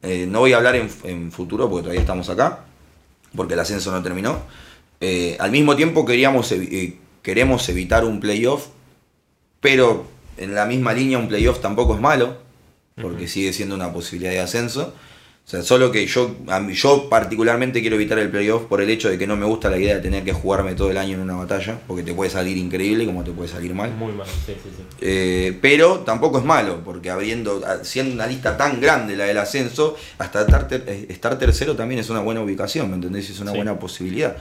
eh, 0.00 0.26
no 0.30 0.38
voy 0.40 0.54
a 0.54 0.56
hablar 0.56 0.76
en, 0.76 0.88
en 1.02 1.30
futuro 1.30 1.68
porque 1.68 1.82
todavía 1.82 2.00
estamos 2.00 2.30
acá, 2.30 2.64
porque 3.36 3.52
el 3.52 3.60
ascenso 3.60 3.92
no 3.92 4.02
terminó. 4.02 4.38
Al 5.38 5.50
mismo 5.50 5.76
tiempo 5.76 6.06
queríamos 6.06 6.50
queremos 7.24 7.68
evitar 7.68 8.04
un 8.04 8.20
playoff, 8.20 8.66
pero 9.60 10.06
en 10.36 10.54
la 10.54 10.66
misma 10.66 10.92
línea 10.92 11.18
un 11.18 11.26
playoff 11.28 11.60
tampoco 11.60 11.94
es 11.96 12.00
malo, 12.00 12.36
porque 13.00 13.26
sigue 13.26 13.52
siendo 13.52 13.74
una 13.74 13.92
posibilidad 13.92 14.30
de 14.30 14.40
ascenso. 14.40 14.94
O 15.46 15.50
sea, 15.50 15.62
solo 15.62 15.92
que 15.92 16.06
yo, 16.06 16.36
a 16.48 16.58
mí- 16.58 16.72
yo 16.74 17.10
particularmente 17.10 17.82
quiero 17.82 17.96
evitar 17.96 18.18
el 18.18 18.30
playoff 18.30 18.62
por 18.62 18.80
el 18.80 18.88
hecho 18.88 19.10
de 19.10 19.18
que 19.18 19.26
no 19.26 19.36
me 19.36 19.44
gusta 19.44 19.68
la 19.68 19.76
idea 19.76 19.96
de 19.96 20.00
tener 20.00 20.24
que 20.24 20.32
jugarme 20.32 20.74
todo 20.74 20.90
el 20.90 20.96
año 20.96 21.14
en 21.16 21.20
una 21.20 21.34
batalla, 21.34 21.78
porque 21.86 22.02
te 22.02 22.14
puede 22.14 22.30
salir 22.30 22.56
increíble 22.56 23.04
como 23.04 23.24
te 23.24 23.30
puede 23.30 23.50
salir 23.50 23.74
mal. 23.74 23.90
Muy 23.90 24.12
mal, 24.12 24.26
sí, 24.26 24.54
sí, 24.62 24.70
sí. 24.74 24.82
Eh, 25.02 25.58
pero 25.60 25.98
tampoco 26.00 26.38
es 26.38 26.44
malo, 26.46 26.80
porque 26.82 27.10
habiendo, 27.10 27.62
siendo 27.82 28.14
una 28.14 28.26
lista 28.26 28.56
tan 28.56 28.80
grande 28.80 29.16
la 29.16 29.24
del 29.24 29.36
ascenso, 29.36 29.96
hasta 30.18 30.42
estar, 30.42 30.66
ter- 30.66 30.84
eh, 30.86 31.06
estar 31.10 31.38
tercero 31.38 31.76
también 31.76 32.00
es 32.00 32.08
una 32.08 32.20
buena 32.20 32.40
ubicación, 32.40 32.88
¿me 32.88 32.94
entendés? 32.96 33.28
Es 33.28 33.38
una 33.40 33.50
Sí. 33.50 33.56
buena 33.58 33.78
posibilidad. 33.78 34.36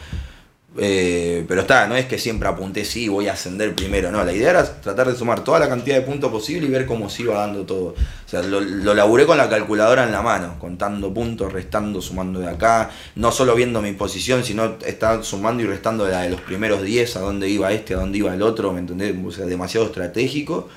Eh, 0.76 1.45
pero 1.47 1.61
está, 1.61 1.86
no 1.88 1.95
es 1.95 2.07
que 2.07 2.17
siempre 2.17 2.49
apunté, 2.49 2.84
sí, 2.84 3.07
voy 3.07 3.28
a 3.28 3.34
ascender 3.34 3.76
primero, 3.76 4.11
no, 4.11 4.24
la 4.24 4.34
idea 4.34 4.49
era 4.49 4.82
tratar 4.82 5.07
de 5.07 5.15
sumar 5.15 5.43
toda 5.43 5.59
la 5.59 5.69
cantidad 5.69 5.97
de 5.97 6.01
puntos 6.01 6.32
posible 6.32 6.65
y 6.65 6.69
ver 6.71 6.88
cómo 6.88 7.11
se 7.11 7.24
iba 7.24 7.36
dando 7.36 7.63
todo. 7.63 7.93
O 8.26 8.30
sea, 8.30 8.41
lo, 8.41 8.59
lo 8.59 8.95
laburé 8.95 9.28
con 9.28 9.38
la 9.38 9.47
calculadora 9.49 10.03
en 10.03 10.11
la 10.11 10.24
mano, 10.24 10.57
contando 10.59 11.13
puntos, 11.13 11.53
restando, 11.53 12.01
sumando 12.01 12.39
de 12.39 12.49
acá, 12.49 12.89
no 13.15 13.32
solo 13.32 13.53
viendo 13.53 13.84
mi 13.84 13.91
posición, 13.91 14.43
sino 14.43 14.78
estar 14.84 15.24
sumando 15.24 15.61
y 15.61 15.67
restando 15.67 16.05
de 16.05 16.11
la 16.11 16.21
de 16.21 16.32
los 16.32 16.41
primeros 16.41 16.82
10, 16.82 17.17
a 17.17 17.19
dónde 17.19 17.49
iba 17.49 17.71
este, 17.71 17.93
a 17.93 17.97
dónde 17.97 18.17
iba 18.17 18.34
el 18.34 18.41
otro, 18.41 18.74
¿me 18.74 18.80
entendés? 18.80 19.15
O 19.24 19.32
sea, 19.32 19.45
demasiado 19.45 19.86
estratégico. 19.86 20.69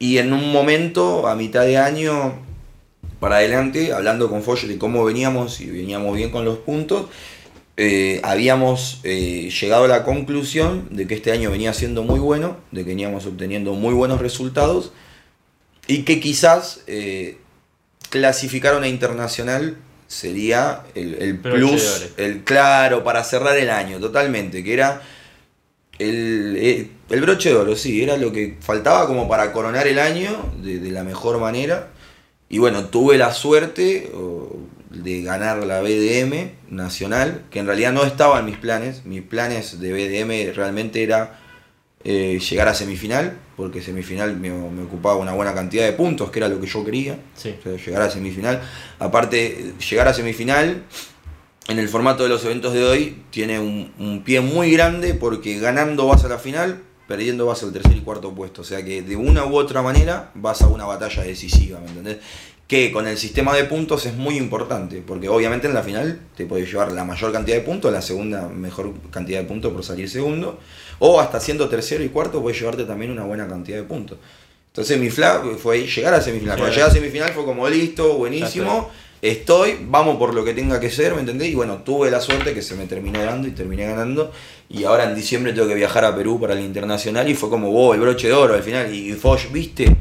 Y 0.00 0.18
en 0.18 0.32
un 0.32 0.52
momento, 0.52 1.28
a 1.28 1.36
mitad 1.36 1.64
de 1.64 1.78
año, 1.78 2.34
para 3.20 3.36
adelante, 3.36 3.92
hablando 3.92 4.28
con 4.28 4.42
Foyer 4.42 4.68
de 4.68 4.78
cómo 4.78 5.04
veníamos 5.04 5.60
y 5.60 5.70
veníamos 5.70 6.16
bien 6.16 6.30
con 6.30 6.44
los 6.44 6.58
puntos, 6.58 7.06
eh, 7.76 8.20
habíamos 8.22 9.00
eh, 9.04 9.50
llegado 9.50 9.84
a 9.84 9.88
la 9.88 10.04
conclusión 10.04 10.88
de 10.90 11.06
que 11.06 11.14
este 11.14 11.32
año 11.32 11.50
venía 11.50 11.74
siendo 11.74 12.02
muy 12.02 12.18
bueno, 12.18 12.56
de 12.70 12.82
que 12.82 12.90
veníamos 12.90 13.26
obteniendo 13.26 13.74
muy 13.74 13.92
buenos 13.92 14.20
resultados 14.20 14.92
y 15.86 16.02
que 16.02 16.18
quizás 16.18 16.80
eh, 16.86 17.38
clasificar 18.08 18.74
a 18.74 18.78
una 18.78 18.88
internacional 18.88 19.76
sería 20.08 20.84
el, 20.94 21.38
plus, 21.38 22.10
el 22.16 22.44
claro, 22.44 23.04
para 23.04 23.24
cerrar 23.24 23.56
el 23.58 23.70
año, 23.70 23.98
totalmente, 23.98 24.62
que 24.64 24.72
era 24.72 25.02
el, 25.98 26.56
eh, 26.58 26.90
el 27.10 27.20
broche 27.20 27.50
de 27.50 27.56
oro, 27.56 27.76
sí, 27.76 28.02
era 28.02 28.16
lo 28.16 28.32
que 28.32 28.56
faltaba 28.60 29.06
como 29.06 29.28
para 29.28 29.52
coronar 29.52 29.86
el 29.86 29.98
año 29.98 30.52
de, 30.62 30.78
de 30.78 30.90
la 30.90 31.04
mejor 31.04 31.38
manera. 31.38 31.90
Y 32.48 32.58
bueno, 32.58 32.86
tuve 32.86 33.18
la 33.18 33.32
suerte 33.32 34.10
o, 34.14 34.56
de 35.02 35.22
ganar 35.22 35.64
la 35.64 35.80
BDM 35.80 36.50
nacional, 36.70 37.44
que 37.50 37.58
en 37.58 37.66
realidad 37.66 37.92
no 37.92 38.04
estaba 38.04 38.38
en 38.38 38.46
mis 38.46 38.56
planes. 38.56 39.04
Mis 39.04 39.22
planes 39.22 39.80
de 39.80 39.92
BDM 39.92 40.54
realmente 40.54 41.02
era 41.02 41.40
eh, 42.04 42.38
llegar 42.38 42.68
a 42.68 42.74
semifinal, 42.74 43.36
porque 43.56 43.82
semifinal 43.82 44.36
me, 44.36 44.50
me 44.50 44.82
ocupaba 44.82 45.16
una 45.16 45.32
buena 45.32 45.54
cantidad 45.54 45.84
de 45.84 45.92
puntos, 45.92 46.30
que 46.30 46.38
era 46.38 46.48
lo 46.48 46.60
que 46.60 46.66
yo 46.66 46.84
quería. 46.84 47.18
Sí. 47.34 47.56
O 47.58 47.62
sea, 47.62 47.76
llegar 47.76 48.02
a 48.02 48.10
semifinal. 48.10 48.62
Aparte, 48.98 49.74
llegar 49.90 50.06
a 50.08 50.14
semifinal 50.14 50.84
en 51.68 51.78
el 51.78 51.88
formato 51.88 52.22
de 52.22 52.28
los 52.28 52.44
eventos 52.44 52.72
de 52.74 52.84
hoy 52.84 53.22
tiene 53.30 53.58
un, 53.58 53.92
un 53.98 54.22
pie 54.22 54.40
muy 54.40 54.70
grande 54.70 55.14
porque 55.14 55.58
ganando 55.58 56.06
vas 56.06 56.24
a 56.24 56.28
la 56.28 56.38
final, 56.38 56.82
perdiendo 57.08 57.46
vas 57.46 57.62
al 57.62 57.72
tercer 57.72 57.96
y 57.96 58.00
cuarto 58.00 58.32
puesto. 58.34 58.62
O 58.62 58.64
sea 58.64 58.84
que 58.84 59.02
de 59.02 59.16
una 59.16 59.44
u 59.44 59.56
otra 59.56 59.82
manera 59.82 60.30
vas 60.34 60.62
a 60.62 60.68
una 60.68 60.84
batalla 60.84 61.22
decisiva, 61.22 61.80
¿me 61.80 61.88
entendés? 61.88 62.18
Que 62.66 62.90
con 62.90 63.06
el 63.06 63.16
sistema 63.16 63.54
de 63.54 63.64
puntos 63.64 64.06
es 64.06 64.14
muy 64.14 64.36
importante, 64.36 65.02
porque 65.06 65.28
obviamente 65.28 65.68
en 65.68 65.74
la 65.74 65.82
final 65.82 66.20
te 66.36 66.46
puedes 66.46 66.68
llevar 66.68 66.90
la 66.90 67.04
mayor 67.04 67.32
cantidad 67.32 67.56
de 67.56 67.62
puntos, 67.62 67.92
la 67.92 68.02
segunda 68.02 68.48
mejor 68.48 68.92
cantidad 69.10 69.40
de 69.40 69.46
puntos 69.46 69.72
por 69.72 69.84
salir 69.84 70.10
segundo, 70.10 70.58
o 70.98 71.20
hasta 71.20 71.38
siendo 71.38 71.68
tercero 71.68 72.02
y 72.02 72.08
cuarto 72.08 72.42
puedes 72.42 72.58
llevarte 72.58 72.84
también 72.84 73.12
una 73.12 73.24
buena 73.24 73.46
cantidad 73.46 73.76
de 73.76 73.84
puntos. 73.84 74.18
Entonces 74.68 74.98
mi 74.98 75.10
flag 75.10 75.56
fue 75.56 75.86
llegar 75.86 76.12
a 76.12 76.20
semifinal. 76.20 76.58
Cuando 76.58 76.74
llegué 76.74 76.86
a 76.86 76.90
semifinal 76.90 77.32
fue 77.32 77.44
como 77.44 77.68
listo, 77.68 78.18
buenísimo. 78.18 78.90
Estoy, 79.22 79.78
vamos 79.88 80.18
por 80.18 80.34
lo 80.34 80.44
que 80.44 80.52
tenga 80.52 80.78
que 80.78 80.90
ser, 80.90 81.14
¿me 81.14 81.20
entendés? 81.20 81.48
Y 81.48 81.54
bueno, 81.54 81.78
tuve 81.78 82.10
la 82.10 82.20
suerte 82.20 82.52
que 82.52 82.60
se 82.60 82.74
me 82.74 82.86
terminó 82.86 83.24
dando 83.24 83.48
y 83.48 83.52
terminé 83.52 83.86
ganando. 83.86 84.30
Y 84.68 84.84
ahora 84.84 85.04
en 85.04 85.14
diciembre 85.14 85.54
tengo 85.54 85.66
que 85.66 85.74
viajar 85.74 86.04
a 86.04 86.14
Perú 86.14 86.38
para 86.38 86.52
el 86.52 86.60
internacional 86.60 87.26
y 87.28 87.34
fue 87.34 87.48
como, 87.48 87.70
wow, 87.70 87.94
el 87.94 88.00
broche 88.00 88.28
de 88.28 88.34
oro 88.34 88.54
al 88.54 88.62
final. 88.62 88.94
Y 88.94 89.14
Foch, 89.14 89.50
viste, 89.50 89.96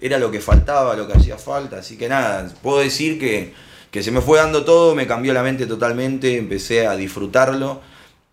era 0.00 0.18
lo 0.18 0.30
que 0.30 0.40
faltaba, 0.40 0.96
lo 0.96 1.06
que 1.06 1.14
hacía 1.14 1.36
falta. 1.36 1.78
Así 1.78 1.96
que 1.96 2.08
nada, 2.08 2.52
puedo 2.62 2.78
decir 2.78 3.18
que, 3.18 3.52
que 3.90 4.02
se 4.02 4.10
me 4.10 4.20
fue 4.20 4.38
dando 4.38 4.64
todo, 4.64 4.94
me 4.94 5.06
cambió 5.06 5.32
la 5.32 5.42
mente 5.42 5.66
totalmente, 5.66 6.36
empecé 6.36 6.86
a 6.86 6.96
disfrutarlo. 6.96 7.80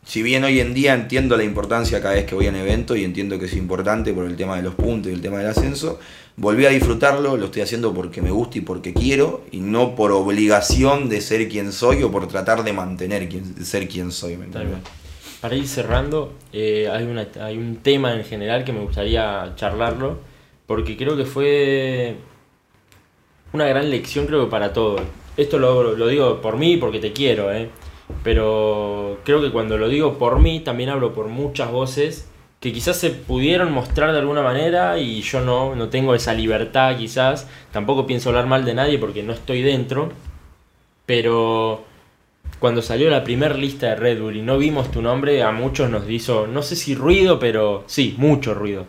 Si 0.06 0.22
bien 0.22 0.44
hoy 0.44 0.60
en 0.60 0.76
día 0.76 0.94
entiendo 0.94 1.36
la 1.36 1.44
importancia 1.44 2.00
cada 2.00 2.14
vez 2.14 2.26
que 2.26 2.36
voy 2.36 2.46
a 2.46 2.52
un 2.52 2.58
evento 2.58 2.96
y 2.96 3.04
entiendo 3.04 3.40
que 3.40 3.46
es 3.46 3.56
importante 3.56 4.14
por 4.14 4.26
el 4.26 4.36
tema 4.36 4.56
de 4.56 4.62
los 4.62 4.76
puntos 4.76 5.12
y 5.12 5.16
el 5.16 5.22
tema 5.22 5.40
del 5.40 5.48
ascenso, 5.48 6.00
volví 6.38 6.66
a 6.66 6.70
disfrutarlo, 6.70 7.38
lo 7.38 7.46
estoy 7.46 7.64
haciendo 7.64 7.94
porque 7.94 8.22
me 8.22 8.30
gusta 8.30 8.60
y 8.60 8.62
porque 8.62 8.94
quiero 8.94 9.44
y 9.52 9.62
no 9.62 9.96
por 9.96 10.12
obligación 10.12 11.10
de 11.10 11.22
ser 11.22 11.50
quien 11.50 11.72
soy 11.72 12.04
o 12.04 12.12
por 12.12 12.28
tratar 12.28 12.64
de 12.64 12.74
mantener 12.74 13.28
quien, 13.28 13.56
de 13.56 13.66
ser 13.66 13.88
quien 13.88 14.12
soy. 14.12 14.38
¿me. 14.38 14.46
Para 15.42 15.56
ir 15.56 15.68
cerrando, 15.68 16.34
eh, 16.54 16.90
hay, 16.92 17.06
una, 17.06 17.28
hay 17.42 17.58
un 17.58 17.78
tema 17.78 18.14
en 18.14 18.24
general 18.24 18.64
que 18.64 18.74
me 18.74 18.82
gustaría 18.82 19.54
charlarlo, 19.56 20.20
porque 20.68 20.98
creo 20.98 21.16
que 21.18 21.26
fue 21.26 22.16
una 23.54 23.66
gran 23.66 23.90
lección, 23.90 24.26
creo 24.28 24.50
para 24.50 24.74
todos. 24.74 25.02
Esto 25.38 25.60
lo, 25.60 25.96
lo 25.96 26.08
digo 26.08 26.42
por 26.42 26.58
mí, 26.58 26.78
porque 26.78 27.00
te 27.00 27.14
quiero, 27.14 27.54
¿eh? 27.54 27.70
pero 28.24 29.20
creo 29.24 29.42
que 29.42 29.52
cuando 29.52 29.78
lo 29.78 29.90
digo 29.90 30.18
por 30.18 30.40
mí, 30.40 30.60
también 30.60 30.90
hablo 30.90 31.14
por 31.14 31.28
muchas 31.28 31.72
voces 31.72 32.30
que 32.60 32.74
quizás 32.74 32.98
se 32.98 33.12
pudieron 33.12 33.72
mostrar 33.72 34.12
de 34.12 34.20
alguna 34.20 34.42
manera 34.42 34.98
y 34.98 35.22
yo 35.22 35.42
no, 35.42 35.76
no 35.76 35.90
tengo 35.90 36.16
esa 36.16 36.34
libertad 36.34 36.98
quizás, 36.98 37.48
tampoco 37.72 38.08
pienso 38.08 38.30
hablar 38.30 38.48
mal 38.48 38.66
de 38.66 38.74
nadie 38.74 38.98
porque 38.98 39.22
no 39.22 39.34
estoy 39.34 39.62
dentro, 39.62 40.10
pero 41.06 41.84
cuando 42.60 42.82
salió 42.82 43.10
la 43.10 43.24
primera 43.24 43.56
lista 43.56 43.90
de 43.90 43.96
Red 43.96 44.22
Bull 44.22 44.38
y 44.38 44.42
no 44.42 44.58
vimos 44.58 44.90
tu 44.90 45.02
nombre, 45.02 45.44
a 45.44 45.52
muchos 45.52 45.90
nos 45.90 46.10
hizo, 46.10 46.48
no 46.48 46.64
sé 46.64 46.76
si 46.76 46.96
ruido, 46.96 47.38
pero 47.38 47.84
sí, 47.86 48.16
mucho 48.18 48.54
ruido. 48.54 48.88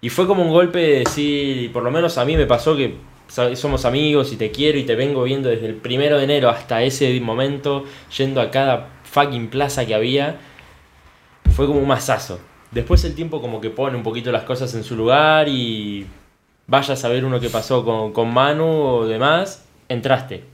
Y 0.00 0.08
fue 0.08 0.26
como 0.26 0.42
un 0.42 0.50
golpe 0.50 0.78
de 0.78 0.98
decir, 1.00 1.72
por 1.72 1.82
lo 1.82 1.90
menos 1.90 2.16
a 2.16 2.24
mí 2.24 2.36
me 2.36 2.46
pasó 2.46 2.74
que 2.76 2.96
somos 3.54 3.84
amigos 3.84 4.32
y 4.32 4.36
te 4.36 4.50
quiero 4.50 4.78
y 4.78 4.84
te 4.84 4.96
vengo 4.96 5.22
viendo 5.22 5.48
desde 5.48 5.66
el 5.66 5.74
primero 5.74 6.18
de 6.18 6.24
enero 6.24 6.48
hasta 6.48 6.82
ese 6.82 7.20
momento, 7.20 7.84
yendo 8.16 8.40
a 8.40 8.50
cada 8.50 8.88
fucking 9.04 9.48
plaza 9.48 9.84
que 9.84 9.94
había. 9.94 10.40
Fue 11.54 11.66
como 11.66 11.80
un 11.80 11.88
masazo. 11.88 12.40
Después 12.70 13.04
el 13.04 13.14
tiempo 13.14 13.40
como 13.40 13.60
que 13.60 13.70
pone 13.70 13.96
un 13.96 14.02
poquito 14.02 14.32
las 14.32 14.44
cosas 14.44 14.74
en 14.74 14.84
su 14.84 14.96
lugar 14.96 15.48
y 15.48 16.06
vaya 16.66 16.94
a 16.94 16.96
saber 16.96 17.24
uno 17.24 17.40
qué 17.40 17.50
pasó 17.50 17.84
con, 17.84 18.12
con 18.12 18.32
Manu 18.32 18.66
o 18.66 19.06
demás, 19.06 19.66
entraste. 19.88 20.44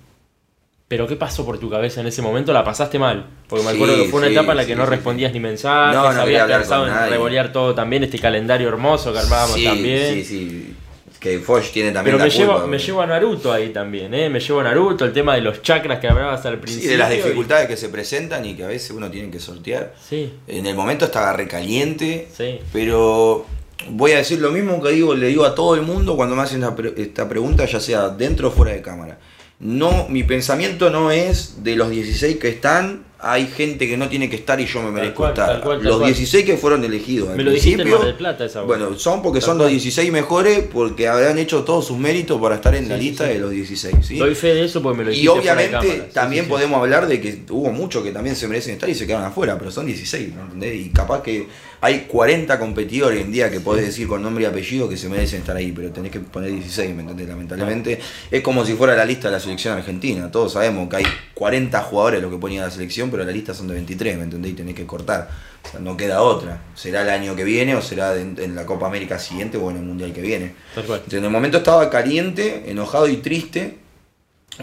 Pero 0.89 1.09
¿qué 1.09 1.17
pasó 1.17 1.45
por 1.45 1.59
tu 1.59 1.69
cabeza 1.69 2.01
en 2.01 2.07
ese 2.07 2.23
momento? 2.23 2.53
La 2.53 2.63
pasaste 2.63 2.99
mal. 2.99 3.27
Porque 3.49 3.65
me 3.65 3.71
Sí, 3.73 3.77
acuerdo 3.77 3.97
que 3.97 4.09
fue 4.09 4.19
una 4.21 4.29
sí, 4.29 4.35
etapa 4.35 4.53
en 4.53 4.57
la 4.59 4.65
que 4.67 4.73
sí, 4.75 4.79
no 4.79 4.87
respondías 4.87 5.33
ni 5.33 5.41
mensajes, 5.41 5.97
No, 5.97 6.13
no 6.13 6.21
habías 6.23 6.47
pensado 6.49 6.87
en 6.87 7.11
revolear 7.11 7.53
todo 7.53 7.75
también, 7.75 8.05
este 8.05 8.19
calendario 8.21 8.69
hermoso 8.69 9.13
que 9.13 9.19
armábamos 9.19 9.63
también. 9.63 10.15
sí, 10.15 10.25
sí. 10.25 10.75
Que 11.19 11.39
Foch 11.41 11.73
tiene 11.73 11.91
también 11.91 12.15
Pero 12.15 12.19
la 12.19 12.25
me 12.25 12.31
llevo, 12.31 12.53
culpa, 12.53 12.67
me 12.69 12.79
llevo 12.79 13.01
a 13.03 13.07
Naruto 13.07 13.53
ahí 13.53 13.71
también, 13.71 14.15
¿eh? 14.15 14.29
Me 14.29 14.39
llevo 14.39 14.61
a 14.61 14.63
Naruto, 14.65 15.05
el 15.05 15.13
tema 15.13 15.35
de 15.35 15.41
los 15.41 15.61
chakras 15.63 15.99
que 15.99 16.07
hablabas 16.07 16.45
al 16.47 16.59
principio. 16.59 16.89
Sí, 16.89 16.93
de 16.93 16.99
las 16.99 17.11
y- 17.13 17.17
dificultades 17.17 17.67
que 17.67 17.77
se 17.77 17.89
presentan 17.89 18.45
y 18.45 18.55
que 18.55 18.63
a 18.63 18.69
veces 18.69 18.91
uno 18.93 19.11
tiene 19.11 19.29
que 19.31 19.41
sortear. 19.41 19.93
Sí, 20.09 20.33
En 20.47 20.67
el 20.67 20.77
momento 20.77 21.07
estaba 21.07 21.33
recaliente, 21.33 22.29
sí. 22.37 22.61
pero 22.73 23.45
voy 23.91 24.13
a 24.13 24.19
decir 24.19 24.39
lo 24.41 24.53
mismo 24.53 24.81
que 24.81 24.91
digo, 24.91 25.15
le 25.15 25.27
digo 25.29 25.45
a 25.47 25.55
todo 25.55 25.75
el 25.75 25.83
mundo 25.83 26.15
cuando 26.17 26.37
me 26.37 26.43
hacen 26.43 26.63
esta, 26.63 26.77
pre- 26.77 26.95
esta 26.97 27.29
pregunta, 27.29 27.65
ya 27.65 27.81
sea 27.81 28.09
dentro 28.11 28.49
o 28.49 28.51
fuera 28.53 28.73
de 28.73 28.83
cámara. 28.83 29.19
No, 29.59 30.09
mi 30.09 30.23
pensamiento 30.23 30.91
no 30.91 31.11
es 31.11 31.63
de 31.65 31.77
los 31.77 31.91
16 31.91 32.37
que 32.37 32.49
están, 32.49 33.05
hay 33.33 33.47
gente 33.49 33.89
que 33.89 33.97
no 33.97 34.09
tiene 34.09 34.29
que 34.31 34.37
estar 34.37 34.61
y 34.61 34.67
yo 34.67 34.83
me 34.83 34.91
merezco 34.91 35.17
cual, 35.17 35.31
estar. 35.31 35.47
tal 35.49 35.61
cual, 35.61 35.79
tal 35.79 35.87
los 35.87 35.97
cual. 35.99 36.13
16 36.15 36.45
que 36.45 36.57
fueron 36.57 36.85
elegidos. 36.85 37.37
Me 37.37 37.43
lo 37.43 37.51
dijiste 37.51 37.83
en 37.83 37.91
Mar 37.91 38.05
del 38.05 38.15
Plata 38.15 38.45
esa 38.45 38.61
vez. 38.61 38.67
Bueno, 38.69 38.99
son 38.99 39.23
porque 39.23 39.41
Tal 39.41 39.47
son 39.47 39.59
los 39.59 39.65
cual. 39.67 39.73
16 39.73 40.13
mejores 40.13 40.65
porque 40.73 41.09
habrán 41.09 41.39
hecho 41.39 41.65
todos 41.65 41.87
sus 41.87 41.99
méritos 41.99 42.41
para 42.41 42.57
estar 42.57 42.75
en 42.75 42.89
la 42.89 42.97
Sí, 42.97 43.03
lista 43.03 43.27
sí. 43.27 43.33
de 43.35 43.39
los 43.39 43.51
16. 43.51 43.97
¿sí? 44.03 44.19
Doy 44.19 44.35
fe 44.35 44.55
de 44.55 44.65
eso 44.65 44.83
porque 44.83 44.99
me 44.99 45.05
lo 45.05 45.11
Y 45.11 45.15
dijiste 45.15 45.33
de 45.35 45.41
obviamente 45.41 46.09
también 46.13 46.47
podemos 46.49 46.79
hablar 46.81 47.07
de 47.07 47.21
que 47.21 47.43
hubo 47.51 47.71
muchos 47.73 48.03
que 48.03 48.13
también 48.13 48.37
se 48.37 48.47
merecen 48.49 48.75
estar 48.75 48.89
y 48.89 48.95
se 48.95 49.07
quedaron 49.07 49.27
afuera, 49.27 49.59
pero 49.59 49.71
son 49.71 49.87
16, 49.87 50.35
¿no 50.35 50.43
entendés? 50.43 50.77
Y 50.87 50.89
capaz 50.91 51.23
que 51.23 51.47
hay 51.81 52.07
40 52.09 52.59
competidores 52.59 53.21
en 53.21 53.31
día 53.31 53.51
que 53.51 53.61
podés 53.61 53.85
decir 53.87 54.09
con 54.09 54.23
nombre 54.23 54.45
y 54.45 54.47
apellido 54.47 54.89
que 54.89 54.97
se 54.97 55.09
merecen 55.09 55.41
estar 55.41 55.55
ahí, 55.57 55.73
pero 55.73 55.91
tenés 55.91 56.11
que 56.11 56.21
poner 56.21 56.51
16, 56.51 56.95
¿me 56.95 57.03
entendés? 57.03 57.29
Lamentablemente 57.29 57.99
es 58.31 58.41
como 58.43 58.65
si 58.65 58.73
fuera 58.73 58.97
la 58.97 59.05
lista 59.05 59.29
de 59.29 59.33
la 59.33 59.41
selección 59.41 59.77
argentina. 59.77 60.31
Todos 60.31 60.55
sabemos 60.55 60.89
que 60.89 60.97
hay 60.97 61.05
40 61.35 61.81
jugadores 61.83 62.23
lo 62.23 62.31
que 62.31 62.39
ponía 62.39 62.63
la 62.63 62.71
selección, 62.71 63.11
pero 63.17 63.25
la 63.25 63.33
lista 63.33 63.55
son 63.55 63.67
de 63.67 63.73
23, 63.73 64.19
¿me 64.19 64.25
entendés? 64.25 64.53
Y 64.53 64.55
tenés 64.55 64.75
que 64.75 64.85
cortar. 64.85 65.31
O 65.65 65.71
sea, 65.71 65.81
no 65.81 65.97
queda 65.97 66.21
otra. 66.21 66.61
Será 66.75 67.01
el 67.01 67.09
año 67.09 67.35
que 67.35 67.45
viene 67.45 67.75
o 67.75 67.81
será 67.81 68.15
en, 68.15 68.37
en 68.39 68.55
la 68.55 68.67
Copa 68.67 68.87
América 68.87 69.19
siguiente 69.19 69.57
o 69.57 69.71
en 69.71 69.79
el 69.79 69.85
Mundial 69.85 70.13
que 70.13 70.21
viene. 70.21 70.55
Entonces, 70.77 71.15
en 71.15 71.25
el 71.25 71.31
momento 71.31 71.57
estaba 71.57 71.89
caliente, 71.89 72.65
enojado 72.67 73.09
y 73.09 73.17
triste 73.17 73.79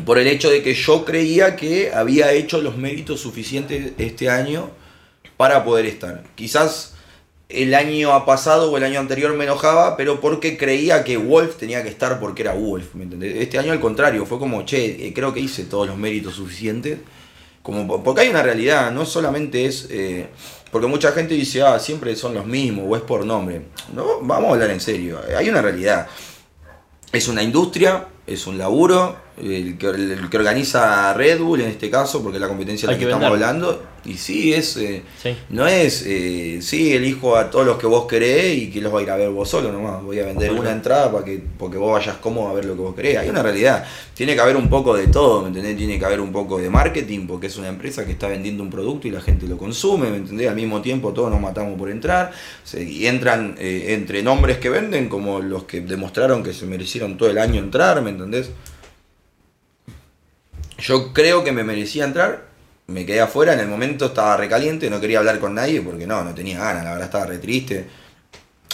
por 0.05 0.19
el 0.19 0.27
hecho 0.27 0.51
de 0.51 0.61
que 0.61 0.75
yo 0.75 1.03
creía 1.03 1.55
que 1.55 1.91
había 1.95 2.31
hecho 2.31 2.61
los 2.61 2.77
méritos 2.77 3.21
suficientes 3.21 3.93
este 3.97 4.29
año 4.29 4.69
para 5.35 5.63
poder 5.63 5.87
estar. 5.87 6.23
Quizás 6.35 6.93
el 7.49 7.73
año 7.73 8.23
pasado 8.23 8.71
o 8.71 8.77
el 8.77 8.83
año 8.83 8.99
anterior 8.99 9.33
me 9.33 9.45
enojaba, 9.45 9.97
pero 9.97 10.21
porque 10.21 10.57
creía 10.57 11.03
que 11.03 11.17
Wolf 11.17 11.57
tenía 11.57 11.81
que 11.81 11.89
estar 11.89 12.19
porque 12.19 12.43
era 12.43 12.53
Wolf, 12.53 12.93
¿me 12.93 13.05
entendés? 13.05 13.35
Este 13.37 13.57
año 13.57 13.71
al 13.71 13.79
contrario, 13.79 14.27
fue 14.27 14.37
como, 14.37 14.63
che, 14.63 15.07
eh, 15.07 15.11
creo 15.11 15.33
que 15.33 15.39
hice 15.39 15.63
todos 15.63 15.87
los 15.87 15.97
méritos 15.97 16.35
suficientes. 16.35 16.99
Como, 17.63 17.87
po- 17.87 18.03
porque 18.03 18.21
hay 18.21 18.29
una 18.29 18.43
realidad, 18.43 18.91
no 18.91 19.05
solamente 19.05 19.65
es... 19.65 19.87
eh, 19.89 20.27
porque 20.71 20.87
mucha 20.87 21.11
gente 21.11 21.33
dice, 21.33 21.61
ah, 21.63 21.79
siempre 21.79 22.15
son 22.15 22.33
los 22.33 22.45
mismos 22.45 22.85
o 22.87 22.95
es 22.95 23.01
por 23.01 23.25
nombre. 23.25 23.61
No, 23.93 24.19
vamos 24.21 24.49
a 24.49 24.53
hablar 24.53 24.69
en 24.71 24.81
serio. 24.81 25.19
Hay 25.37 25.47
una 25.49 25.61
realidad. 25.61 26.07
Es 27.11 27.27
una 27.27 27.43
industria, 27.43 28.07
es 28.27 28.47
un 28.47 28.57
laburo, 28.57 29.15
el 29.41 29.77
que, 29.77 29.87
el 29.87 30.29
que 30.29 30.37
organiza 30.37 31.13
Red 31.13 31.39
Bull 31.39 31.61
en 31.61 31.69
este 31.69 31.89
caso, 31.89 32.21
porque 32.21 32.37
es 32.37 32.41
la 32.41 32.47
competencia 32.47 32.87
de 32.87 32.93
la 32.93 32.99
que, 32.99 33.05
que 33.05 33.11
estamos 33.11 33.25
hablando. 33.33 33.83
Y 34.05 34.15
sí, 34.17 34.53
es... 34.53 34.75
eh, 34.77 35.01
Sí. 35.21 35.35
no 35.49 35.65
es, 35.65 36.03
eh, 36.05 36.59
sí, 36.61 36.91
elijo 36.93 37.37
a 37.37 37.49
todos 37.49 37.65
los 37.65 37.77
que 37.77 37.87
vos 37.87 38.05
querés 38.05 38.57
y 38.57 38.69
que 38.69 38.81
los 38.81 38.93
va 38.93 38.99
a 38.99 39.03
ir 39.03 39.09
a 39.09 39.15
ver 39.15 39.29
vos 39.29 39.47
solo 39.49 39.71
nomás. 39.71 40.03
Voy 40.03 40.19
a 40.19 40.25
vender 40.25 40.51
una 40.51 40.71
entrada 40.71 41.09
para 41.11 41.23
que 41.23 41.41
porque 41.57 41.77
vos 41.77 41.93
vayas 41.93 42.17
cómodo 42.17 42.49
a 42.49 42.53
ver 42.53 42.65
lo 42.65 42.75
que 42.75 42.81
vos 42.81 42.93
querés. 42.95 43.17
Hay 43.17 43.29
una 43.29 43.41
realidad. 43.41 43.85
Tiene 44.13 44.35
que 44.35 44.41
haber 44.41 44.57
un 44.57 44.69
poco 44.69 44.93
de 44.95 45.07
todo, 45.07 45.41
¿me 45.41 45.47
entendés? 45.47 45.77
Tiene 45.77 45.97
que 45.97 46.03
haber 46.05 46.19
un 46.19 46.33
poco 46.33 46.59
de 46.59 46.69
marketing 46.69 47.25
porque 47.27 47.47
es 47.47 47.57
una 47.57 47.69
empresa 47.69 48.05
que 48.05 48.11
está 48.11 48.27
vendiendo 48.27 48.61
un 48.61 48.69
producto 48.69 49.07
y 49.07 49.11
la 49.11 49.21
gente 49.21 49.47
lo 49.47 49.57
consume, 49.57 50.09
¿me 50.09 50.17
entendés? 50.17 50.49
Al 50.49 50.55
mismo 50.57 50.81
tiempo 50.81 51.13
todos 51.13 51.31
nos 51.31 51.39
matamos 51.39 51.77
por 51.79 51.89
entrar. 51.89 52.31
Se- 52.65 52.83
y 52.83 53.07
entran 53.07 53.55
eh, 53.57 53.85
entre 53.93 54.21
nombres 54.21 54.57
que 54.57 54.69
venden 54.69 55.07
como 55.07 55.39
los 55.39 55.63
que 55.63 55.79
demostraron 55.79 56.43
que 56.43 56.53
se 56.53 56.65
merecieron 56.65 57.17
todo 57.17 57.29
el 57.29 57.37
año 57.37 57.59
entrar, 57.61 58.01
¿me 58.01 58.09
entendés? 58.09 58.49
Yo 60.83 61.13
creo 61.13 61.45
que 61.45 61.53
me 61.53 61.63
merecía 61.63 62.03
entrar, 62.03 62.43
me 62.87 63.05
quedé 63.05 63.21
afuera, 63.21 63.53
en 63.53 63.61
el 63.61 63.67
momento 63.67 64.07
estaba 64.07 64.35
recaliente, 64.35 64.89
no 64.89 64.99
quería 64.99 65.19
hablar 65.19 65.39
con 65.39 65.55
nadie 65.55 65.81
porque 65.81 66.05
no, 66.05 66.23
no 66.25 66.33
tenía 66.35 66.59
ganas, 66.59 66.83
la 66.83 66.91
verdad 66.91 67.05
estaba 67.05 67.25
re 67.25 67.37
triste. 67.37 67.87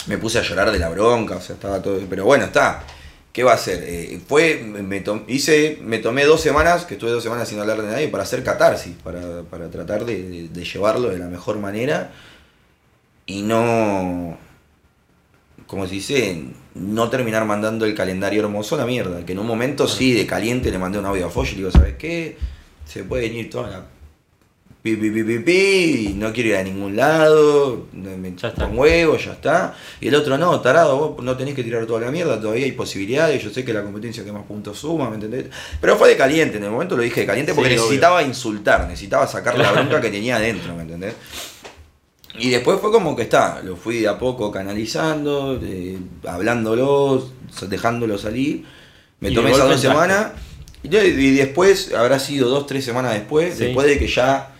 Me 0.08 0.18
puse 0.18 0.40
a 0.40 0.42
llorar 0.42 0.72
de 0.72 0.80
la 0.80 0.90
bronca, 0.90 1.36
o 1.36 1.42
sea, 1.42 1.54
estaba 1.56 1.80
todo. 1.82 2.00
Pero 2.10 2.26
bueno, 2.26 2.46
está. 2.46 2.84
¿Qué 3.32 3.44
va 3.44 3.52
a 3.52 3.56
hacer? 3.56 3.84
Eh, 3.86 4.20
fue, 4.28 4.56
me, 4.64 5.04
hice, 5.28 5.78
me 5.84 6.00
tomé 6.00 6.26
dos 6.26 6.42
semanas, 6.42 6.86
que 6.86 6.96
estuve 6.96 7.12
dos 7.12 7.22
semanas 7.22 7.48
sin 7.48 7.60
hablar 7.60 7.80
de 7.80 7.88
nadie, 7.92 8.08
para 8.08 8.24
hacer 8.24 8.44
catarsis, 8.44 8.96
para, 9.04 9.44
para 9.44 9.70
tratar 9.70 10.04
de- 10.06 10.48
de 10.50 10.64
llevarlo 10.66 11.10
de 11.10 11.20
la 11.20 11.28
mejor 11.28 11.60
manera 11.60 12.12
y 13.28 13.44
no, 13.44 14.36
como 15.68 15.86
se 15.86 15.94
dice, 15.94 16.46
no 16.76 17.10
terminar 17.10 17.46
mandando 17.46 17.86
el 17.86 17.94
calendario 17.96 18.42
hermoso 18.42 18.76
a 18.76 18.80
la 18.80 18.86
mierda. 18.86 19.26
Que 19.26 19.32
en 19.34 19.40
un 19.40 19.48
momento 19.48 19.88
sí, 19.88 20.14
de 20.14 20.26
caliente, 20.26 20.72
le 20.72 20.78
mandé 20.78 21.00
un 21.00 21.06
audio 21.06 21.28
a 21.28 21.30
Foch 21.30 21.48
y 21.48 21.52
le 21.52 21.58
digo, 21.58 21.72
¿sabes 21.72 21.96
qué? 21.98 22.38
Se 22.86 23.04
puede 23.04 23.28
venir 23.30 23.50
toda 23.50 23.70
la 23.70 23.86
pi, 24.82 24.96
pi, 24.96 25.10
pi, 25.12 25.24
pi, 25.24 25.40
pi, 25.40 26.14
no 26.16 26.32
quiero 26.32 26.50
ir 26.52 26.56
a 26.56 26.64
ningún 26.64 26.96
lado, 26.96 27.88
me 27.92 28.34
Ya 28.36 28.48
está. 28.48 28.66
con 28.66 28.78
huevo, 28.78 29.18
ya 29.18 29.34
está. 29.34 29.76
Y 30.00 30.08
el 30.08 30.16
otro, 30.16 30.38
no, 30.38 30.62
tarado, 30.62 30.98
vos 31.16 31.24
no 31.24 31.36
tenés 31.36 31.54
que 31.54 31.64
tirar 31.66 31.86
toda 31.86 32.00
la 32.00 32.12
mierda, 32.12 32.40
todavía 32.40 32.64
hay 32.66 32.72
posibilidades, 32.72 33.44
yo 33.44 33.50
sé 33.50 33.66
que 33.66 33.74
la 33.74 33.84
competencia 33.84 34.24
que 34.24 34.32
más 34.32 34.44
puntos 34.46 34.80
suma, 34.80 35.10
¿me 35.10 35.16
entendés? 35.16 35.48
Pero 35.82 35.98
fue 35.98 36.08
de 36.08 36.16
caliente, 36.16 36.58
en 36.58 36.64
el 36.64 36.72
momento 36.72 36.96
lo 36.96 37.04
dije 37.04 37.22
de 37.22 37.28
caliente 37.28 37.54
porque 37.54 37.72
Sí, 37.72 37.76
obvio. 37.76 37.84
necesitaba 37.88 38.24
insultar, 38.24 38.88
necesitaba 38.88 39.28
sacar 39.28 39.58
la 39.60 39.70
bronca 39.74 40.00
que 40.00 40.10
tenía 40.12 40.38
adentro, 40.38 40.74
¿me 40.74 40.84
entendés? 40.84 41.14
Y 42.38 42.50
después 42.52 42.80
fue 42.80 42.92
como 42.92 43.16
que 43.16 43.24
está, 43.24 43.62
lo 43.64 43.76
fui 43.76 44.00
de 44.00 44.08
a 44.08 44.20
poco 44.20 44.52
canalizando, 44.52 45.60
eh, 45.64 45.98
hablándolo, 46.28 47.28
dejándolo 47.68 48.18
salir. 48.18 48.66
Me 49.20 49.32
tomé 49.32 49.52
esas 49.52 49.68
dos 49.70 49.82
semanas. 49.82 50.32
Y, 50.84 50.90
después, 51.36 51.94
habrá 51.94 52.20
sido 52.20 52.48
dos, 52.50 52.66
tres 52.68 52.86
semanas 52.86 53.14
después, 53.14 53.56
Sí. 53.56 53.66
después 53.66 53.86
de 53.88 54.00
que 54.00 54.08
ya 54.08 54.52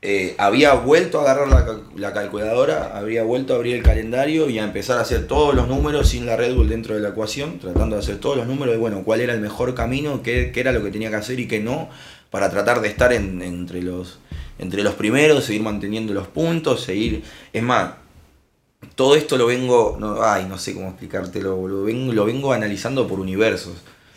eh, 0.00 0.36
había 0.38 0.74
vuelto 0.74 1.18
a 1.18 1.22
agarrar 1.22 1.48
la, 1.48 1.80
la 1.96 2.12
calculadora, 2.14 2.96
habría 2.96 3.24
vuelto 3.24 3.52
a 3.52 3.56
abrir 3.56 3.74
el 3.74 3.82
calendario 3.82 4.48
y 4.48 4.58
a 4.60 4.64
empezar 4.64 4.96
a 4.96 5.00
hacer 5.02 5.26
todos 5.26 5.54
los 5.54 5.66
números 5.68 6.08
sin 6.08 6.24
la 6.24 6.36
Red 6.36 6.54
Bull 6.54 6.68
dentro 6.68 6.94
de 6.94 7.00
la 7.00 7.08
ecuación, 7.08 7.58
tratando 7.58 7.96
de 7.96 8.02
hacer 8.02 8.18
todos 8.18 8.36
los 8.36 8.46
números 8.46 8.74
de, 8.74 8.78
bueno, 8.78 9.02
cuál 9.04 9.20
era 9.20 9.34
el 9.34 9.40
mejor 9.40 9.74
camino, 9.74 10.22
qué, 10.22 10.52
qué 10.54 10.60
era 10.60 10.70
lo 10.72 10.82
que 10.84 10.90
tenía 10.92 11.10
que 11.10 11.16
hacer 11.16 11.40
y 11.40 11.48
qué 11.48 11.58
no, 11.60 11.90
para 12.30 12.48
tratar 12.48 12.80
de 12.80 12.88
estar 12.88 13.12
en- 13.12 13.42
entre, 13.42 13.82
los, 13.82 14.20
entre 14.58 14.82
los 14.82 14.94
primeros, 14.94 15.44
seguir 15.44 15.62
manteniendo 15.62 16.12
los 16.12 16.28
puntos, 16.28 16.82
seguir... 16.82 17.22
Es 17.52 17.62
más, 17.62 17.92
todo 18.94 19.16
esto 19.16 19.36
lo 19.36 19.46
vengo, 19.46 19.96
no, 19.98 20.22
ay, 20.22 20.46
no 20.48 20.58
sé 20.58 20.74
cómo 20.74 20.88
explicártelo, 20.88 21.66
lo 21.66 21.84
vengo, 21.84 22.12
lo 22.12 22.24
vengo 22.24 22.52
analizando 22.52 23.06
por 23.06 23.20
universos. 23.20 23.74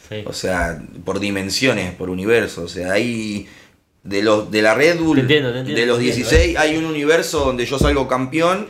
Sí. 0.10 0.24
O 0.26 0.34
sea, 0.34 0.82
por 1.06 1.20
dimensiones, 1.20 1.94
por 1.96 2.10
universos. 2.10 2.64
O 2.64 2.68
sea, 2.68 2.94
hay. 2.94 3.48
De, 4.04 4.24
los, 4.24 4.50
de 4.50 4.64
la 4.64 4.74
Red 4.74 5.00
Bull, 5.00 5.18
Te 5.18 5.22
entiendo, 5.22 5.54
te 5.54 5.60
entiendo, 5.60 5.80
de 5.80 5.86
los 5.86 6.00
te 6.00 6.06
entiendo, 6.06 6.30
16, 6.32 6.58
hay 6.58 6.76
un 6.76 6.86
universo 6.86 7.46
donde 7.46 7.66
yo 7.66 7.78
salgo 7.78 8.08
campeón. 8.08 8.68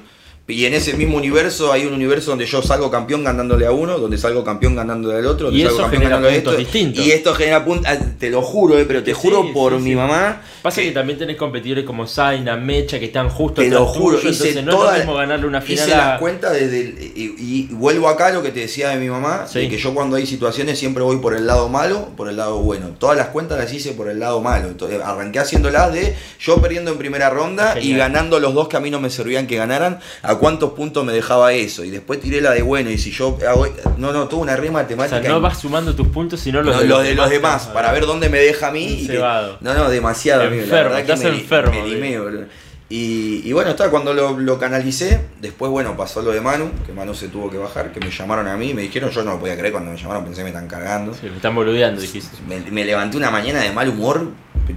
Y 0.47 0.65
en 0.65 0.73
ese 0.73 0.93
mismo 0.95 1.15
universo 1.17 1.71
hay 1.71 1.85
un 1.85 1.93
universo 1.93 2.31
donde 2.31 2.45
yo 2.45 2.61
salgo 2.61 2.91
campeón 2.91 3.23
ganándole 3.23 3.65
a 3.65 3.71
uno, 3.71 3.97
donde 3.97 4.17
salgo 4.17 4.43
campeón 4.43 4.75
ganándole 4.75 5.19
al 5.19 5.25
otro, 5.27 5.45
donde 5.45 5.59
Y 5.61 5.63
salgo 5.63 5.77
eso 5.77 5.81
campeón 5.83 6.03
ganándole 6.03 6.33
a 6.33 6.37
esto. 6.37 6.55
distintos. 6.57 7.05
Y 7.05 7.11
esto 7.11 7.33
genera 7.35 7.63
puntos, 7.63 7.89
te 8.19 8.29
lo 8.29 8.41
juro, 8.41 8.77
eh, 8.77 8.85
pero 8.85 9.01
te 9.01 9.11
Sí, 9.13 9.19
juro 9.21 9.53
por 9.53 9.77
sí, 9.77 9.79
mi 9.83 9.95
mamá. 9.95 10.41
Pasa 10.61 10.81
que 10.81 10.91
también 10.91 11.17
tenés 11.17 11.37
competidores 11.37 11.85
como 11.85 12.05
Zaina, 12.05 12.57
Mecha, 12.57 12.99
que 12.99 13.05
están 13.05 13.29
justo 13.29 13.61
Te 13.61 13.69
lo 13.69 13.85
juro, 13.85 14.17
tuyo, 14.17 14.29
hice 14.29 14.49
entonces 14.49 14.65
no 14.65 14.71
es 14.71 14.77
toda- 14.77 14.91
lo 14.91 14.97
mismo 14.97 15.13
ganarle 15.15 15.47
una 15.47 15.61
final 15.61 15.85
hice 15.87 15.93
a... 15.95 16.07
las 16.09 16.19
cuentas 16.19 16.53
desde 16.53 16.79
el- 16.81 16.97
y, 17.15 17.35
y 17.39 17.67
vuelvo 17.71 18.09
acá 18.09 18.27
a 18.27 18.31
lo 18.31 18.43
que 18.43 18.49
te 18.51 18.59
decía 18.61 18.89
de 18.89 18.97
mi 18.97 19.09
mamá, 19.09 19.45
de 19.53 19.69
que 19.69 19.77
yo 19.77 19.93
cuando 19.93 20.17
hay 20.17 20.25
situaciones 20.25 20.77
siempre 20.77 21.01
voy 21.03 21.17
por 21.17 21.33
el 21.33 21.47
lado 21.47 21.69
malo, 21.69 22.09
por 22.17 22.27
el 22.27 22.35
lado 22.35 22.59
bueno. 22.59 22.89
Todas 22.99 23.15
las 23.15 23.27
cuentas 23.27 23.57
las 23.57 23.71
hice 23.73 23.93
por 23.93 24.09
el 24.09 24.19
lado 24.19 24.41
malo. 24.41 24.67
Entonces, 24.67 24.99
arranqué 25.01 25.39
haciéndolas 25.39 25.93
de 25.93 26.15
yo 26.39 26.57
perdiendo 26.61 26.91
en 26.91 26.97
primera 26.97 27.29
ronda 27.29 27.79
y 27.79 27.95
ganando 27.95 28.39
los 28.39 28.53
dos 28.53 28.67
que 28.67 28.75
a 28.77 28.79
mí 28.81 28.89
no 28.91 28.99
me 28.99 29.09
servían 29.09 29.47
que 29.47 29.55
ganaran, 29.55 29.99
a 30.23 30.35
cuántos 30.41 30.71
puntos 30.71 31.05
me 31.05 31.13
dejaba 31.13 31.53
eso. 31.53 31.85
Y 31.85 31.89
después 31.89 32.19
tiré 32.19 32.41
la 32.41 32.51
de 32.51 32.61
bueno, 32.63 32.89
y 32.89 32.97
si 32.97 33.11
yo 33.11 33.37
hago- 33.47 33.67
no, 33.97 34.11
no, 34.11 34.27
tuve 34.27 34.41
una 34.41 34.57
re 34.57 34.67
O 34.67 34.71
matemática. 34.73 35.21
sea, 35.21 35.29
no 35.29 35.39
vas 35.39 35.59
sumando 35.59 35.95
tus 35.95 36.07
puntos, 36.09 36.41
sino 36.41 36.61
los 36.61 36.75
No, 36.75 36.81
de 36.81 36.87
los 36.87 37.03
de 37.03 37.15
los 37.15 37.29
demás, 37.29 37.67
para 37.67 37.91
ver 37.93 38.05
dónde 38.05 38.27
me 38.27 38.39
deja 38.39 38.67
a 38.67 38.71
mí. 38.71 38.85
Y 39.03 39.07
que- 39.07 39.19
no, 39.19 39.73
no, 39.73 39.89
demasiado, 39.89 40.41
amigo. 40.43 40.63
La 40.63 40.79
Enfermo, 40.81 40.95
que 40.95 41.01
estás 41.01 41.19
me, 41.21 41.29
enfermo, 41.29 41.71
me 41.71 41.79
amigo. 41.81 41.95
limé, 41.95 42.19
boludo. 42.19 42.45
Y, 42.93 43.41
y 43.45 43.53
bueno, 43.53 43.69
está, 43.69 43.89
cuando 43.89 44.13
lo, 44.13 44.37
lo 44.37 44.59
canalicé, 44.59 45.21
después, 45.39 45.71
bueno, 45.71 45.95
pasó 45.95 46.21
lo 46.21 46.31
de 46.31 46.41
Manu, 46.41 46.71
que 46.85 46.91
Manu 46.91 47.13
se 47.15 47.29
tuvo 47.29 47.49
que 47.49 47.57
bajar, 47.57 47.93
que 47.93 48.01
me 48.01 48.11
llamaron 48.11 48.49
a 48.49 48.57
mí, 48.57 48.73
me 48.73 48.81
dijeron, 48.81 49.09
yo 49.11 49.23
no 49.23 49.31
lo 49.31 49.39
podía 49.39 49.55
creer 49.55 49.71
cuando 49.71 49.91
me 49.91 49.97
llamaron, 49.97 50.25
pensé 50.25 50.43
me 50.43 50.49
están 50.49 50.67
cargando. 50.67 51.13
Sí, 51.13 51.27
me 51.29 51.37
están 51.37 51.55
boludeando, 51.55 52.01
dijiste. 52.01 52.35
Me, 52.49 52.59
me 52.69 52.83
levanté 52.83 53.15
una 53.15 53.31
mañana 53.31 53.61
de 53.61 53.71
mal 53.71 53.87
humor, 53.87 54.27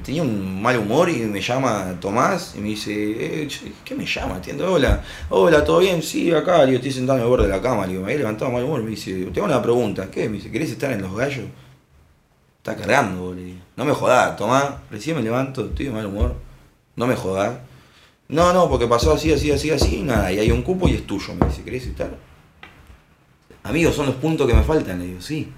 tenía 0.02 0.22
un 0.22 0.62
mal 0.62 0.78
humor 0.78 1.08
y 1.10 1.18
me 1.18 1.40
llama 1.40 1.94
Tomás 2.00 2.54
y 2.56 2.60
me 2.60 2.68
dice, 2.68 2.92
eh, 2.92 3.48
¿qué 3.84 3.94
me 3.94 4.06
llama? 4.06 4.40
Hola, 4.66 5.02
hola, 5.30 5.64
¿todo 5.64 5.80
bien? 5.80 6.02
Sí, 6.02 6.32
acá, 6.32 6.64
digo, 6.64 6.76
estoy 6.76 6.92
sentado 6.92 7.18
en 7.18 7.24
el 7.24 7.30
borde 7.30 7.46
de 7.46 7.50
la 7.50 7.60
cama, 7.60 7.86
digo, 7.86 8.00
me 8.00 8.06
había 8.06 8.18
levantado 8.18 8.50
mal 8.50 8.64
humor, 8.64 8.82
me 8.82 8.90
dice, 8.90 9.26
tengo 9.32 9.46
una 9.46 9.62
pregunta, 9.62 10.10
¿qué? 10.10 10.28
Me 10.28 10.36
dice, 10.36 10.50
¿querés 10.50 10.70
estar 10.70 10.90
en 10.92 11.02
los 11.02 11.14
gallos? 11.14 11.46
Está 12.58 12.76
cargando, 12.76 13.22
boludo. 13.22 13.56
No 13.76 13.84
me 13.84 13.92
jodás, 13.92 14.36
Tomás, 14.36 14.74
recién 14.90 15.16
me 15.16 15.22
levanto, 15.22 15.66
estoy 15.66 15.86
de 15.86 15.92
mal 15.92 16.06
humor, 16.06 16.34
no 16.96 17.06
me 17.06 17.16
jodás. 17.16 17.58
No, 18.28 18.52
no, 18.52 18.68
porque 18.68 18.86
pasó 18.86 19.12
así, 19.12 19.32
así, 19.32 19.50
así, 19.50 19.70
así, 19.70 19.98
y 19.98 20.02
nada, 20.02 20.32
y 20.32 20.38
hay 20.38 20.50
un 20.50 20.62
cupo 20.62 20.88
y 20.88 20.94
es 20.94 21.06
tuyo, 21.06 21.34
me 21.34 21.46
dice, 21.46 21.62
¿querés 21.62 21.86
estar? 21.86 22.16
Amigos, 23.62 23.94
son 23.94 24.06
los 24.06 24.16
puntos 24.16 24.46
que 24.46 24.54
me 24.54 24.62
faltan, 24.62 24.98
le 24.98 25.06
digo, 25.06 25.20
sí. 25.20 25.52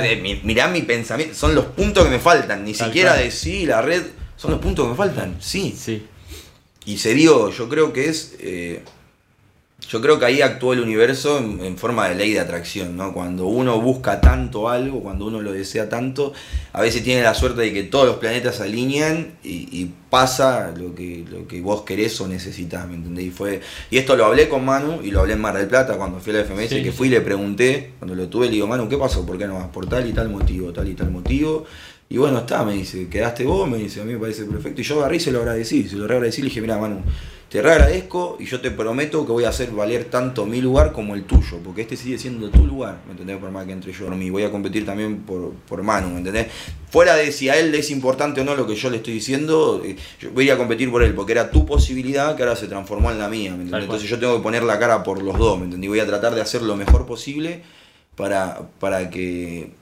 Mi- 0.00 0.40
mirá 0.44 0.68
mi 0.68 0.82
pensamiento, 0.82 1.34
son 1.34 1.54
los 1.54 1.66
puntos 1.66 2.04
que 2.04 2.10
me 2.10 2.18
faltan, 2.18 2.64
ni 2.64 2.72
Tal 2.72 2.88
siquiera 2.88 3.12
cual. 3.12 3.24
de 3.24 3.30
sí, 3.30 3.66
la 3.66 3.82
red, 3.82 4.02
son 4.36 4.50
los 4.52 4.60
puntos 4.60 4.84
que 4.86 4.90
me 4.90 4.96
faltan, 4.96 5.36
sí. 5.40 5.74
Sí. 5.78 6.06
Y 6.84 6.98
se 6.98 7.14
dio, 7.14 7.50
yo 7.50 7.68
creo 7.68 7.92
que 7.92 8.08
es, 8.08 8.34
eh, 8.40 8.82
yo 9.88 10.00
creo 10.00 10.18
que 10.18 10.24
ahí 10.24 10.40
actuó 10.40 10.72
el 10.72 10.80
universo 10.80 11.38
en, 11.38 11.60
en 11.64 11.76
forma 11.76 12.08
de 12.08 12.14
ley 12.14 12.32
de 12.32 12.40
atracción, 12.40 12.96
¿no? 12.96 13.12
Cuando 13.12 13.46
uno 13.46 13.80
busca 13.80 14.20
tanto 14.20 14.68
algo, 14.68 15.02
cuando 15.02 15.26
uno 15.26 15.40
lo 15.40 15.52
desea 15.52 15.88
tanto, 15.88 16.32
a 16.72 16.80
veces 16.80 17.02
tiene 17.02 17.22
la 17.22 17.34
suerte 17.34 17.62
de 17.62 17.72
que 17.72 17.82
todos 17.82 18.06
los 18.06 18.16
planetas 18.16 18.56
se 18.56 18.62
alinean 18.62 19.34
y, 19.42 19.68
y 19.70 19.92
pasa 20.08 20.72
lo 20.76 20.94
que, 20.94 21.24
lo 21.30 21.46
que 21.46 21.60
vos 21.60 21.82
querés 21.82 22.20
o 22.20 22.28
necesitas, 22.28 22.86
¿me 22.88 22.94
entendés? 22.94 23.26
Y, 23.26 23.30
fue, 23.30 23.60
y 23.90 23.98
esto 23.98 24.16
lo 24.16 24.24
hablé 24.24 24.48
con 24.48 24.64
Manu 24.64 25.00
y 25.02 25.10
lo 25.10 25.20
hablé 25.20 25.34
en 25.34 25.40
Mar 25.40 25.56
del 25.56 25.68
Plata 25.68 25.96
cuando 25.96 26.20
fui 26.20 26.34
a 26.34 26.38
la 26.38 26.44
FMS, 26.44 26.68
Sí, 26.70 26.82
que 26.82 26.92
fui 26.92 27.08
y 27.08 27.10
le 27.10 27.20
pregunté, 27.20 27.92
cuando 27.98 28.14
lo 28.14 28.28
tuve, 28.28 28.46
le 28.46 28.52
digo, 28.52 28.66
Manu, 28.66 28.88
¿qué 28.88 28.96
pasó? 28.96 29.26
¿Por 29.26 29.36
qué 29.36 29.46
no 29.46 29.54
vas? 29.54 29.68
Por 29.68 29.86
tal 29.88 30.08
y 30.08 30.12
tal 30.12 30.28
motivo, 30.28 30.72
tal 30.72 30.88
y 30.88 30.94
tal 30.94 31.10
motivo. 31.10 31.66
Y 32.08 32.18
bueno, 32.18 32.40
está, 32.40 32.62
me 32.62 32.74
dice, 32.74 33.08
quedaste 33.08 33.44
vos, 33.44 33.68
me 33.68 33.78
dice, 33.78 34.02
a 34.02 34.04
mí 34.04 34.12
me 34.12 34.18
parece 34.18 34.44
perfecto. 34.44 34.82
Y 34.82 34.84
yo 34.84 34.98
agarré 35.00 35.16
y 35.16 35.20
se 35.20 35.32
lo 35.32 35.38
agradecí, 35.38 35.88
se 35.88 35.96
lo 35.96 36.06
reagradecí, 36.06 36.42
le 36.42 36.48
dije, 36.48 36.60
mira 36.60 36.76
Manu, 36.76 37.00
te 37.52 37.60
reagradezco 37.60 38.38
y 38.40 38.46
yo 38.46 38.62
te 38.62 38.70
prometo 38.70 39.26
que 39.26 39.32
voy 39.32 39.44
a 39.44 39.50
hacer 39.50 39.72
valer 39.72 40.06
tanto 40.06 40.46
mi 40.46 40.62
lugar 40.62 40.90
como 40.90 41.14
el 41.14 41.24
tuyo, 41.24 41.58
porque 41.62 41.82
este 41.82 41.98
sigue 41.98 42.16
siendo 42.16 42.48
tu 42.48 42.66
lugar, 42.66 43.02
¿me 43.04 43.12
entendés? 43.12 43.36
Por 43.36 43.50
más 43.50 43.66
que 43.66 43.72
entre 43.72 43.92
yo 43.92 44.06
dormí, 44.06 44.30
voy 44.30 44.44
a 44.44 44.50
competir 44.50 44.86
también 44.86 45.18
por, 45.18 45.52
por 45.68 45.82
Manu, 45.82 46.08
¿me 46.08 46.16
entendés? 46.16 46.46
Fuera 46.88 47.14
de 47.14 47.30
si 47.30 47.50
a 47.50 47.58
él 47.58 47.70
le 47.70 47.80
es 47.80 47.90
importante 47.90 48.40
o 48.40 48.44
no 48.44 48.54
lo 48.54 48.66
que 48.66 48.74
yo 48.74 48.88
le 48.88 48.96
estoy 48.96 49.12
diciendo, 49.12 49.82
eh, 49.84 49.96
yo 50.18 50.30
voy 50.30 50.44
a 50.44 50.46
ir 50.46 50.52
a 50.52 50.56
competir 50.56 50.90
por 50.90 51.02
él, 51.02 51.12
porque 51.12 51.32
era 51.32 51.50
tu 51.50 51.66
posibilidad 51.66 52.34
que 52.36 52.42
ahora 52.42 52.56
se 52.56 52.68
transformó 52.68 53.10
en 53.10 53.18
la 53.18 53.28
mía, 53.28 53.50
¿me 53.50 53.64
entendés? 53.64 53.84
Entonces 53.84 54.08
yo 54.08 54.18
tengo 54.18 54.38
que 54.38 54.42
poner 54.42 54.62
la 54.62 54.78
cara 54.78 55.02
por 55.02 55.22
los 55.22 55.36
dos, 55.36 55.58
¿me 55.58 55.66
entendés? 55.66 55.90
Voy 55.90 56.00
a 56.00 56.06
tratar 56.06 56.34
de 56.34 56.40
hacer 56.40 56.62
lo 56.62 56.74
mejor 56.74 57.04
posible 57.04 57.60
para, 58.16 58.62
para 58.78 59.10
que 59.10 59.72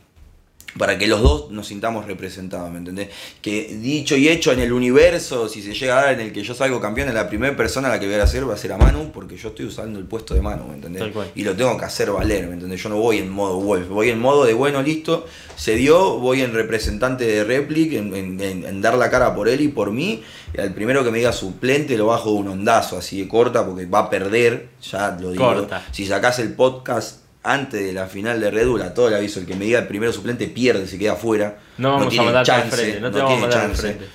para 0.78 0.96
que 0.98 1.06
los 1.06 1.20
dos 1.22 1.50
nos 1.50 1.66
sintamos 1.66 2.06
representados, 2.06 2.70
¿me 2.70 2.78
entendés? 2.78 3.08
Que 3.42 3.76
dicho 3.80 4.16
y 4.16 4.28
hecho 4.28 4.52
en 4.52 4.60
el 4.60 4.72
universo, 4.72 5.48
si 5.48 5.62
se 5.62 5.74
llega 5.74 5.98
a 5.98 6.02
dar 6.04 6.14
en 6.14 6.20
el 6.20 6.32
que 6.32 6.42
yo 6.42 6.54
salgo 6.54 6.80
campeón, 6.80 7.12
la 7.12 7.28
primera 7.28 7.56
persona 7.56 7.88
a 7.88 7.90
la 7.92 8.00
que 8.00 8.06
voy 8.06 8.14
a 8.16 8.22
hacer 8.22 8.48
va 8.48 8.54
a 8.54 8.56
ser 8.56 8.72
a 8.72 8.78
Manu, 8.78 9.10
porque 9.12 9.36
yo 9.36 9.48
estoy 9.48 9.66
usando 9.66 9.98
el 9.98 10.04
puesto 10.04 10.34
de 10.34 10.40
Manu, 10.42 10.68
¿me 10.68 10.74
entendés? 10.74 11.02
Y 11.34 11.42
lo 11.44 11.54
tengo 11.56 11.76
que 11.76 11.84
hacer 11.84 12.10
valer, 12.10 12.46
¿me 12.46 12.54
entendés? 12.54 12.82
Yo 12.82 12.88
no 12.88 12.96
voy 12.98 13.18
en 13.18 13.28
modo 13.30 13.58
Wolf, 13.60 13.88
voy 13.88 14.10
en 14.10 14.20
modo 14.20 14.44
de 14.44 14.54
bueno, 14.54 14.80
listo, 14.82 15.26
se 15.56 15.74
dio, 15.76 16.18
voy 16.18 16.42
en 16.42 16.54
representante 16.54 17.24
de 17.26 17.44
Replic, 17.44 17.92
en, 17.94 18.14
en- 18.14 18.40
en- 18.40 18.64
en 18.64 18.80
dar 18.82 18.96
la 18.96 19.10
cara 19.10 19.34
por 19.34 19.48
él 19.48 19.60
y 19.60 19.68
por 19.68 19.90
mí, 19.90 20.22
y 20.56 20.60
al 20.60 20.72
primero 20.74 21.04
que 21.04 21.10
me 21.10 21.18
diga 21.18 21.32
suplente 21.32 21.96
lo 21.98 22.06
bajo 22.06 22.30
de 22.32 22.36
un 22.38 22.48
ondazo 22.48 22.96
así 22.98 23.20
de 23.20 23.28
corta, 23.28 23.66
porque 23.66 23.86
va 23.86 24.00
a 24.00 24.10
perder, 24.10 24.68
ya 24.82 25.16
lo 25.20 25.32
digo. 25.32 25.44
Corta. 25.44 25.84
Si 25.92 26.06
sacás 26.06 26.38
el 26.38 26.52
podcast 26.54 27.20
antes 27.42 27.80
de 27.82 27.92
la 27.92 28.06
final 28.06 28.40
de 28.40 28.50
Red 28.50 28.68
Bull, 28.68 28.82
a 28.82 28.92
todo 28.94 29.08
el 29.08 29.14
aviso, 29.14 29.40
el 29.40 29.46
que 29.46 29.54
me 29.56 29.64
diga 29.64 29.78
el 29.78 29.86
primero 29.86 30.12
suplente 30.12 30.46
pierde, 30.46 30.86
se 30.86 30.98
queda 30.98 31.12
afuera. 31.12 31.58
No 31.78 31.90
vamos 31.92 32.06
a 32.06 32.10
tiene 32.10 32.24
mandarte 32.26 32.52
al 32.52 32.62
chance, 32.62 32.76
frente, 32.76 33.00
no 33.00 33.10
te 33.10 33.18
no 33.18 33.24
vamos 33.24 33.32
a 33.32 33.36
tiene 33.36 33.40
mandar 33.56 33.68
chance. 33.76 33.82
frente. 33.82 34.06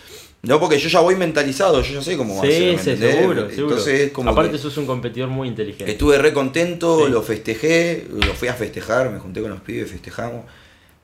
No, 0.44 0.60
porque 0.60 0.78
yo 0.78 0.90
ya 0.90 1.00
voy 1.00 1.16
mentalizado, 1.16 1.82
yo 1.82 1.94
ya 1.96 2.02
sé 2.04 2.16
cómo 2.18 2.36
va 2.36 2.44
a 2.44 2.46
ser. 2.46 2.54
Sí, 2.54 2.60
¿me 2.76 2.84
sí, 2.84 2.90
entendés? 2.92 3.16
seguro, 3.16 3.50
seguro. 3.50 3.70
Entonces 3.70 4.00
es 4.02 4.12
como 4.12 4.30
Aparte 4.30 4.58
sos 4.60 4.78
un 4.78 4.86
competidor 4.86 5.28
muy 5.30 5.48
inteligente. 5.48 5.92
estuve 5.92 6.20
re 6.20 6.34
contento, 6.34 7.06
Sí. 7.06 7.12
lo 7.12 7.24
festejé, 7.24 8.06
lo 8.12 8.34
fui 8.36 8.48
a 8.48 8.54
festejar, 8.54 9.10
me 9.10 9.18
junté 9.18 9.42
con 9.42 9.50
los 9.50 9.62
pibes, 9.62 9.90
festejamos. 9.90 10.46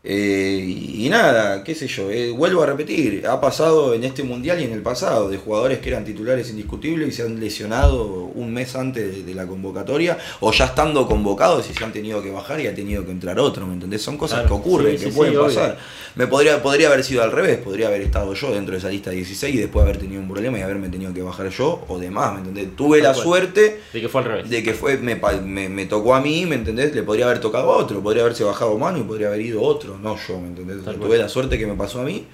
Eh, 0.04 0.66
y, 0.68 1.06
y 1.06 1.10
nada, 1.10 1.64
qué 1.64 1.76
sé 1.76 1.88
yo, 1.88 2.10
eh, 2.10 2.32
vuelvo 2.32 2.64
a 2.64 2.66
repetir, 2.66 3.28
ha 3.28 3.39
pasado 3.39 3.93
en 3.93 4.04
este 4.04 4.24
mundial 4.24 4.60
y 4.60 4.64
en 4.64 4.72
el 4.74 4.82
pasado, 4.82 5.30
de 5.30 5.38
jugadores 5.38 5.78
que 5.78 5.89
eran 5.89 6.04
titulares 6.06 6.49
indiscutibles 6.49 7.10
y 7.10 7.12
se 7.12 7.22
han 7.22 7.39
lesionado 7.39 8.06
un 8.34 8.52
mes 8.52 8.76
antes 8.76 9.16
de, 9.18 9.22
de 9.24 9.36
la 9.36 9.45
convocatoria, 9.45 10.18
o 10.39 10.52
ya 10.52 10.66
estando 10.66 11.06
convocados 11.08 11.70
y 11.70 11.76
se 11.76 11.84
han 11.84 11.93
tenido 11.93 12.24
que 12.24 12.32
bajar 12.32 12.60
y 12.62 12.66
ha 12.66 12.74
tenido 12.74 13.06
que 13.06 13.12
entrar 13.12 13.39
otro, 13.39 13.68
¿me 13.68 13.74
entendés? 13.76 14.02
Son 14.02 14.18
cosas 14.18 14.39
Claro, 14.39 14.47
que 14.47 14.54
ocurren, 14.54 14.97
sí, 14.97 15.06
que 15.06 15.12
sí, 15.12 15.16
pueden 15.16 15.34
sí, 15.34 15.38
obvio. 15.38 15.62
pasar. 15.62 15.78
Me 16.16 16.26
podría, 16.26 16.64
podría 16.64 16.88
haber 16.88 17.04
sido 17.04 17.22
al 17.22 17.32
revés, 17.32 17.58
podría 17.60 17.88
haber 17.88 18.02
estado 18.02 18.34
yo 18.34 18.52
dentro 18.52 18.72
de 18.74 18.80
esa 18.80 18.89
lista 18.89 19.12
16 19.12 19.54
y 19.56 19.58
después 19.60 19.84
haber 19.84 19.97
tenido 19.97 20.20
un 20.20 20.28
problema 20.28 20.58
y 20.58 20.62
haberme 20.62 20.89
tenido 20.89 21.14
que 21.14 21.22
bajar 21.22 21.49
yo 21.49 21.86
o 21.88 21.99
demás, 21.99 22.34
¿me 22.34 22.39
entendés? 22.39 22.76
Tuve 22.76 23.02
Tal 23.02 23.10
la 23.10 23.14
cual. 23.14 23.24
suerte 23.24 23.80
De 23.93 24.02
que 24.02 24.10
fue 24.10 24.22
al 24.22 24.28
revés. 24.28 24.49
de 24.49 24.64
que 24.64 24.74
fue 24.74 24.97
me, 24.97 25.16
me, 25.45 25.70
me 25.70 25.86
tocó 25.86 26.16
a 26.16 26.22
mí, 26.22 26.45
¿me 26.45 26.56
entendés? 26.56 26.93
Le 26.95 27.04
podría 27.04 27.26
haber 27.26 27.39
tocado 27.39 27.72
a 27.72 27.78
otro, 27.78 28.02
podría 28.02 28.24
haberse 28.24 28.43
bajado 28.43 28.78
mano 28.78 28.97
y 28.99 29.04
podría 29.04 29.28
haber 29.28 29.41
ido 29.41 29.62
otro, 29.62 29.91
no 29.98 30.18
yo, 30.18 30.39
¿me 30.39 30.48
entendés? 30.48 30.84
Tuve 30.84 31.18
la 31.18 31.30
suerte 31.30 31.58
que 31.58 31.68
me 31.68 31.76
pasó 31.76 32.02
a 32.02 32.04
mí 32.04 32.28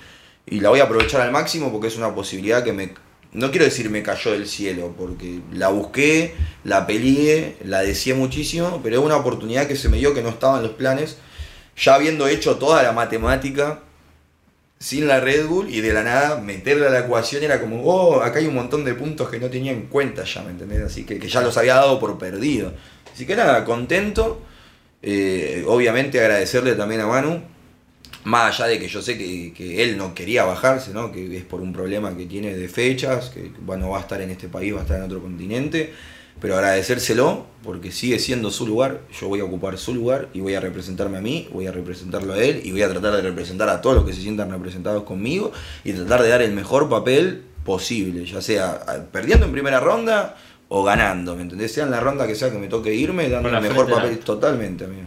y 0.45 0.59
la 0.59 0.69
voy 0.69 0.79
a 0.79 0.83
aprovechar 0.83 1.21
al 1.21 1.31
máximo 1.31 1.71
porque 1.71 1.87
es 1.87 1.97
una 1.97 2.13
posibilidad 2.13 2.63
que 2.63 2.73
me... 2.73 2.93
No 3.33 3.51
quiero 3.51 3.65
decir 3.65 3.89
me 3.89 4.01
cayó 4.03 4.31
del 4.31 4.47
cielo, 4.47 4.95
porque 4.97 5.41
la 5.51 5.67
busqué, 5.67 6.33
la 6.63 6.87
peleé, 6.87 7.57
la 7.65 7.81
deseé 7.81 8.13
muchísimo, 8.13 8.79
pero 8.81 8.99
es 8.99 9.05
una 9.05 9.17
oportunidad 9.17 9.67
que 9.67 9.75
se 9.75 9.89
me 9.89 9.97
dio 9.97 10.13
que 10.13 10.21
no 10.21 10.29
estaba 10.29 10.57
en 10.57 10.63
los 10.63 10.71
planes, 10.71 11.17
ya 11.75 11.95
habiendo 11.95 12.27
hecho 12.27 12.55
toda 12.55 12.81
la 12.83 12.93
matemática 12.93 13.81
sin 14.79 15.07
la 15.07 15.19
Red 15.19 15.47
Bull 15.47 15.69
y 15.69 15.81
de 15.81 15.91
la 15.91 16.03
nada 16.03 16.39
meterla 16.39 16.87
a 16.87 16.89
la 16.91 16.99
ecuación 16.99 17.43
era 17.43 17.59
como, 17.59 17.83
oh, 17.83 18.21
acá 18.21 18.39
hay 18.39 18.47
un 18.47 18.55
montón 18.55 18.85
de 18.85 18.93
puntos 18.93 19.29
que 19.29 19.39
no 19.39 19.49
tenía 19.49 19.71
en 19.71 19.87
cuenta 19.87 20.23
ya, 20.23 20.43
¿me 20.43 20.51
entendés? 20.51 20.83
Así 20.83 21.03
que, 21.03 21.19
que 21.19 21.27
ya 21.27 21.41
los 21.41 21.57
había 21.57 21.75
dado 21.75 21.99
por 21.99 22.17
perdido. 22.17 22.73
Así 23.13 23.25
que 23.25 23.35
nada, 23.35 23.65
contento. 23.65 24.41
Eh, 25.01 25.63
obviamente 25.67 26.19
agradecerle 26.19 26.73
también 26.73 27.01
a 27.01 27.07
Manu, 27.07 27.41
más 28.23 28.59
allá 28.59 28.69
de 28.69 28.79
que 28.79 28.87
yo 28.87 29.01
sé 29.01 29.17
que, 29.17 29.53
que 29.53 29.83
él 29.83 29.97
no 29.97 30.13
quería 30.13 30.43
bajarse, 30.43 30.91
¿no? 30.91 31.11
que 31.11 31.37
es 31.37 31.45
por 31.45 31.61
un 31.61 31.71
problema 31.71 32.15
que 32.17 32.25
tiene 32.25 32.55
de 32.55 32.67
fechas, 32.67 33.29
que 33.29 33.51
bueno, 33.61 33.89
va 33.89 33.99
a 33.99 34.01
estar 34.01 34.21
en 34.21 34.31
este 34.31 34.49
país, 34.49 34.73
va 34.73 34.79
a 34.79 34.81
estar 34.81 34.97
en 34.97 35.03
otro 35.03 35.21
continente, 35.21 35.93
pero 36.41 36.55
agradecérselo 36.55 37.45
porque 37.63 37.91
sigue 37.91 38.19
siendo 38.19 38.51
su 38.51 38.67
lugar, 38.67 39.01
yo 39.19 39.27
voy 39.27 39.39
a 39.39 39.43
ocupar 39.43 39.77
su 39.77 39.93
lugar 39.93 40.29
y 40.33 40.41
voy 40.41 40.55
a 40.55 40.59
representarme 40.59 41.17
a 41.17 41.21
mí, 41.21 41.47
voy 41.53 41.67
a 41.67 41.71
representarlo 41.71 42.33
a 42.33 42.43
él 42.43 42.61
y 42.63 42.71
voy 42.71 42.81
a 42.81 42.89
tratar 42.89 43.15
de 43.15 43.21
representar 43.21 43.69
a 43.69 43.81
todos 43.81 43.95
los 43.95 44.05
que 44.05 44.13
se 44.13 44.21
sientan 44.21 44.51
representados 44.51 45.03
conmigo 45.03 45.51
y 45.83 45.93
tratar 45.93 46.21
de 46.21 46.29
dar 46.29 46.41
el 46.41 46.51
mejor 46.51 46.89
papel 46.89 47.43
posible, 47.63 48.25
ya 48.25 48.41
sea 48.41 49.07
perdiendo 49.11 49.45
en 49.45 49.51
primera 49.51 49.79
ronda 49.79 50.37
o 50.69 50.83
ganando, 50.83 51.35
¿me 51.35 51.43
entendés? 51.43 51.73
Sea 51.73 51.85
en 51.85 51.91
la 51.91 51.99
ronda 51.99 52.27
que 52.27 52.35
sea 52.35 52.51
que 52.51 52.57
me 52.57 52.67
toque 52.67 52.93
irme, 52.93 53.29
dando 53.29 53.49
el 53.49 53.61
mejor 53.61 53.89
papel 53.89 54.19
totalmente, 54.19 54.85
amigo. 54.85 55.03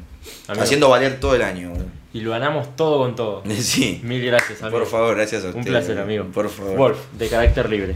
Amigo. 0.49 0.63
Haciendo 0.65 0.89
valer 0.89 1.21
todo 1.21 1.35
el 1.35 1.43
año. 1.43 1.73
Y 2.13 2.21
lo 2.23 2.31
ganamos 2.33 2.75
todo 2.77 2.99
con 2.99 3.15
todo. 3.15 3.43
Sí. 3.59 4.01
Mil 4.03 4.25
gracias, 4.25 4.63
amigo. 4.63 4.79
Por 4.79 4.87
favor, 4.89 5.15
gracias 5.17 5.45
a 5.45 5.49
Un 5.49 5.61
ustedes. 5.61 5.69
placer, 5.69 5.99
amigo. 5.99 6.25
Por 6.33 6.49
favor. 6.49 6.77
Wolf, 6.77 6.99
de 7.19 7.29
carácter 7.29 7.69
libre. 7.71 7.95